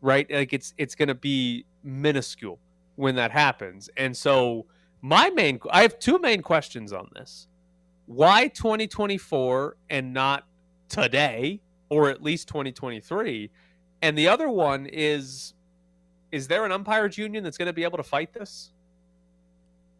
Right? 0.00 0.30
Like 0.30 0.52
it's 0.52 0.74
it's 0.78 0.94
going 0.94 1.08
to 1.08 1.14
be 1.14 1.64
minuscule 1.82 2.58
when 2.96 3.14
that 3.16 3.30
happens. 3.30 3.90
And 3.96 4.16
so 4.16 4.66
My 5.06 5.28
main, 5.28 5.60
I 5.70 5.82
have 5.82 5.98
two 5.98 6.18
main 6.18 6.40
questions 6.40 6.90
on 6.90 7.10
this. 7.14 7.46
Why 8.06 8.48
2024 8.48 9.76
and 9.90 10.14
not 10.14 10.46
today, 10.88 11.60
or 11.88 12.10
at 12.10 12.22
least 12.22 12.48
2023? 12.48 13.50
And 14.02 14.18
the 14.18 14.28
other 14.28 14.48
one 14.48 14.86
is, 14.86 15.54
is 16.30 16.48
there 16.48 16.64
an 16.64 16.72
umpires 16.72 17.16
union 17.16 17.44
that's 17.44 17.56
going 17.56 17.66
to 17.66 17.72
be 17.72 17.84
able 17.84 17.96
to 17.96 18.02
fight 18.02 18.32
this? 18.32 18.70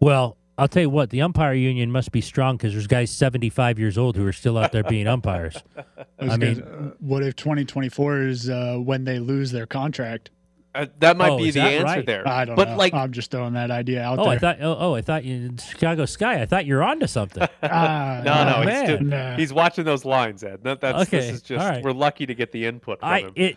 Well, 0.00 0.36
I'll 0.56 0.68
tell 0.68 0.82
you 0.82 0.90
what, 0.90 1.10
the 1.10 1.22
umpire 1.22 1.54
union 1.54 1.90
must 1.90 2.12
be 2.12 2.20
strong 2.20 2.56
because 2.56 2.72
there's 2.72 2.86
guys 2.86 3.10
75 3.10 3.78
years 3.78 3.98
old 3.98 4.16
who 4.16 4.26
are 4.26 4.32
still 4.32 4.56
out 4.56 4.70
there 4.70 4.84
being 4.84 5.06
umpires. 5.06 5.56
I, 6.20 6.26
I 6.28 6.36
mean, 6.36 6.60
what 7.00 7.22
if 7.22 7.34
2024 7.36 8.20
is 8.22 8.48
uh, 8.48 8.76
when 8.76 9.04
they 9.04 9.18
lose 9.18 9.50
their 9.50 9.66
contract? 9.66 10.30
Uh, 10.74 10.87
that 10.98 11.16
might 11.16 11.30
oh, 11.30 11.38
be 11.38 11.52
the 11.52 11.60
answer 11.60 11.84
right? 11.84 12.04
there. 12.04 12.26
I 12.26 12.44
don't 12.44 12.56
but 12.56 12.70
know. 12.70 12.76
Like, 12.76 12.94
I'm 12.94 13.12
just 13.12 13.30
throwing 13.30 13.52
that 13.52 13.70
idea 13.70 14.02
out 14.02 14.18
oh, 14.18 14.24
there. 14.24 14.32
I 14.32 14.38
thought. 14.38 14.56
Oh, 14.60 14.76
oh, 14.76 14.94
I 14.94 15.02
thought 15.02 15.24
you 15.24 15.54
Chicago 15.56 16.04
Sky. 16.04 16.42
I 16.42 16.46
thought 16.46 16.66
you 16.66 16.74
were 16.74 16.82
onto 16.82 17.06
something. 17.06 17.44
uh, 17.44 17.48
no, 18.24 18.44
no, 18.44 18.64
man. 18.64 18.98
He's, 18.98 19.00
nah. 19.00 19.37
he's, 19.37 19.52
watching 19.52 19.84
those 19.84 20.04
lines, 20.04 20.42
Ed. 20.42 20.64
That, 20.64 20.80
that's 20.80 21.02
okay. 21.02 21.18
this 21.18 21.30
is 21.37 21.42
just 21.42 21.64
right. 21.64 21.84
we're 21.84 21.92
lucky 21.92 22.26
to 22.26 22.34
get 22.34 22.50
the 22.50 22.66
input 22.66 22.98
from 22.98 23.08
I, 23.08 23.20
him. 23.20 23.32
It, 23.37 23.56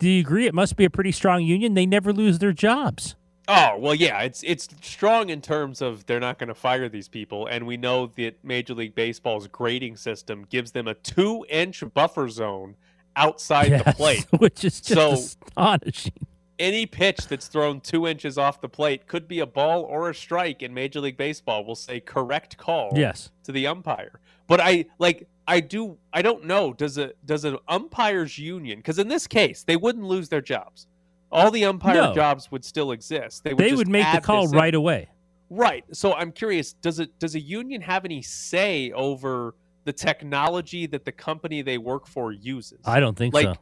do 0.00 0.08
you 0.08 0.20
agree? 0.20 0.46
It 0.46 0.54
must 0.54 0.76
be 0.76 0.84
a 0.84 0.90
pretty 0.90 1.12
strong 1.12 1.42
union. 1.42 1.74
They 1.74 1.86
never 1.86 2.12
lose 2.12 2.40
their 2.40 2.52
jobs. 2.52 3.14
Oh 3.46 3.76
well, 3.78 3.94
yeah, 3.94 4.22
it's 4.22 4.42
it's 4.42 4.68
strong 4.82 5.30
in 5.30 5.40
terms 5.40 5.80
of 5.80 6.04
they're 6.06 6.18
not 6.18 6.36
going 6.36 6.48
to 6.48 6.54
fire 6.54 6.88
these 6.88 7.06
people, 7.06 7.46
and 7.46 7.64
we 7.64 7.76
know 7.76 8.10
that 8.16 8.42
Major 8.42 8.74
League 8.74 8.96
Baseball's 8.96 9.46
grading 9.46 9.98
system 9.98 10.44
gives 10.50 10.72
them 10.72 10.88
a 10.88 10.94
two-inch 10.94 11.84
buffer 11.94 12.28
zone 12.28 12.74
outside 13.14 13.68
yes, 13.68 13.84
the 13.84 13.92
plate, 13.92 14.26
which 14.38 14.64
is 14.64 14.80
just 14.80 14.94
so, 14.94 15.12
astonishing 15.12 16.26
any 16.58 16.86
pitch 16.86 17.28
that's 17.28 17.48
thrown 17.48 17.80
two 17.80 18.06
inches 18.06 18.38
off 18.38 18.60
the 18.60 18.68
plate 18.68 19.06
could 19.06 19.28
be 19.28 19.40
a 19.40 19.46
ball 19.46 19.82
or 19.82 20.10
a 20.10 20.14
strike 20.14 20.62
in 20.62 20.72
Major 20.72 21.00
League 21.00 21.16
Baseball. 21.16 21.64
Will 21.64 21.74
say 21.74 22.00
correct 22.00 22.56
call. 22.56 22.92
Yes. 22.94 23.30
To 23.44 23.52
the 23.52 23.66
umpire, 23.66 24.20
but 24.46 24.60
I 24.60 24.86
like 24.98 25.28
I 25.46 25.60
do 25.60 25.96
I 26.12 26.22
don't 26.22 26.44
know. 26.44 26.72
Does 26.72 26.98
a 26.98 27.12
does 27.24 27.44
an 27.44 27.58
umpires 27.68 28.38
union? 28.38 28.78
Because 28.78 28.98
in 28.98 29.08
this 29.08 29.26
case, 29.26 29.62
they 29.62 29.76
wouldn't 29.76 30.04
lose 30.04 30.28
their 30.28 30.40
jobs. 30.40 30.86
All 31.30 31.50
the 31.50 31.64
umpire 31.64 31.94
no. 31.94 32.14
jobs 32.14 32.50
would 32.50 32.64
still 32.64 32.92
exist. 32.92 33.44
They 33.44 33.52
would, 33.52 33.64
they 33.64 33.74
would 33.74 33.88
make 33.88 34.10
the 34.12 34.20
call 34.20 34.48
right 34.48 34.74
in. 34.74 34.78
away. 34.78 35.08
Right. 35.50 35.84
So 35.92 36.14
I'm 36.14 36.32
curious. 36.32 36.72
Does 36.72 36.98
it 36.98 37.16
does 37.18 37.34
a 37.34 37.40
union 37.40 37.80
have 37.80 38.04
any 38.04 38.22
say 38.22 38.90
over 38.92 39.54
the 39.84 39.92
technology 39.92 40.86
that 40.86 41.04
the 41.04 41.12
company 41.12 41.62
they 41.62 41.78
work 41.78 42.06
for 42.06 42.32
uses? 42.32 42.80
I 42.84 43.00
don't 43.00 43.16
think 43.16 43.34
like, 43.34 43.46
so. 43.46 43.54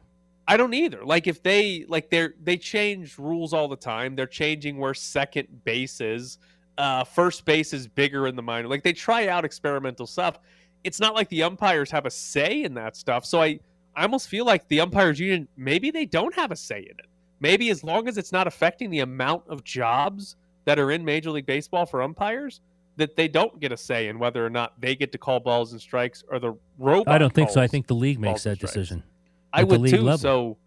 I 0.47 0.57
don't 0.57 0.73
either. 0.73 1.03
Like 1.03 1.27
if 1.27 1.41
they 1.41 1.85
like 1.87 2.09
they're 2.09 2.35
they 2.43 2.57
change 2.57 3.17
rules 3.17 3.53
all 3.53 3.67
the 3.67 3.75
time. 3.75 4.15
They're 4.15 4.27
changing 4.27 4.77
where 4.77 4.93
second 4.93 5.63
base 5.63 6.01
is. 6.01 6.37
Uh, 6.77 7.03
first 7.03 7.45
base 7.45 7.73
is 7.73 7.87
bigger 7.87 8.27
in 8.27 8.35
the 8.35 8.41
minor. 8.41 8.67
Like 8.67 8.83
they 8.83 8.93
try 8.93 9.27
out 9.27 9.45
experimental 9.45 10.05
stuff. 10.05 10.39
It's 10.83 10.99
not 10.99 11.15
like 11.15 11.29
the 11.29 11.43
umpires 11.43 11.89
have 11.91 12.05
a 12.05 12.11
say 12.11 12.63
in 12.63 12.73
that 12.75 12.95
stuff. 12.95 13.25
So 13.25 13.41
I 13.41 13.59
I 13.95 14.03
almost 14.03 14.27
feel 14.27 14.45
like 14.45 14.67
the 14.67 14.81
umpires 14.81 15.19
union 15.19 15.47
maybe 15.57 15.89
they 15.89 16.05
don't 16.05 16.35
have 16.35 16.51
a 16.51 16.55
say 16.55 16.79
in 16.79 16.99
it. 16.99 17.07
Maybe 17.39 17.69
as 17.69 17.83
long 17.83 18.07
as 18.07 18.17
it's 18.17 18.31
not 18.31 18.47
affecting 18.47 18.89
the 18.89 18.99
amount 18.99 19.43
of 19.47 19.63
jobs 19.63 20.35
that 20.65 20.79
are 20.79 20.91
in 20.91 21.03
Major 21.03 21.31
League 21.31 21.45
Baseball 21.45 21.85
for 21.85 22.01
umpires, 22.01 22.61
that 22.97 23.15
they 23.15 23.27
don't 23.27 23.59
get 23.59 23.71
a 23.71 23.77
say 23.77 24.07
in 24.07 24.19
whether 24.19 24.45
or 24.45 24.49
not 24.49 24.79
they 24.79 24.95
get 24.95 25.11
to 25.11 25.17
call 25.17 25.39
balls 25.39 25.71
and 25.71 25.81
strikes 25.81 26.23
or 26.29 26.39
the 26.39 26.55
robot. 26.77 27.13
I 27.13 27.17
don't 27.17 27.33
think 27.33 27.49
so. 27.49 27.61
I 27.61 27.67
think 27.67 27.87
the 27.87 27.95
league 27.95 28.19
makes 28.19 28.43
that 28.43 28.59
decision. 28.59 29.03
I 29.59 29.63
would 29.63 29.85
too. 29.85 30.01
Level. 30.01 30.17
So 30.17 30.57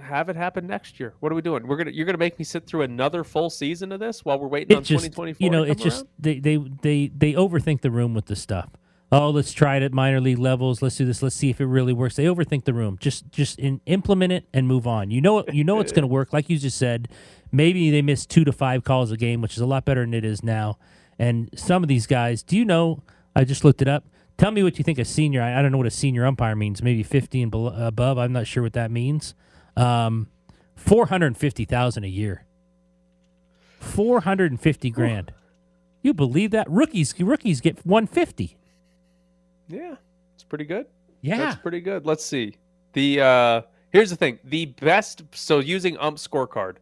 have 0.00 0.28
it 0.28 0.36
happen 0.36 0.66
next 0.66 1.00
year. 1.00 1.14
What 1.20 1.32
are 1.32 1.34
we 1.34 1.42
doing? 1.42 1.66
We're 1.66 1.76
gonna 1.76 1.90
you're 1.90 2.06
gonna 2.06 2.18
make 2.18 2.38
me 2.38 2.44
sit 2.44 2.66
through 2.66 2.82
another 2.82 3.24
full 3.24 3.50
season 3.50 3.92
of 3.92 4.00
this 4.00 4.24
while 4.24 4.38
we're 4.38 4.48
waiting 4.48 4.72
it 4.72 4.76
on 4.76 4.84
2024. 4.84 5.44
You 5.44 5.50
know, 5.50 5.62
it's 5.62 5.82
just 5.82 6.06
they, 6.18 6.38
they 6.38 6.56
they 6.56 7.10
they 7.16 7.32
overthink 7.32 7.80
the 7.80 7.90
room 7.90 8.14
with 8.14 8.26
the 8.26 8.36
stuff. 8.36 8.70
Oh, 9.12 9.30
let's 9.30 9.52
try 9.52 9.76
it 9.76 9.82
at 9.82 9.92
minor 9.92 10.20
league 10.20 10.38
levels. 10.38 10.82
Let's 10.82 10.96
do 10.96 11.04
this. 11.04 11.20
Let's 11.20 11.34
see 11.34 11.50
if 11.50 11.60
it 11.60 11.66
really 11.66 11.92
works. 11.92 12.14
They 12.14 12.26
overthink 12.26 12.64
the 12.64 12.74
room. 12.74 12.96
Just 13.00 13.30
just 13.32 13.58
in, 13.58 13.80
implement 13.86 14.32
it 14.32 14.46
and 14.54 14.68
move 14.68 14.86
on. 14.86 15.10
You 15.10 15.20
know 15.20 15.44
you 15.52 15.64
know 15.64 15.80
it's 15.80 15.90
going 15.90 16.02
to 16.08 16.08
work. 16.08 16.32
Like 16.32 16.48
you 16.48 16.58
just 16.58 16.78
said, 16.78 17.08
maybe 17.50 17.90
they 17.90 18.02
miss 18.02 18.24
two 18.24 18.44
to 18.44 18.52
five 18.52 18.84
calls 18.84 19.10
a 19.10 19.16
game, 19.16 19.40
which 19.40 19.54
is 19.54 19.60
a 19.60 19.66
lot 19.66 19.84
better 19.84 20.02
than 20.02 20.14
it 20.14 20.24
is 20.24 20.44
now. 20.44 20.78
And 21.18 21.50
some 21.54 21.82
of 21.82 21.88
these 21.88 22.06
guys, 22.06 22.42
do 22.42 22.56
you 22.56 22.64
know? 22.64 23.02
I 23.34 23.44
just 23.44 23.64
looked 23.64 23.82
it 23.82 23.88
up. 23.88 24.04
Tell 24.40 24.52
me 24.52 24.62
what 24.62 24.78
you 24.78 24.84
think 24.84 24.98
a 24.98 25.04
senior. 25.04 25.42
I, 25.42 25.58
I 25.58 25.62
don't 25.62 25.70
know 25.70 25.76
what 25.76 25.86
a 25.86 25.90
senior 25.90 26.24
umpire 26.24 26.56
means. 26.56 26.82
Maybe 26.82 27.02
fifty 27.02 27.42
and 27.42 27.50
below, 27.50 27.74
above. 27.76 28.16
I'm 28.16 28.32
not 28.32 28.46
sure 28.46 28.62
what 28.62 28.72
that 28.72 28.90
means. 28.90 29.34
Um, 29.76 30.28
Four 30.74 31.06
hundred 31.06 31.36
fifty 31.36 31.66
thousand 31.66 32.04
a 32.04 32.08
year. 32.08 32.46
Four 33.80 34.22
hundred 34.22 34.50
and 34.50 34.58
fifty 34.58 34.88
grand. 34.88 35.34
You 36.00 36.14
believe 36.14 36.52
that? 36.52 36.70
Rookies 36.70 37.14
rookies 37.20 37.60
get 37.60 37.84
one 37.84 38.06
fifty. 38.06 38.56
Yeah, 39.68 39.96
it's 40.34 40.44
pretty 40.44 40.64
good. 40.64 40.86
Yeah, 41.20 41.36
that's 41.36 41.60
pretty 41.60 41.82
good. 41.82 42.06
Let's 42.06 42.24
see. 42.24 42.54
The 42.94 43.20
uh 43.20 43.62
here's 43.90 44.08
the 44.08 44.16
thing: 44.16 44.38
the 44.42 44.64
best. 44.80 45.22
So 45.32 45.58
using 45.58 45.98
ump 45.98 46.16
scorecard, 46.16 46.76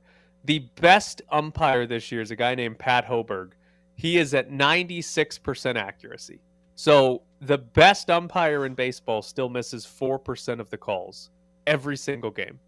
the 0.45 0.61
best 0.81 1.23
umpire 1.29 1.87
this 1.87 2.13
year 2.13 2.21
is 2.21 2.31
a 2.31 2.37
guy 2.37 2.55
named 2.55 2.79
Pat 2.79 3.05
Hoberg. 3.05 3.51
He 3.97 4.17
is 4.17 4.33
at 4.33 4.53
ninety 4.53 5.03
six 5.03 5.39
percent 5.39 5.77
accuracy. 5.77 6.39
So 6.77 7.23
the 7.41 7.59
best 7.59 8.11
umpire 8.11 8.67
in 8.67 8.75
baseball 8.75 9.23
still 9.23 9.49
misses 9.49 9.87
4% 9.87 10.61
of 10.61 10.71
the 10.71 10.77
calls 10.77 11.31
every 11.67 11.97
single 11.97 12.31
game. 12.31 12.59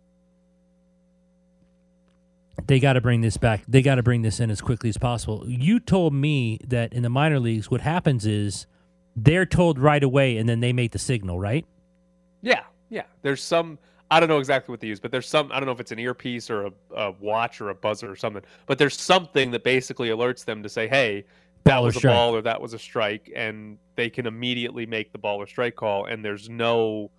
They 2.67 2.79
got 2.79 2.93
to 2.93 3.01
bring 3.01 3.21
this 3.21 3.37
back. 3.37 3.65
They 3.67 3.83
got 3.83 3.97
to 3.97 4.03
bring 4.03 4.23
this 4.23 4.39
in 4.39 4.51
as 4.51 4.61
quickly 4.61 4.91
as 4.91 4.99
possible. 4.99 5.45
You 5.49 5.81
told 5.81 6.13
me 6.15 6.61
that 6.69 6.93
in 6.93 7.03
the 7.03 7.09
minor 7.09 7.41
leagues, 7.41 7.71
what 7.71 7.81
happens 7.81 8.27
is 8.27 8.67
they're 9.17 9.47
told 9.47 9.79
right 9.79 10.03
away 10.03 10.37
and 10.37 10.49
then 10.49 10.61
they 10.61 10.73
make 10.73 10.93
the 10.93 10.99
signal, 10.99 11.41
right? 11.41 11.67
Yeah, 12.43 12.63
yeah. 12.89 13.05
There's 13.23 13.43
some, 13.43 13.79
I 14.11 14.21
don't 14.21 14.29
know 14.29 14.39
exactly 14.39 14.73
what 14.73 14.81
they 14.81 14.87
use, 14.87 15.01
but 15.01 15.11
there's 15.11 15.29
some, 15.29 15.51
I 15.51 15.59
don't 15.59 15.67
know 15.67 15.73
if 15.73 15.81
it's 15.81 15.91
an 15.91 15.99
earpiece 15.99 16.51
or 16.51 16.67
a, 16.67 16.73
a 16.95 17.11
watch 17.13 17.61
or 17.61 17.71
a 17.71 17.75
buzzer 17.75 18.11
or 18.11 18.17
something, 18.17 18.43
but 18.67 18.79
there's 18.79 19.01
something 19.01 19.51
that 19.51 19.65
basically 19.65 20.11
alerts 20.11 20.45
them 20.45 20.63
to 20.63 20.69
say, 20.69 20.87
hey, 20.87 21.25
that 21.65 21.79
was 21.83 21.97
a 21.97 21.99
strike. 21.99 22.15
ball 22.15 22.35
or 22.35 22.43
that 22.43 22.61
was 22.61 22.73
a 22.75 22.79
strike 22.79 23.31
and 23.35 23.79
they 23.97 24.11
can 24.11 24.27
immediately 24.27 24.87
make 24.87 25.13
the 25.13 25.19
ball 25.19 25.37
or 25.41 25.47
strike 25.47 25.77
call 25.77 26.07
and 26.07 26.25
there's 26.25 26.49
no 26.49 27.11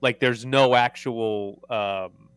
like 0.00 0.18
there's 0.20 0.44
no 0.44 0.74
actual 0.74 1.60
um 1.70 2.28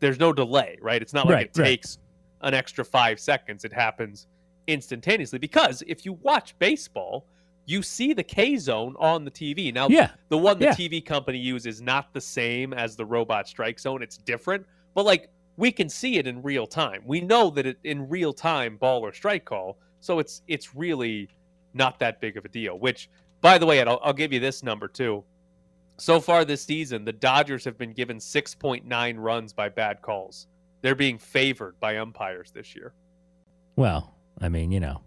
there's 0.00 0.18
no 0.18 0.32
delay 0.32 0.78
right 0.80 1.02
it's 1.02 1.12
not 1.12 1.26
like 1.26 1.34
Right, 1.34 1.46
it 1.54 1.58
right. 1.58 1.64
takes 1.66 1.98
an 2.42 2.54
extra 2.54 2.84
five 2.84 3.18
seconds 3.20 3.64
it 3.64 3.72
happens 3.72 4.26
instantaneously 4.66 5.38
because 5.38 5.82
if 5.86 6.04
you 6.06 6.14
watch 6.22 6.56
baseball 6.58 7.26
you 7.66 7.82
see 7.82 8.12
the 8.12 8.22
k 8.22 8.56
zone 8.56 8.94
on 8.98 9.24
the 9.24 9.30
tv 9.30 9.72
now 9.74 9.88
Yeah, 9.88 10.10
the 10.28 10.38
one 10.38 10.58
the 10.58 10.66
yeah. 10.66 10.74
tv 10.74 11.04
company 11.04 11.38
uses 11.38 11.76
is 11.76 11.82
not 11.82 12.12
the 12.12 12.20
same 12.20 12.72
as 12.72 12.96
the 12.96 13.04
robot 13.04 13.48
strike 13.48 13.78
zone 13.78 14.02
it's 14.02 14.16
different 14.18 14.64
but 14.94 15.04
like 15.04 15.28
we 15.56 15.70
can 15.70 15.88
see 15.88 16.16
it 16.18 16.26
in 16.26 16.42
real 16.42 16.66
time 16.66 17.02
we 17.04 17.20
know 17.20 17.50
that 17.50 17.66
it 17.66 17.78
in 17.84 18.08
real 18.08 18.32
time 18.32 18.76
ball 18.76 19.04
or 19.04 19.12
strike 19.12 19.44
call 19.44 19.78
so 20.02 20.18
it's 20.18 20.42
it's 20.48 20.74
really 20.74 21.28
not 21.72 21.98
that 22.00 22.20
big 22.20 22.36
of 22.36 22.44
a 22.44 22.48
deal. 22.48 22.78
Which, 22.78 23.08
by 23.40 23.56
the 23.56 23.64
way, 23.64 23.80
I'll, 23.80 23.98
I'll 24.02 24.12
give 24.12 24.32
you 24.32 24.40
this 24.40 24.62
number 24.62 24.88
too. 24.88 25.24
So 25.96 26.20
far 26.20 26.44
this 26.44 26.62
season, 26.64 27.04
the 27.04 27.12
Dodgers 27.12 27.64
have 27.64 27.78
been 27.78 27.92
given 27.92 28.18
6.9 28.18 29.14
runs 29.18 29.52
by 29.52 29.68
bad 29.68 30.02
calls. 30.02 30.48
They're 30.80 30.94
being 30.96 31.16
favored 31.18 31.78
by 31.80 31.98
umpires 31.98 32.50
this 32.50 32.74
year. 32.74 32.92
Well, 33.76 34.12
I 34.40 34.48
mean, 34.48 34.72
you 34.72 34.80
know, 34.80 35.00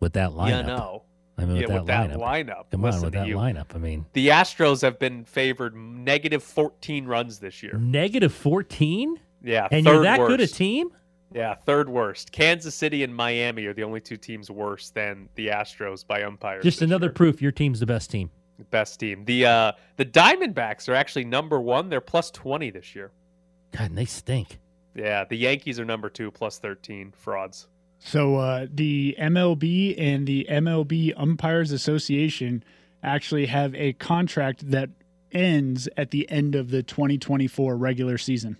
with 0.00 0.14
that 0.14 0.30
lineup. 0.30 0.48
Yeah, 0.48 0.62
no. 0.62 1.02
I 1.36 1.44
mean, 1.44 1.52
with, 1.54 1.60
yeah, 1.62 1.66
that, 1.68 1.74
with 1.74 1.86
that 1.86 2.10
lineup. 2.10 2.20
lineup. 2.20 2.70
Come 2.70 2.84
on, 2.84 3.02
with 3.02 3.12
that 3.12 3.26
you. 3.26 3.36
lineup. 3.36 3.74
I 3.74 3.78
mean, 3.78 4.06
The 4.14 4.28
Astros 4.28 4.82
have 4.82 4.98
been 4.98 5.24
favored 5.24 5.74
negative 5.76 6.42
14 6.42 7.06
runs 7.06 7.38
this 7.38 7.62
year. 7.62 7.74
negative 7.78 8.32
14? 8.32 9.18
Yeah, 9.42 9.68
And 9.70 9.86
you're 9.86 10.02
that 10.02 10.18
worst. 10.20 10.28
good 10.28 10.40
a 10.40 10.46
team? 10.46 10.90
Yeah, 11.32 11.54
third 11.54 11.88
worst. 11.88 12.32
Kansas 12.32 12.74
City 12.74 13.04
and 13.04 13.14
Miami 13.14 13.66
are 13.66 13.72
the 13.74 13.84
only 13.84 14.00
two 14.00 14.16
teams 14.16 14.50
worse 14.50 14.90
than 14.90 15.28
the 15.36 15.48
Astros 15.48 16.06
by 16.06 16.24
umpires. 16.24 16.64
Just 16.64 16.82
another 16.82 17.06
year. 17.06 17.12
proof 17.12 17.40
your 17.40 17.52
team's 17.52 17.80
the 17.80 17.86
best 17.86 18.10
team. 18.10 18.30
best 18.70 18.98
team. 19.00 19.24
The 19.24 19.46
uh 19.46 19.72
the 19.96 20.04
Diamondbacks 20.04 20.88
are 20.88 20.94
actually 20.94 21.24
number 21.24 21.60
one. 21.60 21.88
They're 21.88 22.00
plus 22.00 22.30
twenty 22.30 22.70
this 22.70 22.94
year. 22.94 23.12
God, 23.72 23.90
and 23.90 23.98
they 23.98 24.04
stink. 24.06 24.58
Yeah, 24.94 25.24
the 25.24 25.36
Yankees 25.36 25.78
are 25.78 25.84
number 25.84 26.10
two, 26.10 26.30
plus 26.32 26.58
thirteen. 26.58 27.12
Frauds. 27.16 27.68
So 28.00 28.36
uh, 28.36 28.66
the 28.72 29.14
MLB 29.18 29.94
and 29.98 30.26
the 30.26 30.46
MLB 30.50 31.12
Umpires 31.16 31.70
Association 31.70 32.64
actually 33.02 33.46
have 33.46 33.74
a 33.74 33.92
contract 33.92 34.70
that 34.70 34.88
ends 35.32 35.86
at 35.96 36.10
the 36.10 36.28
end 36.30 36.54
of 36.54 36.70
the 36.70 36.82
2024 36.82 37.76
regular 37.76 38.16
season. 38.18 38.56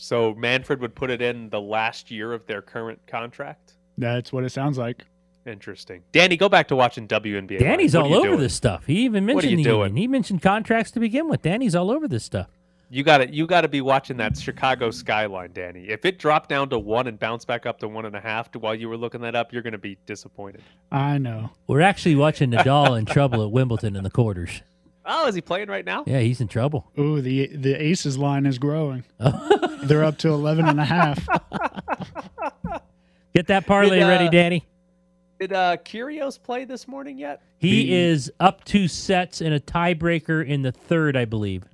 So 0.00 0.32
Manfred 0.36 0.80
would 0.80 0.94
put 0.94 1.10
it 1.10 1.20
in 1.20 1.50
the 1.50 1.60
last 1.60 2.08
year 2.08 2.32
of 2.32 2.46
their 2.46 2.62
current 2.62 3.00
contract. 3.08 3.72
That's 3.98 4.32
what 4.32 4.44
it 4.44 4.50
sounds 4.50 4.78
like. 4.78 5.04
Interesting. 5.44 6.04
Danny, 6.12 6.36
go 6.36 6.48
back 6.48 6.68
to 6.68 6.76
watching 6.76 7.08
WNBA. 7.08 7.58
Danny's 7.58 7.96
all 7.96 8.14
over 8.14 8.28
doing? 8.28 8.38
this 8.40 8.54
stuff. 8.54 8.86
He 8.86 9.00
even 9.00 9.24
What 9.26 9.32
are 9.32 9.34
mentioned 9.34 9.50
you 9.50 9.56
the 9.56 9.62
doing? 9.64 9.80
union. 9.88 9.96
He 9.96 10.06
mentioned 10.06 10.40
contracts 10.42 10.92
to 10.92 11.00
begin 11.00 11.28
with. 11.28 11.42
Danny's 11.42 11.74
all 11.74 11.90
over 11.90 12.06
this 12.06 12.22
stuff. 12.22 12.46
You 12.90 13.02
got 13.02 13.18
to 13.18 13.34
you 13.34 13.46
got 13.48 13.62
to 13.62 13.68
be 13.68 13.80
watching 13.80 14.18
that 14.18 14.38
Chicago 14.38 14.92
Sky 14.92 15.26
line, 15.26 15.50
Danny. 15.52 15.88
If 15.88 16.04
it 16.04 16.18
dropped 16.18 16.48
down 16.48 16.68
to 16.70 16.78
one 16.78 17.08
and 17.08 17.18
bounced 17.18 17.48
back 17.48 17.66
up 17.66 17.80
to 17.80 17.88
one 17.88 18.06
and 18.06 18.14
a 18.14 18.20
half 18.20 18.54
while 18.54 18.74
you 18.76 18.88
were 18.88 18.96
looking 18.96 19.20
that 19.22 19.34
up, 19.34 19.52
you're 19.52 19.62
going 19.62 19.72
to 19.72 19.78
be 19.78 19.98
disappointed. 20.06 20.62
I 20.92 21.18
know. 21.18 21.50
We're 21.66 21.80
actually 21.82 22.14
watching 22.14 22.52
Nadal 22.52 22.96
in 22.96 23.04
trouble 23.04 23.44
at 23.44 23.50
Wimbledon 23.50 23.96
in 23.96 24.04
the 24.04 24.10
quarters. 24.10 24.62
Oh, 25.10 25.26
is 25.26 25.34
he 25.34 25.40
playing 25.40 25.68
right 25.68 25.84
now? 25.86 26.04
Yeah, 26.06 26.20
he's 26.20 26.40
in 26.40 26.48
trouble. 26.48 26.90
Ooh, 26.98 27.20
the 27.22 27.46
the 27.48 27.72
Aces 27.74 28.18
line 28.18 28.44
is 28.46 28.58
growing. 28.58 29.04
They're 29.84 30.04
up 30.04 30.18
to 30.18 30.28
11 30.28 30.68
and 30.68 30.78
a 30.78 30.84
half. 30.84 31.26
Get 33.34 33.46
that 33.48 33.66
parlay 33.66 33.98
Did, 34.00 34.04
uh, 34.04 34.08
ready, 34.08 34.28
Danny. 34.28 34.66
Did 35.40 35.52
uh, 35.52 35.76
Kyrgios 35.78 36.42
play 36.42 36.64
this 36.64 36.88
morning 36.88 37.18
yet? 37.18 37.40
He 37.58 37.84
the- 37.86 37.94
is 37.94 38.32
up 38.40 38.64
two 38.64 38.88
sets 38.88 39.40
in 39.40 39.52
a 39.52 39.60
tiebreaker 39.60 40.44
in 40.46 40.62
the 40.62 40.72
third, 40.72 41.16
I 41.16 41.24
believe. 41.24 41.64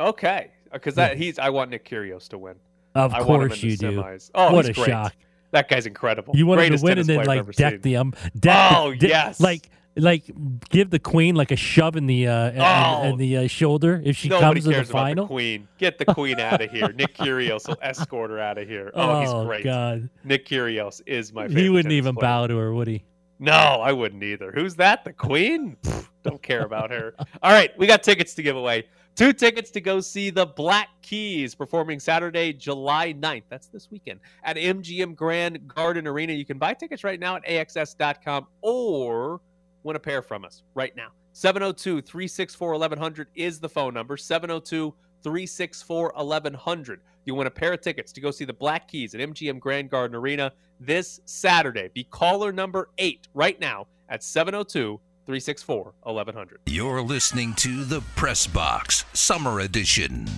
Okay, 0.00 0.50
because 0.72 0.94
that 0.96 1.16
he's. 1.16 1.38
I 1.38 1.50
want 1.50 1.70
Nick 1.70 1.88
Kyrgios 1.88 2.28
to 2.28 2.38
win. 2.38 2.56
Of 2.94 3.14
I 3.14 3.22
course 3.22 3.62
you 3.62 3.76
do. 3.76 3.92
semis. 4.02 4.30
Oh, 4.34 4.52
what 4.52 4.68
a 4.68 4.72
great. 4.72 4.86
shock! 4.86 5.14
That 5.52 5.68
guy's 5.68 5.86
incredible. 5.86 6.36
You 6.36 6.46
want 6.46 6.60
him 6.60 6.64
Greatest 6.68 6.82
to 6.84 6.90
win 6.90 6.98
and 6.98 7.08
then 7.08 7.24
like 7.24 7.38
ever 7.38 7.52
deck 7.52 7.72
seen. 7.74 7.80
the 7.82 7.96
um, 7.96 8.12
deck 8.38 8.72
Oh, 8.76 8.90
the, 8.90 8.96
de- 8.98 9.08
yes. 9.08 9.40
like 9.40 9.70
like 9.96 10.24
give 10.68 10.90
the 10.90 10.98
queen 10.98 11.34
like 11.34 11.50
a 11.50 11.56
shove 11.56 11.96
in 11.96 12.06
the 12.06 12.26
uh, 12.28 12.50
in- 12.50 12.60
Oh. 12.60 13.02
in, 13.04 13.16
the 13.16 13.36
uh, 13.38 13.46
shoulder 13.46 14.00
if 14.04 14.16
she 14.16 14.28
Nobody 14.28 14.60
comes 14.60 14.64
to 14.64 14.68
the 14.68 14.74
cares 14.74 14.90
about 14.90 14.98
final. 15.02 15.24
the 15.24 15.28
queen. 15.28 15.68
Get 15.78 15.98
the 15.98 16.04
queen 16.04 16.38
out 16.38 16.60
of 16.60 16.70
here. 16.70 16.92
Nick 16.92 17.14
Kyrgios 17.16 17.66
will 17.68 17.78
escort 17.82 18.30
her 18.30 18.38
out 18.38 18.58
of 18.58 18.68
here. 18.68 18.90
Oh, 18.94 19.20
he's 19.20 19.46
great. 19.46 19.64
God, 19.64 20.08
Nick 20.24 20.46
Kyrgios 20.46 21.00
is 21.06 21.32
my 21.32 21.48
favorite. 21.48 21.62
he 21.62 21.68
wouldn't 21.70 21.92
even 21.92 22.14
player. 22.14 22.22
bow 22.22 22.46
to 22.46 22.56
her, 22.58 22.72
would 22.74 22.88
he? 22.88 23.04
No, 23.38 23.52
I 23.52 23.92
wouldn't 23.92 24.22
either. 24.22 24.50
Who's 24.52 24.76
that? 24.76 25.04
The 25.04 25.12
Queen? 25.12 25.76
Pfft, 25.82 26.08
Don't 26.22 26.42
care 26.42 26.62
about 26.64 26.90
her. 26.90 27.14
All 27.42 27.52
right, 27.52 27.70
we 27.78 27.86
got 27.86 28.02
tickets 28.02 28.32
to 28.34 28.42
give 28.42 28.56
away. 28.56 28.86
Two 29.14 29.32
tickets 29.32 29.70
to 29.70 29.80
go 29.80 30.00
see 30.00 30.28
the 30.30 30.44
Black 30.46 30.88
Keys 31.02 31.54
performing 31.54 31.98
Saturday, 32.00 32.52
July 32.52 33.14
9th. 33.14 33.44
That's 33.48 33.66
this 33.68 33.90
weekend 33.90 34.20
at 34.44 34.56
MGM 34.56 35.14
Grand 35.14 35.66
Garden 35.68 36.06
Arena. 36.06 36.34
You 36.34 36.44
can 36.44 36.58
buy 36.58 36.74
tickets 36.74 37.02
right 37.04 37.18
now 37.20 37.36
at 37.36 37.44
AXS.com 37.46 38.46
or 38.62 39.40
win 39.86 39.96
a 39.96 40.00
pair 40.00 40.20
from 40.20 40.44
us 40.44 40.62
right 40.74 40.94
now. 40.96 41.08
702 41.32 42.02
364 42.02 42.72
1100 42.72 43.28
is 43.34 43.60
the 43.60 43.68
phone 43.68 43.94
number. 43.94 44.16
702 44.16 44.92
364 45.22 46.12
1100. 46.14 47.00
You 47.24 47.34
win 47.34 47.46
a 47.46 47.50
pair 47.50 47.72
of 47.72 47.80
tickets 47.80 48.12
to 48.12 48.20
go 48.20 48.30
see 48.30 48.44
the 48.44 48.52
Black 48.52 48.88
Keys 48.88 49.14
at 49.14 49.20
MGM 49.20 49.58
Grand 49.58 49.90
Garden 49.90 50.16
Arena 50.16 50.52
this 50.80 51.20
Saturday. 51.24 51.88
Be 51.94 52.04
caller 52.04 52.52
number 52.52 52.90
eight 52.98 53.28
right 53.34 53.58
now 53.58 53.86
at 54.08 54.22
702 54.22 55.00
364 55.24 55.94
1100. 56.02 56.60
You're 56.66 57.02
listening 57.02 57.54
to 57.54 57.84
the 57.84 58.00
Press 58.14 58.46
Box 58.46 59.04
Summer 59.12 59.60
Edition. 59.60 60.28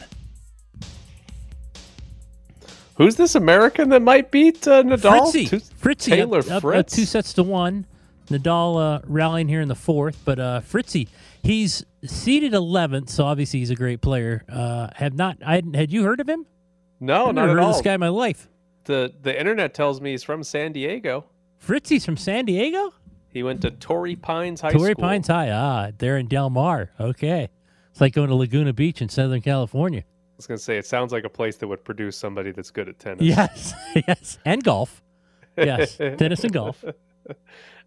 Who's 2.96 3.14
this 3.16 3.34
American 3.36 3.90
that 3.90 4.02
might 4.02 4.30
beat 4.32 4.66
uh, 4.66 4.82
Nadal? 4.82 5.30
Fritzy, 5.30 5.46
Two- 5.46 5.60
Fritzy, 5.60 6.10
Taylor 6.10 6.40
up, 6.40 6.46
up, 6.46 6.52
up 6.52 6.62
Fritz. 6.62 6.96
two 6.96 7.04
sets 7.04 7.32
to 7.34 7.42
one. 7.44 7.86
Nadal 8.30 8.78
uh, 8.96 9.00
rallying 9.06 9.48
here 9.48 9.60
in 9.60 9.68
the 9.68 9.74
fourth, 9.74 10.18
but 10.24 10.38
uh, 10.38 10.60
Fritzy, 10.60 11.08
he's 11.42 11.84
seeded 12.04 12.52
11th, 12.52 13.08
so 13.08 13.24
obviously 13.24 13.60
he's 13.60 13.70
a 13.70 13.74
great 13.74 14.00
player. 14.00 14.44
Uh, 14.48 14.88
have 14.96 15.14
not, 15.14 15.38
I 15.44 15.56
hadn't- 15.56 15.90
you 15.90 16.04
heard 16.04 16.20
of 16.20 16.28
him? 16.28 16.46
No, 17.00 17.28
I've 17.28 17.34
not 17.34 17.46
never 17.46 17.48
at 17.50 17.52
heard 17.54 17.62
all. 17.62 17.70
of 17.70 17.76
this 17.76 17.82
guy 17.82 17.94
in 17.94 18.00
my 18.00 18.08
life. 18.08 18.48
The 18.84 19.12
the 19.22 19.38
internet 19.38 19.74
tells 19.74 20.00
me 20.00 20.12
he's 20.12 20.22
from 20.24 20.42
San 20.42 20.72
Diego. 20.72 21.26
Fritzy's 21.58 22.04
from 22.04 22.16
San 22.16 22.44
Diego. 22.46 22.92
He 23.30 23.42
went 23.42 23.60
to 23.62 23.70
Torrey 23.70 24.16
Pines 24.16 24.62
High 24.62 24.70
Torrey 24.72 24.92
School. 24.92 25.02
Pines 25.04 25.26
High. 25.28 25.50
Ah, 25.50 25.90
they're 25.98 26.16
in 26.16 26.26
Del 26.26 26.48
Mar. 26.50 26.90
Okay, 26.98 27.50
it's 27.90 28.00
like 28.00 28.14
going 28.14 28.28
to 28.30 28.34
Laguna 28.34 28.72
Beach 28.72 29.02
in 29.02 29.08
Southern 29.10 29.42
California. 29.42 30.00
I 30.00 30.36
was 30.38 30.46
gonna 30.46 30.56
say 30.58 30.78
it 30.78 30.86
sounds 30.86 31.12
like 31.12 31.24
a 31.24 31.28
place 31.28 31.56
that 31.58 31.68
would 31.68 31.84
produce 31.84 32.16
somebody 32.16 32.50
that's 32.50 32.70
good 32.70 32.88
at 32.88 32.98
tennis. 32.98 33.22
Yes, 33.22 33.74
yes, 34.08 34.38
and 34.46 34.64
golf. 34.64 35.02
Yes, 35.56 35.96
tennis 36.16 36.42
and 36.44 36.52
golf. 36.52 36.82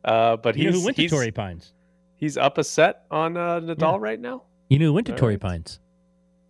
Uh, 0.04 0.38
but 0.38 0.58
You 0.58 0.72
know 0.72 0.80
who 0.80 0.86
went 0.86 0.97
to 0.97 1.08
Torrey 1.08 1.32
Pines? 1.32 1.74
he's 2.16 2.38
up 2.38 2.58
a 2.58 2.64
set 2.64 3.06
on 3.12 3.36
uh, 3.38 3.60
Nadal 3.60 3.99
right 3.99 4.20
now. 4.20 4.43
You 4.70 4.80
knew 4.80 4.88
who 4.88 4.93
went 4.93 5.08
to 5.08 5.14
All 5.14 5.18
Torrey 5.20 5.34
right. 5.36 5.41
Pines? 5.41 5.80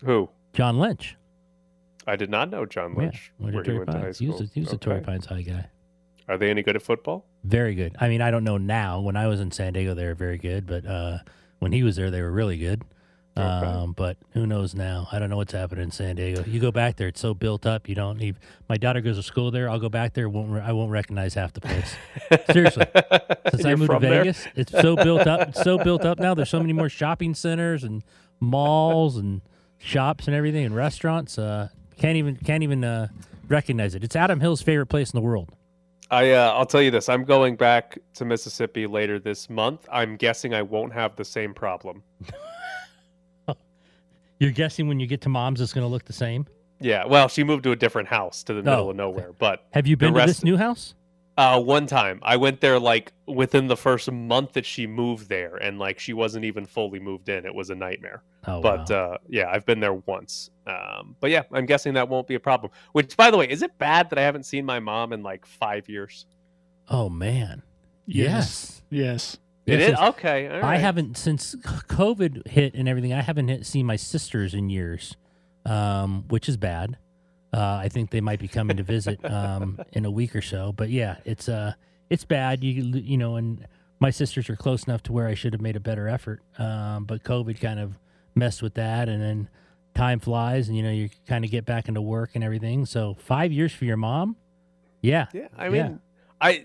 Who? 0.05 0.29
John 0.53 0.79
Lynch. 0.79 1.15
I 2.07 2.15
did 2.15 2.29
not 2.29 2.49
know 2.49 2.65
John 2.65 2.95
Lynch. 2.95 3.31
Yeah, 3.39 3.43
went 3.45 3.55
where 3.55 3.63
he 3.63 3.71
went 3.73 3.89
to 3.91 3.97
high 3.97 4.03
Pines. 4.03 4.19
He 4.19 4.27
was, 4.27 4.35
school. 4.37 4.47
a, 4.47 4.53
he 4.53 4.59
was 4.61 4.73
a 4.73 4.77
Torrey 4.77 5.01
Pines 5.01 5.25
High 5.27 5.41
guy. 5.43 5.69
Are 6.27 6.37
they 6.37 6.49
any 6.49 6.63
good 6.63 6.75
at 6.75 6.81
football? 6.81 7.25
Very 7.43 7.75
good. 7.75 7.95
I 7.99 8.07
mean, 8.09 8.21
I 8.21 8.31
don't 8.31 8.43
know 8.43 8.57
now. 8.57 8.99
When 9.01 9.15
I 9.17 9.27
was 9.27 9.39
in 9.39 9.51
San 9.51 9.73
Diego, 9.73 9.93
they 9.93 10.05
were 10.05 10.15
very 10.15 10.37
good, 10.37 10.65
but 10.65 10.85
uh, 10.85 11.19
when 11.59 11.71
he 11.71 11.83
was 11.83 11.95
there, 11.95 12.09
they 12.11 12.21
were 12.21 12.31
really 12.31 12.57
good. 12.57 12.83
Um, 13.35 13.93
but 13.93 14.17
who 14.31 14.45
knows 14.45 14.75
now? 14.75 15.07
I 15.11 15.17
don't 15.17 15.29
know 15.29 15.37
what's 15.37 15.53
happening 15.53 15.85
in 15.85 15.91
San 15.91 16.17
Diego. 16.17 16.43
You 16.45 16.59
go 16.59 16.71
back 16.71 16.97
there; 16.97 17.07
it's 17.07 17.21
so 17.21 17.33
built 17.33 17.65
up. 17.65 17.87
You 17.87 17.95
don't 17.95 18.21
even. 18.21 18.41
My 18.67 18.75
daughter 18.77 18.99
goes 18.99 19.15
to 19.15 19.23
school 19.23 19.51
there. 19.51 19.69
I'll 19.69 19.79
go 19.79 19.89
back 19.89 20.13
there. 20.13 20.27
Won't 20.27 20.51
re- 20.51 20.61
I 20.61 20.73
won't 20.73 20.91
recognize 20.91 21.33
half 21.33 21.53
the 21.53 21.61
place. 21.61 21.95
Seriously, 22.51 22.85
since 23.51 23.65
I 23.65 23.75
moved 23.75 23.91
to 23.91 23.99
there? 23.99 24.23
Vegas, 24.23 24.47
it's 24.55 24.71
so 24.73 24.95
built 24.97 25.27
up. 25.27 25.49
It's 25.49 25.61
so 25.61 25.77
built 25.77 26.03
up 26.03 26.19
now. 26.19 26.33
There's 26.33 26.49
so 26.49 26.59
many 26.59 26.73
more 26.73 26.89
shopping 26.89 27.33
centers 27.33 27.83
and 27.85 28.03
malls 28.41 29.15
and 29.15 29.41
shops 29.77 30.27
and 30.27 30.35
everything 30.35 30.65
and 30.65 30.75
restaurants. 30.75 31.37
Uh, 31.37 31.69
can't 31.97 32.17
even 32.17 32.35
can't 32.35 32.63
even 32.63 32.83
uh, 32.83 33.07
recognize 33.47 33.95
it. 33.95 34.03
It's 34.03 34.15
Adam 34.15 34.41
Hill's 34.41 34.61
favorite 34.61 34.87
place 34.87 35.11
in 35.11 35.17
the 35.17 35.25
world. 35.25 35.49
I 36.09 36.31
uh, 36.31 36.51
I'll 36.51 36.65
tell 36.65 36.81
you 36.81 36.91
this. 36.91 37.07
I'm 37.07 37.23
going 37.23 37.55
back 37.55 37.97
to 38.15 38.25
Mississippi 38.25 38.87
later 38.87 39.19
this 39.19 39.49
month. 39.49 39.87
I'm 39.89 40.17
guessing 40.17 40.53
I 40.53 40.61
won't 40.63 40.91
have 40.91 41.15
the 41.15 41.23
same 41.23 41.53
problem. 41.53 42.03
You're 44.41 44.49
guessing 44.51 44.87
when 44.87 44.99
you 44.99 45.05
get 45.05 45.21
to 45.21 45.29
mom's, 45.29 45.61
it's 45.61 45.71
going 45.71 45.85
to 45.85 45.87
look 45.87 46.05
the 46.05 46.13
same. 46.13 46.47
Yeah. 46.79 47.05
Well, 47.05 47.27
she 47.27 47.43
moved 47.43 47.63
to 47.65 47.73
a 47.73 47.75
different 47.75 48.07
house 48.07 48.41
to 48.45 48.53
the 48.55 48.63
middle 48.63 48.87
Oh, 48.87 48.89
of 48.89 48.95
nowhere. 48.95 49.33
But 49.37 49.67
Have 49.71 49.85
you 49.85 49.95
the 49.95 50.07
been 50.07 50.15
to 50.15 50.25
this 50.25 50.43
new 50.43 50.57
house? 50.57 50.95
Uh, 51.37 51.61
one 51.61 51.85
time 51.85 52.19
I 52.23 52.37
went 52.37 52.59
there 52.59 52.79
like 52.79 53.13
within 53.27 53.67
the 53.67 53.77
first 53.77 54.11
month 54.11 54.53
that 54.53 54.65
she 54.65 54.87
moved 54.87 55.29
there, 55.29 55.57
and 55.57 55.77
like 55.77 55.99
she 55.99 56.13
wasn't 56.13 56.43
even 56.45 56.65
fully 56.65 56.99
moved 56.99 57.29
in. 57.29 57.45
It 57.45 57.53
was 57.53 57.69
a 57.69 57.75
nightmare. 57.75 58.23
Oh, 58.47 58.61
but 58.61 58.89
wow. 58.89 59.13
uh, 59.13 59.17
yeah, 59.29 59.45
I've 59.49 59.65
been 59.65 59.79
there 59.79 59.93
once. 59.93 60.49
Um, 60.65 61.15
but 61.19 61.29
yeah, 61.29 61.43
I'm 61.53 61.67
guessing 61.67 61.93
that 61.93 62.09
won't 62.09 62.27
be 62.27 62.33
a 62.35 62.39
problem. 62.39 62.71
Which, 62.93 63.15
by 63.15 63.29
the 63.29 63.37
way, 63.37 63.47
is 63.47 63.61
it 63.61 63.77
bad 63.77 64.09
that 64.09 64.17
I 64.17 64.23
haven't 64.23 64.47
seen 64.47 64.65
my 64.65 64.79
mom 64.79 65.13
in 65.13 65.21
like 65.23 65.45
five 65.45 65.87
years? 65.87 66.25
oh 66.89 67.09
man, 67.09 67.61
yes. 68.07 68.81
Yes. 68.89 69.37
It 69.65 69.79
is 69.79 69.97
okay. 69.97 70.49
I 70.49 70.77
haven't 70.77 71.17
since 71.17 71.55
COVID 71.55 72.47
hit 72.47 72.73
and 72.73 72.89
everything. 72.89 73.13
I 73.13 73.21
haven't 73.21 73.47
hit, 73.47 73.65
seen 73.65 73.85
my 73.85 73.95
sisters 73.95 74.53
in 74.53 74.69
years, 74.69 75.15
um, 75.65 76.25
which 76.29 76.49
is 76.49 76.57
bad. 76.57 76.97
Uh, 77.53 77.79
I 77.83 77.89
think 77.89 78.11
they 78.11 78.21
might 78.21 78.39
be 78.39 78.47
coming 78.47 78.77
to 78.77 78.83
visit 78.83 79.23
um, 79.31 79.79
in 79.91 80.05
a 80.05 80.11
week 80.11 80.35
or 80.35 80.41
so. 80.41 80.71
But 80.71 80.89
yeah, 80.89 81.17
it's 81.25 81.47
uh, 81.47 81.73
it's 82.09 82.25
bad. 82.25 82.63
You 82.63 82.83
you 82.83 83.17
know, 83.17 83.35
and 83.35 83.67
my 83.99 84.09
sisters 84.09 84.49
are 84.49 84.55
close 84.55 84.83
enough 84.85 85.03
to 85.03 85.13
where 85.13 85.27
I 85.27 85.35
should 85.35 85.53
have 85.53 85.61
made 85.61 85.75
a 85.75 85.81
better 85.81 86.07
effort. 86.07 86.41
Um, 86.57 87.05
but 87.05 87.23
COVID 87.23 87.59
kind 87.61 87.79
of 87.79 87.99
messed 88.35 88.61
with 88.61 88.73
that, 88.75 89.09
and 89.09 89.21
then 89.21 89.49
time 89.93 90.19
flies, 90.19 90.67
and 90.69 90.77
you 90.77 90.83
know 90.83 90.91
you 90.91 91.09
kind 91.27 91.45
of 91.45 91.51
get 91.51 91.65
back 91.65 91.87
into 91.87 92.01
work 92.01 92.31
and 92.33 92.43
everything. 92.43 92.85
So 92.85 93.15
five 93.19 93.51
years 93.51 93.71
for 93.71 93.85
your 93.85 93.97
mom, 93.97 94.37
yeah, 95.01 95.27
Yeah, 95.33 95.47
I 95.57 95.69
mean, 95.69 95.99
I 96.39 96.51
uh, 96.51 96.61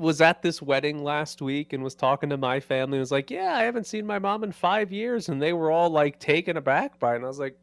was 0.00 0.20
at 0.20 0.42
this 0.42 0.60
wedding 0.62 1.04
last 1.04 1.42
week 1.42 1.72
and 1.72 1.84
was 1.84 1.94
talking 1.94 2.30
to 2.30 2.36
my 2.36 2.58
family. 2.58 2.96
and 2.96 3.00
was 3.02 3.12
like, 3.12 3.30
"Yeah, 3.30 3.54
I 3.54 3.62
haven't 3.62 3.86
seen 3.86 4.06
my 4.06 4.18
mom 4.18 4.42
in 4.42 4.52
five 4.52 4.90
years," 4.90 5.28
and 5.28 5.40
they 5.40 5.52
were 5.52 5.70
all 5.70 5.90
like 5.90 6.18
taken 6.18 6.56
aback 6.56 6.98
by 6.98 7.12
it. 7.12 7.16
And 7.16 7.24
I 7.24 7.28
was 7.28 7.38
like, 7.38 7.56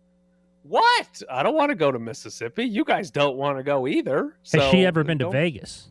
"What? 0.63 1.21
I 1.29 1.43
don't 1.43 1.55
want 1.55 1.69
to 1.69 1.75
go 1.75 1.91
to 1.91 1.99
Mississippi. 1.99 2.63
You 2.65 2.85
guys 2.85 3.11
don't 3.11 3.35
want 3.37 3.57
to 3.57 3.63
go 3.63 3.87
either." 3.87 4.37
Has 4.53 4.61
So, 4.61 4.71
she 4.71 4.85
ever 4.85 5.03
been 5.03 5.19
to 5.19 5.29
Vegas? 5.29 5.89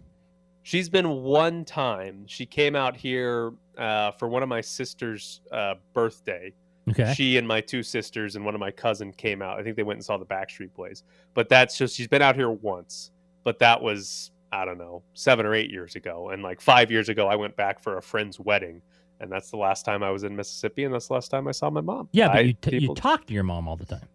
She's 0.62 0.88
been 0.88 1.22
one 1.22 1.64
time. 1.64 2.24
She 2.26 2.46
came 2.46 2.74
out 2.74 2.96
here 2.96 3.52
uh, 3.76 4.12
for 4.12 4.28
one 4.28 4.42
of 4.42 4.48
my 4.48 4.60
sister's 4.60 5.40
uh, 5.52 5.74
birthday. 5.92 6.52
Okay. 6.88 7.12
She 7.14 7.36
and 7.36 7.46
my 7.46 7.60
two 7.60 7.82
sisters 7.82 8.36
and 8.36 8.44
one 8.44 8.54
of 8.54 8.60
my 8.60 8.70
cousin 8.70 9.12
came 9.12 9.42
out. 9.42 9.58
I 9.58 9.62
think 9.62 9.76
they 9.76 9.82
went 9.82 9.98
and 9.98 10.04
saw 10.04 10.16
the 10.16 10.26
Backstreet 10.26 10.72
Boys. 10.74 11.02
But 11.34 11.48
that's 11.48 11.76
just 11.76 11.96
she's 11.96 12.06
been 12.08 12.22
out 12.22 12.36
here 12.36 12.50
once. 12.50 13.10
But 13.42 13.58
that 13.58 13.80
was 13.80 14.30
I 14.52 14.64
don't 14.64 14.78
know 14.78 15.02
seven 15.14 15.44
or 15.46 15.54
eight 15.54 15.70
years 15.70 15.96
ago. 15.96 16.30
And 16.30 16.42
like 16.42 16.60
five 16.60 16.90
years 16.90 17.08
ago, 17.08 17.26
I 17.28 17.36
went 17.36 17.56
back 17.56 17.82
for 17.82 17.98
a 17.98 18.02
friend's 18.02 18.38
wedding, 18.40 18.80
and 19.20 19.30
that's 19.30 19.50
the 19.50 19.56
last 19.56 19.84
time 19.84 20.02
I 20.02 20.10
was 20.10 20.24
in 20.24 20.34
Mississippi, 20.36 20.84
and 20.84 20.94
that's 20.94 21.08
the 21.08 21.14
last 21.14 21.30
time 21.30 21.48
I 21.48 21.52
saw 21.52 21.68
my 21.70 21.80
mom. 21.80 22.08
Yeah, 22.12 22.28
but 22.28 22.36
I, 22.36 22.40
you, 22.40 22.52
t- 22.54 22.78
you 22.78 22.94
talk 22.94 23.26
to 23.26 23.34
your 23.34 23.42
mom 23.42 23.66
all 23.68 23.76
the 23.76 23.86
time. 23.86 24.08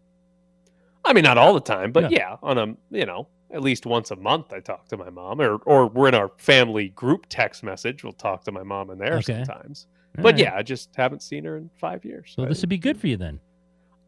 I 1.03 1.13
mean, 1.13 1.23
not 1.23 1.37
all 1.37 1.53
the 1.53 1.59
time, 1.61 1.91
but 1.91 2.11
Yeah. 2.11 2.17
yeah. 2.19 2.35
on 2.43 2.57
a 2.57 2.75
you 2.95 3.05
know 3.05 3.27
at 3.53 3.61
least 3.61 3.85
once 3.85 4.11
a 4.11 4.15
month, 4.15 4.53
I 4.53 4.59
talk 4.61 4.87
to 4.89 4.97
my 4.97 5.09
mom, 5.09 5.41
or 5.41 5.55
or 5.65 5.87
we're 5.87 6.07
in 6.07 6.15
our 6.15 6.29
family 6.37 6.89
group 6.89 7.25
text 7.29 7.63
message. 7.63 8.03
We'll 8.03 8.13
talk 8.13 8.43
to 8.45 8.51
my 8.51 8.63
mom 8.63 8.89
in 8.91 8.97
there 8.97 9.15
Okay. 9.15 9.43
sometimes. 9.45 9.87
All 10.17 10.23
but 10.23 10.33
right. 10.35 10.41
yeah, 10.41 10.55
I 10.55 10.61
just 10.61 10.89
haven't 10.95 11.21
seen 11.23 11.43
her 11.45 11.57
in 11.57 11.69
five 11.77 12.05
years. 12.05 12.33
So 12.35 12.43
I, 12.43 12.47
this 12.47 12.61
would 12.61 12.69
be 12.69 12.77
good 12.77 12.99
for 12.99 13.07
you 13.07 13.17
then. 13.17 13.39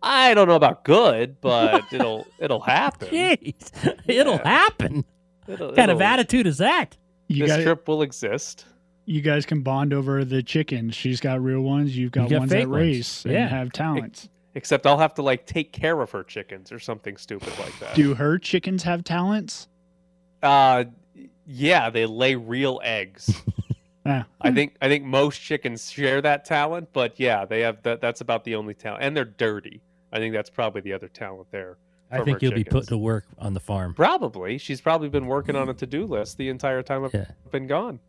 I 0.01 0.33
don't 0.33 0.49
know 0.49 0.55
about 0.55 0.83
good, 0.83 1.39
but 1.41 1.83
it'll 1.91 2.25
it'll 2.39 2.59
happen. 2.61 3.07
Jeez, 3.11 3.97
it'll 4.07 4.35
Yeah. 4.35 4.47
happen. 4.47 5.05
It'll- 5.47 5.67
What 5.67 5.75
kind 5.75 5.91
of 5.91 5.97
it'll- 5.97 6.07
attitude 6.07 6.47
is 6.47 6.57
that? 6.59 6.97
You 7.27 7.45
this 7.45 7.55
guys, 7.55 7.63
trip 7.63 7.87
will 7.87 8.01
exist. 8.01 8.65
you 9.05 9.21
guys 9.21 9.45
can 9.45 9.61
bond 9.61 9.93
over 9.93 10.23
the 10.25 10.43
chickens. 10.43 10.95
She's 10.95 11.19
got 11.19 11.41
real 11.43 11.61
ones. 11.61 11.95
You've 11.97 12.11
got, 12.11 12.29
got 12.29 12.39
ones 12.39 12.51
fake 12.51 12.63
that 12.65 12.69
ones. 12.69 12.81
race 12.81 13.25
Yeah. 13.25 13.41
and 13.43 13.49
have 13.49 13.71
talents. 13.71 14.29
Except 14.55 14.85
I'll 14.85 14.99
have 14.99 15.13
to 15.15 15.21
like 15.23 15.45
take 15.47 15.71
care 15.71 15.99
of 16.01 16.11
her 16.11 16.23
chickens 16.23 16.71
or 16.71 16.79
something 16.79 17.17
stupid 17.17 17.51
like 17.59 17.77
that. 17.79 17.95
Do 17.95 18.13
her 18.13 18.37
chickens 18.37 18.83
have 18.83 19.03
talents? 19.03 19.67
Uh, 20.41 20.85
yeah, 21.47 21.89
they 21.89 22.05
lay 22.05 22.35
real 22.35 22.79
eggs. 22.83 23.41
Yeah. 24.05 24.23
I 24.41 24.51
think 24.51 24.75
I 24.81 24.89
think 24.89 25.05
most 25.05 25.39
chickens 25.39 25.89
share 25.89 26.21
that 26.23 26.43
talent, 26.43 26.89
but 26.91 27.17
yeah, 27.21 27.45
they 27.45 27.61
have 27.61 27.81
that. 27.83 28.01
That's 28.01 28.19
about 28.19 28.43
the 28.43 28.55
only 28.55 28.73
talent, 28.73 29.01
and 29.01 29.15
they're 29.15 29.23
dirty. 29.23 29.79
I 30.11 30.17
think 30.17 30.33
that's 30.33 30.49
probably 30.49 30.81
the 30.81 30.91
other 30.91 31.07
talent 31.07 31.47
there. 31.51 31.77
I 32.13 32.23
think 32.23 32.41
you'll 32.41 32.53
be 32.53 32.63
put 32.63 32.87
to 32.87 32.97
work 32.97 33.25
on 33.37 33.53
the 33.53 33.59
farm. 33.59 33.93
Probably. 33.93 34.57
She's 34.57 34.81
probably 34.81 35.09
been 35.09 35.27
working 35.27 35.55
on 35.55 35.69
a 35.69 35.73
to-do 35.73 36.05
list 36.05 36.37
the 36.37 36.49
entire 36.49 36.81
time 36.83 37.03
I've 37.05 37.13
Yeah. 37.13 37.25
been 37.51 37.67
gone. 37.67 37.99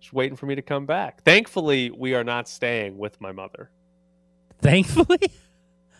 She's 0.00 0.12
waiting 0.12 0.36
for 0.36 0.46
me 0.46 0.54
to 0.54 0.62
come 0.62 0.86
back. 0.86 1.22
Thankfully, 1.22 1.90
we 1.90 2.14
are 2.14 2.24
not 2.24 2.48
staying 2.48 2.98
with 2.98 3.20
my 3.20 3.30
mother. 3.32 3.70
Thankfully, 4.60 5.18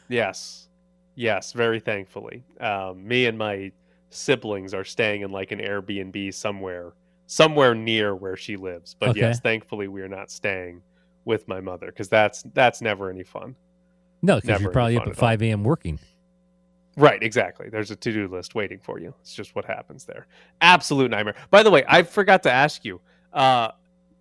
Yes. 0.08 0.68
Yes, 1.14 1.52
very 1.52 1.78
thankfully. 1.80 2.42
Um, 2.60 3.06
me 3.06 3.26
and 3.26 3.36
my 3.38 3.72
siblings 4.10 4.74
are 4.74 4.84
staying 4.84 5.22
in 5.22 5.30
like 5.30 5.52
an 5.52 5.58
Airbnb 5.58 6.32
somewhere 6.34 6.92
somewhere 7.26 7.74
near 7.74 8.14
where 8.14 8.36
she 8.36 8.56
lives. 8.56 8.94
But 8.98 9.10
Okay. 9.10 9.20
yes, 9.20 9.40
thankfully 9.40 9.88
we 9.88 10.02
are 10.02 10.08
not 10.08 10.30
staying 10.30 10.82
with 11.24 11.48
my 11.48 11.60
mother 11.60 11.86
because 11.86 12.08
that's 12.08 12.42
that's 12.54 12.82
never 12.82 13.08
any 13.10 13.24
fun. 13.24 13.56
no, 14.20 14.38
because 14.40 14.60
you're 14.60 14.70
probably 14.70 14.96
up 14.96 15.04
at 15.04 15.10
at 15.10 15.16
5 15.16 15.42
a.m. 15.42 15.64
working. 15.64 15.98
Right, 16.96 17.22
exactly. 17.22 17.68
There's 17.70 17.90
a 17.90 17.96
to-do 17.96 18.28
list 18.28 18.54
waiting 18.54 18.78
for 18.78 18.98
you. 19.00 19.14
It's 19.20 19.34
just 19.34 19.54
what 19.54 19.64
happens 19.64 20.04
there. 20.04 20.26
Absolute 20.60 21.10
nightmare. 21.10 21.34
By 21.50 21.62
the 21.62 21.70
way, 21.70 21.84
I 21.88 22.02
forgot 22.02 22.42
to 22.44 22.52
ask 22.52 22.84
you. 22.84 23.00
Uh, 23.32 23.70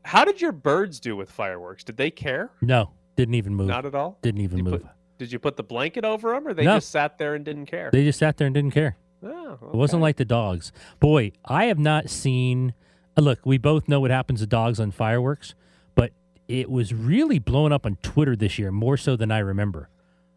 how 0.05 0.24
did 0.26 0.39
your 0.41 0.51
birds 0.53 0.99
do 0.99 1.15
with 1.15 1.30
fireworks? 1.30 1.84
Did 1.84 1.97
they 1.97 2.09
care? 2.09 2.49
No, 2.61 2.91
didn't 3.17 3.36
even 3.36 3.53
move. 3.55 3.67
Not 3.67 3.86
at 3.86 3.93
all. 3.93 4.17
Didn't 4.22 4.41
even 4.41 4.59
You 4.59 4.63
move. 4.63 4.82
put- 4.84 4.91
Did 5.17 5.32
you 5.32 5.38
put 5.38 5.55
the 5.57 5.63
blanket 5.63 6.03
over 6.05 6.32
them, 6.34 6.47
or 6.47 6.53
they 6.53 6.63
No. 6.65 6.78
just 6.78 6.89
sat 6.89 7.17
there 7.19 7.36
and 7.36 7.45
didn't 7.45 7.67
care? 7.67 7.89
They 7.91 8.03
just 8.03 8.17
sat 8.19 8.38
there 8.38 8.47
and 8.47 8.53
didn't 8.55 8.72
care. 8.72 8.95
Oh, 9.24 9.59
It 9.72 9.76
wasn't 9.76 10.01
like 10.01 10.15
the 10.15 10.26
dogs. 10.26 10.72
Boy, 10.99 11.34
I 11.45 11.65
have 11.65 11.78
not 11.78 12.09
seen. 12.09 12.74
uh, 13.17 13.22
Look, 13.22 13.45
we 13.45 13.57
both 13.59 13.88
know 13.88 13.99
what 13.99 14.09
happens 14.09 14.39
to 14.39 14.47
dogs 14.47 14.80
on 14.80 14.89
fireworks, 14.89 15.53
but 15.93 16.11
it 16.47 16.72
was 16.72 16.91
really 16.93 17.38
blown 17.38 17.72
up 17.72 17.86
on 17.86 17.97
Twitter 18.01 18.36
this 18.36 18.57
year, 18.57 18.72
more 18.72 18.97
so 18.97 19.15
than 19.15 19.30
I 19.30 19.38
remember. 19.39 19.89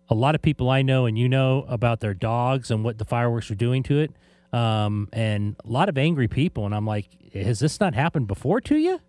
A 0.09 0.15
lot 0.15 0.35
of 0.35 0.43
people 0.43 0.71
I 0.71 0.83
know 0.83 1.07
and 1.07 1.19
you 1.19 1.29
know 1.29 1.65
about 1.69 2.01
their 2.01 2.15
dogs 2.15 2.71
and 2.71 2.85
what 2.85 2.99
the 2.99 3.05
fireworks 3.05 3.51
are 3.51 3.55
doing 3.55 3.83
to 3.85 4.01
it, 4.01 4.13
um, 4.53 5.09
and 5.13 5.57
a 5.65 5.69
lot 5.69 5.89
of 5.89 5.97
angry 5.97 6.29
people. 6.29 6.67
And 6.67 6.75
I'm 6.75 6.87
like, 6.87 7.09
has 7.33 7.59
this 7.59 7.81
not 7.81 7.95
happened 7.95 8.27
before 8.27 8.61
to 8.63 8.77
you? 8.77 9.01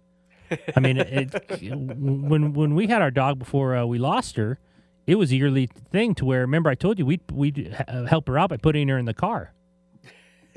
I 0.76 0.80
mean, 0.80 0.98
it, 0.98 1.34
when 2.00 2.54
when 2.54 2.76
we 2.76 2.88
had 2.88 3.02
our 3.02 3.12
dog 3.12 3.40
before 3.40 3.76
uh, 3.76 3.86
we 3.86 3.98
lost 3.98 4.38
her, 4.38 4.60
it 5.06 5.16
was 5.16 5.32
a 5.32 5.36
yearly 5.36 5.68
thing. 5.92 6.16
To 6.16 6.26
where 6.26 6.42
remember 6.42 6.70
I 6.70 6.76
told 6.76 6.98
you 6.98 7.06
we'd 7.06 7.30
we'd 7.32 7.76
uh, 7.88 8.06
help 8.06 8.28
her 8.28 8.38
out 8.38 8.50
by 8.50 8.58
putting 8.58 8.88
her 8.88 8.98
in 8.98 9.06
the 9.06 9.14
car. 9.14 9.54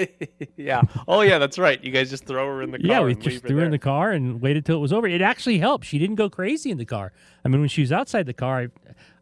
yeah. 0.56 0.82
Oh, 1.06 1.22
yeah. 1.22 1.38
That's 1.38 1.58
right. 1.58 1.82
You 1.82 1.90
guys 1.90 2.10
just 2.10 2.24
throw 2.24 2.46
her 2.46 2.62
in 2.62 2.70
the 2.70 2.78
car. 2.78 2.86
Yeah, 2.86 3.00
we 3.00 3.14
just 3.14 3.42
her 3.42 3.48
threw 3.48 3.58
her 3.58 3.64
in 3.64 3.70
the 3.70 3.78
car 3.78 4.10
and 4.12 4.40
waited 4.40 4.64
till 4.64 4.76
it 4.76 4.80
was 4.80 4.92
over. 4.92 5.06
It 5.06 5.20
actually 5.20 5.58
helped. 5.58 5.84
She 5.84 5.98
didn't 5.98 6.16
go 6.16 6.30
crazy 6.30 6.70
in 6.70 6.78
the 6.78 6.84
car. 6.84 7.12
I 7.44 7.48
mean, 7.48 7.60
when 7.60 7.68
she 7.68 7.80
was 7.80 7.92
outside 7.92 8.26
the 8.26 8.32
car, 8.34 8.60
I, 8.60 8.68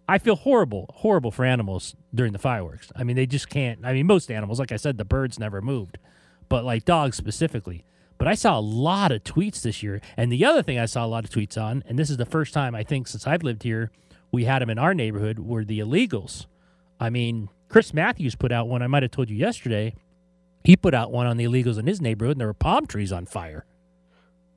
I 0.09 0.19
feel 0.19 0.37
horrible, 0.37 0.87
horrible 0.95 1.31
for 1.31 1.45
animals 1.45 1.97
during 2.15 2.33
the 2.33 2.39
fireworks. 2.39 2.93
I 2.95 3.03
mean, 3.03 3.17
they 3.17 3.27
just 3.27 3.49
can't. 3.49 3.81
I 3.85 3.93
mean, 3.93 4.07
most 4.07 4.31
animals, 4.31 4.61
like 4.61 4.73
I 4.73 4.77
said, 4.77 4.99
the 4.99 5.05
birds 5.05 5.39
never 5.39 5.61
moved, 5.61 5.99
but 6.49 6.65
like 6.65 6.85
dogs 6.85 7.17
specifically. 7.17 7.85
But 8.19 8.29
I 8.29 8.35
saw 8.35 8.59
a 8.59 8.61
lot 8.61 9.13
of 9.13 9.25
tweets 9.25 9.63
this 9.63 9.83
year. 9.83 10.01
And 10.17 10.33
the 10.33 10.45
other 10.45 10.63
thing 10.63 10.79
I 10.79 10.87
saw 10.87 11.05
a 11.05 11.09
lot 11.09 11.25
of 11.25 11.31
tweets 11.31 11.61
on, 11.61 11.83
and 11.87 11.99
this 11.99 12.09
is 12.09 12.17
the 12.17 12.25
first 12.25 12.55
time 12.55 12.75
I 12.75 12.83
think 12.83 13.09
since 13.09 13.27
I've 13.27 13.43
lived 13.43 13.63
here, 13.63 13.91
we 14.33 14.45
had 14.45 14.63
them 14.63 14.71
in 14.71 14.79
our 14.79 14.95
neighborhood, 14.95 15.39
were 15.39 15.65
the 15.65 15.81
illegals. 15.81 16.47
I 16.99 17.11
mean, 17.11 17.49
Chris 17.69 17.93
Matthews 17.93 18.35
put 18.35 18.53
out 18.53 18.69
one. 18.69 18.83
I 18.83 18.87
might 18.87 19.03
have 19.03 19.13
told 19.13 19.29
you 19.29 19.37
yesterday. 19.37 19.95
He 20.65 20.77
put 20.77 20.95
out 20.95 21.13
one 21.13 21.27
on 21.27 21.37
the 21.37 21.45
illegals 21.45 21.79
in 21.79 21.87
his 21.87 22.01
neighborhood, 22.01 22.37
and 22.37 22.41
there 22.41 22.49
were 22.49 22.55
palm 22.55 22.87
trees 22.87 23.13
on 23.13 23.27
fire. 23.27 23.67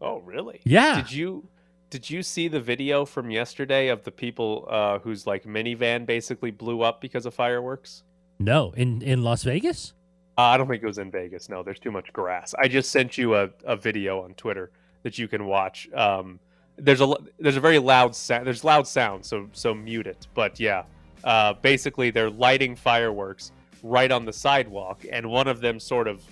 Oh, 0.02 0.20
really? 0.20 0.62
Yeah. 0.64 1.02
Did 1.02 1.12
you 1.12 1.50
did 1.90 2.10
you 2.10 2.22
see 2.22 2.48
the 2.48 2.60
video 2.60 3.06
from 3.06 3.32
yesterday 3.32 3.88
of 3.88 4.04
the 4.04 4.12
people 4.12 4.68
uh, 4.70 5.00
whose 5.00 5.26
like 5.26 5.44
minivan 5.44 6.06
basically 6.06 6.52
blew 6.52 6.82
up 6.82 7.02
because 7.02 7.26
of 7.26 7.34
fireworks? 7.34 8.04
No, 8.40 8.72
in 8.76 9.02
in 9.02 9.24
Las 9.24 9.44
Vegas. 9.44 9.94
Uh, 10.38 10.44
I 10.44 10.58
don't 10.58 10.68
think 10.68 10.82
it 10.82 10.86
was 10.86 11.00
in 11.00 11.12
Vegas. 11.12 11.50
No, 11.50 11.64
there's 11.64 11.80
too 11.80 11.92
much 11.92 12.14
grass. 12.14 12.56
I 12.58 12.68
just 12.68 12.92
sent 12.92 13.18
you 13.18 13.36
a, 13.36 13.50
a 13.66 13.76
video 13.76 14.24
on 14.24 14.34
Twitter 14.36 14.72
that 15.04 15.18
you 15.18 15.28
can 15.28 15.46
watch. 15.46 15.90
Um, 15.94 16.40
there's 16.78 17.02
a 17.02 17.14
there's 17.40 17.58
a 17.58 17.62
very 17.62 17.80
loud 17.80 18.16
sound. 18.16 18.46
There's 18.46 18.64
loud 18.64 18.88
sound, 18.88 19.26
so 19.26 19.50
so 19.52 19.74
mute 19.74 20.08
it. 20.08 20.28
But 20.34 20.60
yeah, 20.60 20.84
uh, 21.24 21.54
basically 21.54 22.12
they're 22.12 22.30
lighting 22.30 22.76
fireworks 22.76 23.52
right 23.84 24.12
on 24.12 24.26
the 24.26 24.34
sidewalk, 24.34 25.06
and 25.12 25.30
one 25.30 25.48
of 25.48 25.60
them 25.60 25.80
sort 25.80 26.08
of 26.08 26.24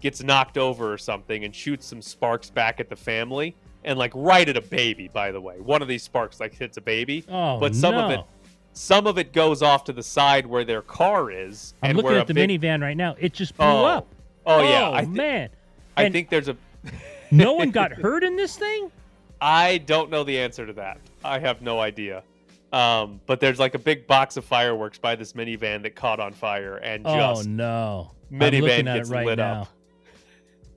gets 0.00 0.22
knocked 0.22 0.58
over 0.58 0.92
or 0.92 0.98
something 0.98 1.44
and 1.44 1.54
shoots 1.54 1.86
some 1.86 2.02
sparks 2.02 2.50
back 2.50 2.80
at 2.80 2.88
the 2.88 2.96
family, 2.96 3.54
and 3.84 3.98
like 3.98 4.12
right 4.14 4.48
at 4.48 4.56
a 4.56 4.60
baby. 4.60 5.08
By 5.12 5.32
the 5.32 5.40
way, 5.40 5.60
one 5.60 5.82
of 5.82 5.88
these 5.88 6.02
sparks 6.02 6.40
like 6.40 6.54
hits 6.54 6.76
a 6.76 6.80
baby, 6.80 7.24
Oh, 7.28 7.58
but 7.58 7.74
some 7.74 7.94
of 7.94 8.10
it 8.10 8.20
some 8.74 9.06
of 9.06 9.18
it 9.18 9.32
goes 9.34 9.60
off 9.62 9.84
to 9.84 9.92
the 9.92 10.02
side 10.02 10.46
where 10.46 10.64
their 10.64 10.80
car 10.82 11.30
is. 11.30 11.74
I'm 11.82 11.90
and 11.90 11.96
looking 11.98 12.16
at 12.18 12.26
the 12.26 12.32
big- 12.34 12.48
minivan 12.60 12.80
right 12.80 12.96
now. 12.96 13.14
It 13.18 13.32
just 13.34 13.54
blew 13.56 13.66
Oh. 13.66 13.84
up. 13.84 14.06
Oh, 14.46 14.62
yeah, 14.62 14.88
Oh 14.88 14.92
I 14.94 15.02
thi- 15.04 15.10
man. 15.10 15.48
I 15.96 16.04
And 16.04 16.12
think 16.14 16.30
there's 16.30 16.48
a. 16.48 16.56
no 17.30 17.52
one 17.52 17.70
got 17.70 17.92
hurt 18.04 18.24
in 18.24 18.34
this 18.36 18.56
thing. 18.56 18.90
I 19.40 19.78
don't 19.78 20.08
know 20.10 20.24
the 20.24 20.38
answer 20.38 20.66
to 20.66 20.72
that. 20.74 20.98
I 21.24 21.38
have 21.38 21.60
no 21.62 21.80
idea. 21.80 22.22
Um, 22.72 23.20
but 23.26 23.40
there's 23.40 23.58
like 23.60 23.74
a 23.74 23.78
big 23.78 24.06
box 24.06 24.38
of 24.38 24.44
fireworks 24.46 24.98
by 24.98 25.14
this 25.16 25.34
minivan 25.34 25.82
that 25.82 25.94
caught 25.94 26.18
on 26.20 26.32
fire 26.32 26.76
and 26.76 27.04
just 27.04 27.14
Oh 27.14 27.34
just 27.34 27.48
no. 27.48 28.10
Minivan 28.32 28.84
gets 28.84 29.10
right 29.10 29.26
lit 29.26 29.36
now. 29.38 29.62
up. 29.62 29.68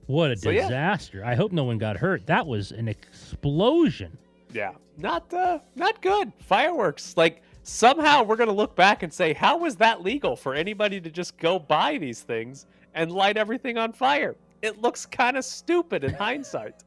What 0.06 0.30
a 0.30 0.36
So, 0.36 0.50
yeah. 0.50 0.62
disaster. 0.62 1.24
I 1.24 1.34
hope 1.34 1.52
no 1.52 1.64
one 1.64 1.78
got 1.78 1.96
hurt. 1.96 2.26
That 2.26 2.46
was 2.46 2.70
an 2.72 2.88
explosion. 2.88 4.16
Yeah, 4.52 4.72
not 4.96 5.32
uh, 5.34 5.58
not 5.74 6.00
good. 6.00 6.32
Fireworks. 6.40 7.16
Like 7.16 7.42
somehow 7.62 8.22
we're 8.22 8.36
gonna 8.36 8.52
look 8.52 8.76
back 8.76 9.02
and 9.02 9.12
say, 9.12 9.32
how 9.32 9.58
was 9.58 9.76
that 9.76 10.02
legal 10.02 10.36
for 10.36 10.54
anybody 10.54 11.00
to 11.00 11.10
just 11.10 11.36
go 11.38 11.58
buy 11.58 11.98
these 11.98 12.20
things 12.22 12.66
and 12.94 13.10
light 13.10 13.36
everything 13.36 13.76
on 13.78 13.92
fire? 13.92 14.36
It 14.62 14.80
looks 14.80 15.04
kind 15.04 15.36
of 15.36 15.44
stupid 15.44 16.04
in 16.04 16.14
hindsight. 16.14 16.84